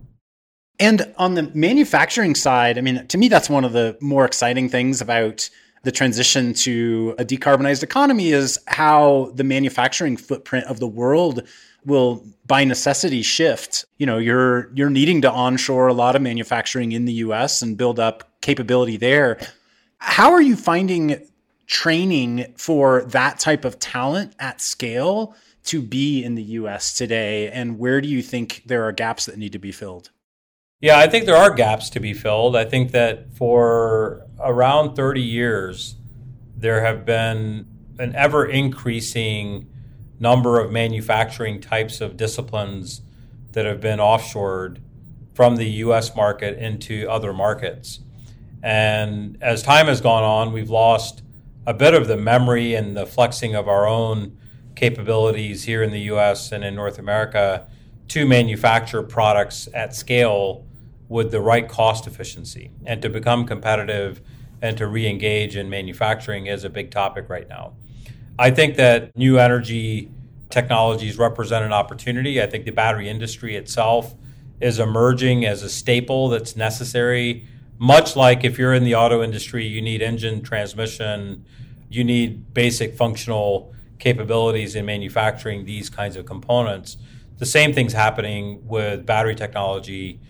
And 0.79 1.15
on 1.17 1.35
the 1.35 1.45
manufacturing 1.55 2.35
side, 2.35 2.77
I 2.77 2.83
mean, 2.83 3.07
to 3.07 3.17
me, 3.17 3.29
that's 3.29 3.49
one 3.49 3.65
of 3.65 3.73
the 3.73 3.97
more 4.01 4.27
exciting 4.27 4.69
things 4.69 5.01
about 5.01 5.49
the 5.85 5.93
transition 5.93 6.53
to 6.53 7.15
a 7.17 7.25
decarbonized 7.25 7.85
economy 7.85 8.33
is 8.33 8.59
how 8.67 9.31
the 9.35 9.45
manufacturing 9.45 10.17
footprint 10.17 10.67
of 10.67 10.81
the 10.81 10.89
world 10.89 11.47
will 11.85 12.25
by 12.45 12.65
necessity 12.65 13.23
shift. 13.23 13.85
You 13.99 14.07
know, 14.07 14.19
you're 14.19 14.69
you're 14.75 14.91
needing 14.91 15.23
to 15.23 15.31
onshore 15.31 15.87
a 15.87 15.95
lot 15.95 16.17
of 16.17 16.23
manufacturing 16.23 16.91
in 16.91 17.05
the 17.05 17.13
US 17.15 17.63
and 17.63 17.77
build 17.77 18.01
up 18.01 18.29
capability 18.41 18.97
there. 18.97 19.39
How 19.99 20.33
are 20.33 20.43
you 20.43 20.57
finding 20.57 21.25
training 21.69 22.53
for 22.57 23.05
that 23.05 23.39
type 23.39 23.65
of 23.65 23.79
talent 23.79 24.35
at 24.41 24.61
scale 24.61 25.37
to 25.67 25.83
be 25.83 26.25
in 26.25 26.35
the 26.35 26.43
US 26.43 26.95
today 26.95 27.51
and 27.51 27.79
where 27.79 28.01
do 28.01 28.09
you 28.09 28.23
think 28.23 28.63
there 28.67 28.85
are 28.85 28.93
gaps 28.93 29.27
that 29.27 29.37
need 29.37 29.53
to 29.53 29.59
be 29.59 29.73
filled? 29.73 30.11
Yeah, 30.81 30.99
I 30.99 31.07
think 31.07 31.25
there 31.25 31.37
are 31.37 31.55
gaps 31.55 31.91
to 31.91 32.01
be 32.01 32.13
filled. 32.13 32.55
I 32.55 32.65
think 32.65 32.93
that 32.93 33.33
for 33.35 34.27
around 34.39 34.95
30 34.95 35.23
years 35.23 35.97
there 36.57 36.83
have 36.83 37.05
been 37.05 37.67
an 37.99 38.15
ever 38.15 38.47
increasing 38.47 39.69
number 40.19 40.61
of 40.61 40.71
manufacturing 40.71 41.61
types 41.61 42.01
of 42.01 42.17
disciplines 42.17 43.03
that 43.53 43.67
have 43.67 43.81
been 43.81 43.99
offshored 43.99 44.79
from 45.35 45.57
the 45.57 45.67
US 45.67 46.15
market 46.17 46.59
into 46.59 47.09
other 47.09 47.33
markets. 47.33 48.01
And 48.63 49.39
as 49.43 49.63
time 49.63 49.87
has 49.87 50.01
gone 50.01 50.23
on, 50.23 50.53
we've 50.53 50.71
lost 50.71 51.23
a 51.67 51.75
bit 51.75 51.95
of 51.95 52.07
the 52.07 52.17
memory 52.17 52.75
and 52.75 52.97
the 52.97 53.07
flexing 53.07 53.55
of 53.55 53.69
our 53.69 53.87
own 53.87 54.39
capabilities 54.77 55.65
here 55.65 55.83
in 55.83 55.91
the 55.91 56.01
US 56.13 56.53
and 56.53 56.63
in 56.63 56.75
North 56.75 56.99
America 56.99 57.67
to 58.09 58.27
manufacture 58.27 59.03
products 59.03 59.69
at 59.75 59.95
scale 59.95 60.65
with 61.09 61.31
the 61.31 61.41
right 61.41 61.69
cost 61.69 62.07
efficiency. 62.07 62.71
And 62.85 63.03
to 63.03 63.09
become 63.09 63.47
competitive 63.47 64.21
and 64.63 64.77
to 64.79 64.87
re 64.87 65.09
engage 65.09 65.57
in 65.57 65.69
manufacturing 65.69 66.47
is 66.47 66.65
a 66.65 66.71
big 66.71 66.91
topic 66.91 67.29
right 67.29 67.49
now. 67.49 67.75
I 68.39 68.51
think 68.51 68.77
that 68.77 69.17
new 69.17 69.39
energy 69.39 70.11
technologies 70.51 71.19
represent 71.19 71.65
an 71.65 71.73
opportunity. 71.73 72.41
I 72.41 72.47
think 72.47 72.65
the 72.65 72.71
battery 72.71 73.09
industry 73.09 73.57
itself 73.57 74.15
is 74.61 74.79
emerging 74.79 75.45
as 75.45 75.63
a 75.63 75.69
staple 75.69 76.29
that's 76.29 76.57
necessary. 76.57 77.47
Much 77.79 78.17
like 78.17 78.45
if 78.45 78.59
you're 78.59 78.75
in 78.75 78.85
the 78.85 78.95
auto 78.95 79.23
industry, 79.23 79.67
you 79.67 79.83
need 79.83 80.03
engine, 80.03 80.43
transmission, 80.43 81.45
you 81.89 82.05
need 82.05 82.55
basic 82.55 82.95
functional 82.95 83.75
capabilities 83.99 84.75
in 84.75 84.85
manufacturing 84.87 85.65
these 85.65 85.91
kinds 85.91 86.17
of 86.17 86.27
components. 86.27 86.97
The 87.39 87.47
same 87.47 87.73
thing's 87.73 87.93
happening 87.93 88.67
with 88.67 89.05
battery 89.07 89.35
technology 89.35 90.21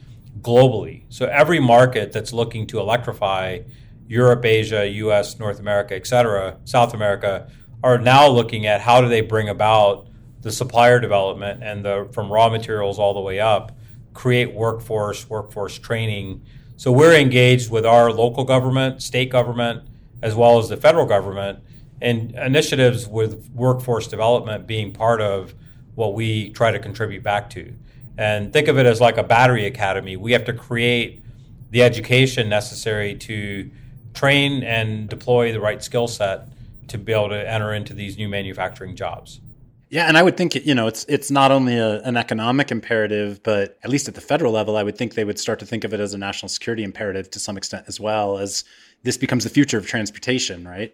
globally. 0.40 1.04
So 1.08 1.26
every 1.26 1.60
market 1.60 2.12
that's 2.12 2.32
looking 2.32 2.66
to 2.68 2.80
electrify 2.80 3.60
Europe, 4.08 4.44
Asia, 4.44 4.86
US, 4.86 5.38
North 5.38 5.58
America, 5.58 5.94
et 5.94 6.06
cetera, 6.06 6.58
South 6.64 6.94
America, 6.94 7.50
are 7.82 7.98
now 7.98 8.28
looking 8.28 8.66
at 8.66 8.80
how 8.80 9.00
do 9.00 9.08
they 9.08 9.20
bring 9.20 9.48
about 9.48 10.08
the 10.42 10.52
supplier 10.52 11.00
development 11.00 11.62
and 11.62 11.84
the 11.84 12.08
from 12.12 12.32
raw 12.32 12.48
materials 12.48 12.98
all 12.98 13.14
the 13.14 13.20
way 13.20 13.40
up, 13.40 13.76
create 14.14 14.54
workforce, 14.54 15.28
workforce 15.28 15.78
training. 15.78 16.42
So 16.76 16.92
we're 16.92 17.16
engaged 17.16 17.70
with 17.70 17.84
our 17.84 18.12
local 18.12 18.44
government, 18.44 19.02
state 19.02 19.30
government, 19.30 19.88
as 20.22 20.34
well 20.34 20.58
as 20.58 20.68
the 20.68 20.76
federal 20.76 21.06
government, 21.06 21.60
and 22.06 22.34
initiatives 22.36 23.08
with 23.08 23.50
workforce 23.52 24.06
development 24.06 24.66
being 24.66 24.92
part 24.92 25.20
of 25.20 25.54
what 25.96 26.14
we 26.14 26.50
try 26.50 26.70
to 26.70 26.78
contribute 26.78 27.24
back 27.24 27.50
to. 27.50 27.74
And 28.16 28.52
think 28.52 28.68
of 28.68 28.78
it 28.78 28.86
as 28.86 29.00
like 29.00 29.18
a 29.18 29.24
battery 29.24 29.66
academy. 29.66 30.16
We 30.16 30.32
have 30.32 30.44
to 30.44 30.52
create 30.52 31.22
the 31.70 31.82
education 31.82 32.48
necessary 32.48 33.16
to 33.16 33.70
train 34.14 34.62
and 34.62 35.08
deploy 35.08 35.52
the 35.52 35.60
right 35.60 35.82
skill 35.82 36.06
set 36.06 36.48
to 36.88 36.96
be 36.96 37.12
able 37.12 37.30
to 37.30 37.50
enter 37.50 37.74
into 37.74 37.92
these 37.92 38.16
new 38.16 38.28
manufacturing 38.28 38.94
jobs. 38.94 39.40
Yeah, 39.88 40.06
and 40.06 40.16
I 40.16 40.22
would 40.22 40.36
think 40.36 40.54
you 40.54 40.74
know 40.74 40.86
it's 40.88 41.04
it's 41.08 41.30
not 41.30 41.50
only 41.52 41.76
a, 41.76 42.00
an 42.02 42.16
economic 42.16 42.70
imperative, 42.70 43.42
but 43.42 43.78
at 43.84 43.90
least 43.90 44.08
at 44.08 44.14
the 44.14 44.20
federal 44.20 44.52
level, 44.52 44.76
I 44.76 44.82
would 44.82 44.98
think 44.98 45.14
they 45.14 45.24
would 45.24 45.38
start 45.38 45.58
to 45.60 45.66
think 45.66 45.84
of 45.84 45.94
it 45.94 46.00
as 46.00 46.12
a 46.12 46.18
national 46.18 46.48
security 46.48 46.82
imperative 46.82 47.30
to 47.30 47.38
some 47.38 47.56
extent 47.56 47.84
as 47.86 48.00
well, 48.00 48.38
as 48.38 48.64
this 49.02 49.16
becomes 49.16 49.44
the 49.44 49.50
future 49.50 49.78
of 49.78 49.86
transportation, 49.86 50.66
right? 50.66 50.92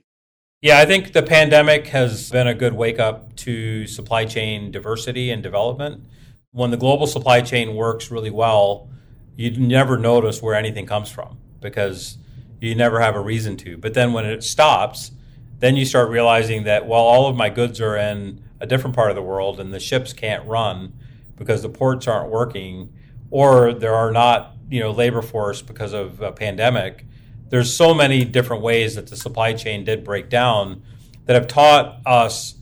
Yeah, 0.63 0.79
I 0.79 0.87
think 0.87 1.13
the 1.13 1.25
pandemic 1.25 1.89
has 1.89 2.31
been 2.31 2.47
a 2.47 2.55
good 2.55 2.73
wake 2.73 3.01
up 3.01 3.35
to 3.39 3.85
supply 3.89 4.25
chain 4.27 4.71
diversity 4.71 5.29
and 5.33 5.43
development. 5.43 6.05
When 6.53 6.71
the 6.71 6.77
global 6.77 7.09
supply 7.09 7.41
chain 7.41 7.75
works 7.75 8.13
really 8.13 8.31
well, 8.31 8.89
you 9.35 9.51
never 9.51 9.99
notice 9.99 10.41
where 10.41 10.55
anything 10.55 10.87
comes 10.87 11.11
from 11.11 11.39
because 11.61 12.17
you 12.61 12.77
never 12.77 13.01
have 13.01 13.17
a 13.17 13.21
reason 13.21 13.57
to. 13.57 13.77
But 13.77 13.95
then 13.95 14.13
when 14.13 14.25
it 14.25 14.45
stops, 14.45 15.11
then 15.59 15.75
you 15.75 15.85
start 15.85 16.11
realizing 16.11 16.63
that 16.63 16.87
while 16.87 17.03
all 17.03 17.27
of 17.27 17.35
my 17.35 17.49
goods 17.49 17.81
are 17.81 17.97
in 17.97 18.45
a 18.61 18.67
different 18.67 18.95
part 18.95 19.11
of 19.11 19.17
the 19.17 19.23
world 19.23 19.59
and 19.59 19.75
the 19.75 19.81
ships 19.81 20.13
can't 20.13 20.47
run 20.47 20.93
because 21.35 21.63
the 21.63 21.71
ports 21.71 22.07
aren't 22.07 22.31
working 22.31 22.93
or 23.33 23.73
there 23.75 23.97
are 23.97 24.13
not 24.13 24.55
you 24.71 24.79
know 24.79 24.93
labor 24.93 25.23
force 25.23 25.61
because 25.61 25.93
of 25.93 26.21
a 26.21 26.31
pandemic 26.31 27.05
there's 27.53 27.77
so 27.77 27.93
many 27.93 28.25
different 28.25 28.63
ways 28.63 28.95
that 28.95 29.09
the 29.09 29.17
supply 29.17 29.53
chain 29.53 29.85
did 29.85 30.03
break 30.03 30.31
down 30.31 30.83
that 31.27 31.35
have 31.35 31.47
taught 31.47 32.01
us 32.07 32.55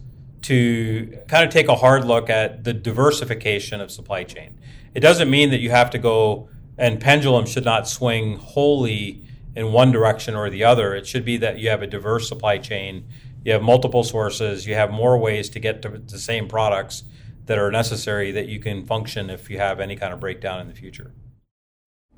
to 0.43 1.17
kind 1.29 1.45
of 1.45 1.51
take 1.51 1.69
a 1.69 1.77
hard 1.77 2.05
look 2.05 2.29
at 2.29 2.65
the 2.65 2.73
diversification 2.73 3.81
of 3.81 3.93
supply 3.93 4.25
chain. 4.25 4.59
It 4.93 4.99
doesn't 4.99 5.31
mean 5.31 5.51
that 5.51 5.61
you 5.61 5.71
have 5.71 5.91
to 5.91 5.99
go 5.99 6.49
and 6.77 7.01
pendulum 7.01 7.47
should 7.47 7.65
not 7.65 7.87
swing 7.87 8.39
wholly 8.39 9.23
in 9.55 9.71
one 9.71 9.93
direction 9.93 10.35
or 10.35 10.51
the 10.51 10.65
other. 10.65 10.93
It 10.97 11.07
should 11.07 11.25
be 11.25 11.37
that 11.37 11.61
you 11.61 11.71
have 11.71 11.83
a 11.83 11.87
diverse 11.87 12.29
supply 12.29 12.59
chain, 12.59 13.07
you 13.45 13.53
have 13.53 13.63
multiple 13.63 14.03
sources, 14.03 14.67
you 14.67 14.75
have 14.75 14.91
more 14.91 15.17
ways 15.17 15.49
to 15.51 15.61
get 15.61 15.83
to 15.83 15.89
the 15.89 16.19
same 16.19 16.49
products 16.49 17.05
that 17.47 17.59
are 17.61 17.71
necessary 17.71 18.33
that 18.33 18.49
you 18.49 18.59
can 18.59 18.85
function 18.85 19.31
if 19.31 19.49
you 19.51 19.59
have 19.59 19.79
any 19.79 19.95
kind 19.95 20.13
of 20.13 20.19
breakdown 20.19 20.61
in 20.61 20.67
the 20.67 20.75
future. 20.75 21.13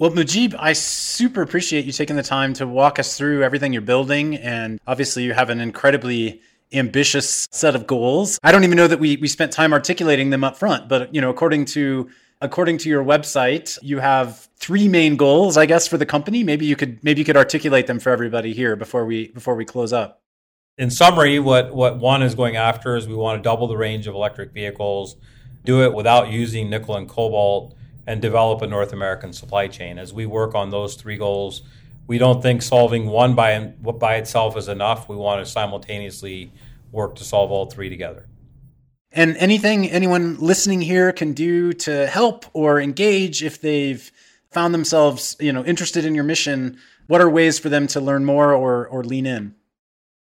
Well, 0.02 0.10
Mujeeb, 0.10 0.56
I 0.58 0.72
super 0.72 1.42
appreciate 1.42 1.84
you 1.84 1.92
taking 1.92 2.16
the 2.16 2.24
time 2.24 2.54
to 2.54 2.66
walk 2.66 2.98
us 2.98 3.16
through 3.16 3.44
everything 3.44 3.72
you're 3.72 3.82
building. 3.82 4.34
And 4.34 4.80
obviously, 4.84 5.22
you 5.22 5.32
have 5.32 5.48
an 5.48 5.60
incredibly 5.60 6.40
ambitious 6.72 7.46
set 7.52 7.76
of 7.76 7.86
goals. 7.86 8.36
I 8.42 8.50
don't 8.50 8.64
even 8.64 8.76
know 8.76 8.88
that 8.88 8.98
we, 8.98 9.16
we 9.18 9.28
spent 9.28 9.52
time 9.52 9.72
articulating 9.72 10.30
them 10.30 10.42
up 10.42 10.56
front, 10.56 10.88
but 10.88 11.14
you 11.14 11.20
know, 11.20 11.30
according 11.30 11.66
to 11.66 12.10
according 12.40 12.78
to 12.78 12.88
your 12.88 13.04
website, 13.04 13.78
you 13.80 14.00
have 14.00 14.48
three 14.56 14.88
main 14.88 15.14
goals, 15.14 15.56
I 15.56 15.66
guess, 15.66 15.86
for 15.86 15.98
the 15.98 16.06
company. 16.06 16.42
Maybe 16.42 16.66
you 16.66 16.74
could 16.74 16.98
maybe 17.04 17.20
you 17.20 17.24
could 17.24 17.36
articulate 17.36 17.86
them 17.86 18.00
for 18.00 18.10
everybody 18.10 18.54
here 18.54 18.74
before 18.74 19.06
we 19.06 19.28
before 19.28 19.54
we 19.54 19.64
close 19.64 19.92
up. 19.92 20.20
In 20.78 20.90
summary, 20.90 21.38
what 21.38 21.76
what 21.76 22.00
one 22.00 22.22
is 22.24 22.34
going 22.34 22.56
after 22.56 22.96
is 22.96 23.06
we 23.06 23.14
want 23.14 23.38
to 23.38 23.42
double 23.44 23.68
the 23.68 23.76
range 23.76 24.08
of 24.08 24.16
electric 24.16 24.50
vehicles, 24.50 25.14
do 25.62 25.84
it 25.84 25.94
without 25.94 26.28
using 26.28 26.68
nickel 26.70 26.96
and 26.96 27.08
cobalt, 27.08 27.76
and 28.06 28.20
develop 28.20 28.62
a 28.62 28.66
North 28.66 28.92
American 28.92 29.32
supply 29.32 29.68
chain. 29.68 29.98
As 29.98 30.12
we 30.12 30.26
work 30.26 30.54
on 30.54 30.70
those 30.70 30.94
three 30.96 31.16
goals, 31.16 31.62
we 32.06 32.18
don't 32.18 32.42
think 32.42 32.62
solving 32.62 33.06
one 33.06 33.34
by 33.34 33.58
by 33.60 34.16
itself 34.16 34.56
is 34.56 34.68
enough. 34.68 35.08
We 35.08 35.16
want 35.16 35.44
to 35.44 35.50
simultaneously 35.50 36.52
work 36.90 37.14
to 37.16 37.24
solve 37.24 37.50
all 37.50 37.66
three 37.66 37.88
together. 37.88 38.26
And 39.12 39.36
anything 39.36 39.90
anyone 39.90 40.38
listening 40.38 40.80
here 40.80 41.12
can 41.12 41.32
do 41.32 41.72
to 41.74 42.06
help 42.06 42.46
or 42.54 42.80
engage 42.80 43.42
if 43.42 43.60
they've 43.60 44.10
found 44.50 44.74
themselves, 44.74 45.36
you 45.38 45.52
know, 45.52 45.64
interested 45.64 46.04
in 46.04 46.14
your 46.14 46.24
mission, 46.24 46.78
what 47.06 47.20
are 47.20 47.28
ways 47.28 47.58
for 47.58 47.68
them 47.68 47.86
to 47.88 48.00
learn 48.00 48.24
more 48.24 48.54
or 48.54 48.86
or 48.86 49.04
lean 49.04 49.26
in? 49.26 49.54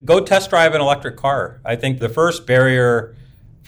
Go 0.05 0.21
test 0.21 0.51
drive 0.51 0.75
an 0.75 0.81
electric 0.81 1.17
car. 1.17 1.61
I 1.65 1.77
think 1.77 1.99
the 1.99 2.09
first 2.09 2.47
barrier 2.47 3.17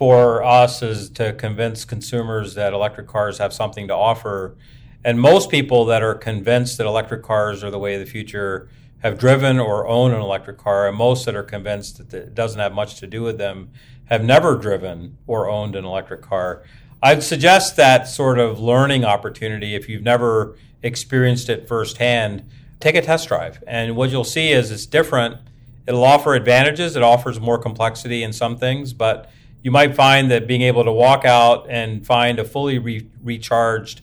for 0.00 0.42
us 0.42 0.80
is 0.80 1.10
to 1.10 1.30
convince 1.34 1.84
consumers 1.84 2.54
that 2.54 2.72
electric 2.72 3.06
cars 3.06 3.36
have 3.36 3.52
something 3.52 3.86
to 3.86 3.94
offer. 3.94 4.56
And 5.04 5.20
most 5.20 5.50
people 5.50 5.84
that 5.84 6.02
are 6.02 6.14
convinced 6.14 6.78
that 6.78 6.86
electric 6.86 7.22
cars 7.22 7.62
are 7.62 7.70
the 7.70 7.78
way 7.78 7.96
of 7.96 8.00
the 8.00 8.10
future 8.10 8.70
have 9.00 9.18
driven 9.18 9.60
or 9.60 9.86
own 9.86 10.14
an 10.14 10.20
electric 10.22 10.56
car, 10.56 10.88
and 10.88 10.96
most 10.96 11.26
that 11.26 11.36
are 11.36 11.42
convinced 11.42 11.98
that 11.98 12.14
it 12.14 12.34
doesn't 12.34 12.58
have 12.58 12.72
much 12.72 12.98
to 13.00 13.06
do 13.06 13.20
with 13.20 13.36
them 13.36 13.72
have 14.06 14.24
never 14.24 14.56
driven 14.56 15.18
or 15.26 15.50
owned 15.50 15.76
an 15.76 15.84
electric 15.84 16.22
car. 16.22 16.62
I'd 17.02 17.22
suggest 17.22 17.76
that 17.76 18.08
sort 18.08 18.38
of 18.38 18.58
learning 18.58 19.04
opportunity, 19.04 19.74
if 19.74 19.86
you've 19.86 20.02
never 20.02 20.56
experienced 20.82 21.50
it 21.50 21.68
firsthand, 21.68 22.48
take 22.80 22.94
a 22.94 23.02
test 23.02 23.28
drive. 23.28 23.62
And 23.66 23.96
what 23.96 24.08
you'll 24.08 24.24
see 24.24 24.50
is 24.50 24.70
it's 24.70 24.86
different. 24.86 25.36
It'll 25.86 26.04
offer 26.04 26.32
advantages, 26.32 26.96
it 26.96 27.02
offers 27.02 27.38
more 27.38 27.58
complexity 27.58 28.22
in 28.22 28.32
some 28.32 28.56
things, 28.56 28.94
but 28.94 29.30
you 29.62 29.70
might 29.70 29.94
find 29.94 30.30
that 30.30 30.46
being 30.46 30.62
able 30.62 30.84
to 30.84 30.92
walk 30.92 31.24
out 31.24 31.66
and 31.68 32.06
find 32.06 32.38
a 32.38 32.44
fully 32.44 32.78
re- 32.78 33.08
recharged, 33.22 34.00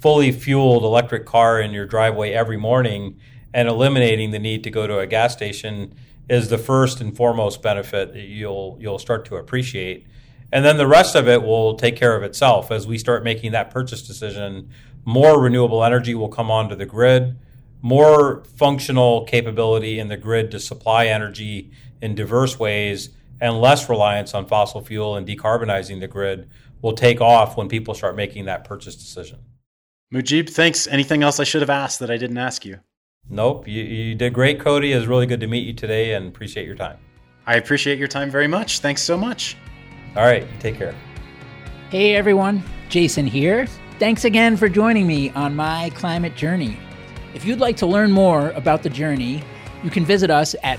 fully 0.00 0.32
fueled 0.32 0.84
electric 0.84 1.26
car 1.26 1.60
in 1.60 1.72
your 1.72 1.86
driveway 1.86 2.32
every 2.32 2.56
morning 2.56 3.18
and 3.52 3.68
eliminating 3.68 4.30
the 4.30 4.38
need 4.38 4.62
to 4.64 4.70
go 4.70 4.86
to 4.86 4.98
a 4.98 5.06
gas 5.06 5.32
station 5.32 5.94
is 6.28 6.48
the 6.48 6.58
first 6.58 7.00
and 7.00 7.16
foremost 7.16 7.60
benefit 7.60 8.12
that 8.12 8.22
you'll 8.22 8.76
you'll 8.80 9.00
start 9.00 9.24
to 9.24 9.36
appreciate. 9.36 10.06
And 10.52 10.64
then 10.64 10.76
the 10.76 10.86
rest 10.86 11.16
of 11.16 11.28
it 11.28 11.42
will 11.42 11.74
take 11.74 11.96
care 11.96 12.16
of 12.16 12.22
itself 12.22 12.70
as 12.70 12.86
we 12.86 12.98
start 12.98 13.24
making 13.24 13.52
that 13.52 13.70
purchase 13.70 14.02
decision. 14.02 14.70
More 15.04 15.40
renewable 15.40 15.84
energy 15.84 16.14
will 16.14 16.28
come 16.28 16.50
onto 16.50 16.76
the 16.76 16.86
grid, 16.86 17.36
more 17.82 18.44
functional 18.56 19.24
capability 19.24 19.98
in 19.98 20.08
the 20.08 20.16
grid 20.16 20.50
to 20.52 20.60
supply 20.60 21.06
energy 21.06 21.72
in 22.00 22.14
diverse 22.14 22.58
ways, 22.58 23.10
and 23.40 23.60
less 23.60 23.88
reliance 23.88 24.34
on 24.34 24.46
fossil 24.46 24.80
fuel 24.80 25.16
and 25.16 25.26
decarbonizing 25.26 26.00
the 26.00 26.08
grid 26.08 26.50
will 26.82 26.92
take 26.92 27.20
off 27.20 27.56
when 27.56 27.68
people 27.68 27.94
start 27.94 28.16
making 28.16 28.44
that 28.46 28.64
purchase 28.64 28.96
decision. 28.96 29.38
Mujeeb, 30.12 30.50
thanks. 30.50 30.86
Anything 30.86 31.22
else 31.22 31.38
I 31.40 31.44
should 31.44 31.62
have 31.62 31.70
asked 31.70 32.00
that 32.00 32.10
I 32.10 32.16
didn't 32.16 32.38
ask 32.38 32.64
you? 32.64 32.80
Nope, 33.28 33.68
you, 33.68 33.82
you 33.82 34.14
did 34.14 34.32
great, 34.32 34.58
Cody. 34.58 34.92
It 34.92 34.96
was 34.96 35.06
really 35.06 35.26
good 35.26 35.40
to 35.40 35.46
meet 35.46 35.66
you 35.66 35.72
today 35.72 36.14
and 36.14 36.28
appreciate 36.28 36.66
your 36.66 36.74
time. 36.74 36.98
I 37.46 37.56
appreciate 37.56 37.98
your 37.98 38.08
time 38.08 38.30
very 38.30 38.48
much. 38.48 38.80
Thanks 38.80 39.02
so 39.02 39.16
much. 39.16 39.56
All 40.16 40.24
right, 40.24 40.46
take 40.58 40.76
care. 40.76 40.94
Hey 41.90 42.16
everyone, 42.16 42.62
Jason 42.88 43.26
here. 43.26 43.66
Thanks 43.98 44.24
again 44.24 44.56
for 44.56 44.68
joining 44.68 45.06
me 45.06 45.30
on 45.30 45.54
my 45.54 45.90
climate 45.94 46.34
journey. 46.34 46.78
If 47.34 47.44
you'd 47.44 47.60
like 47.60 47.76
to 47.78 47.86
learn 47.86 48.10
more 48.10 48.50
about 48.50 48.82
the 48.82 48.90
journey, 48.90 49.42
you 49.84 49.90
can 49.90 50.04
visit 50.04 50.30
us 50.30 50.56
at 50.62 50.78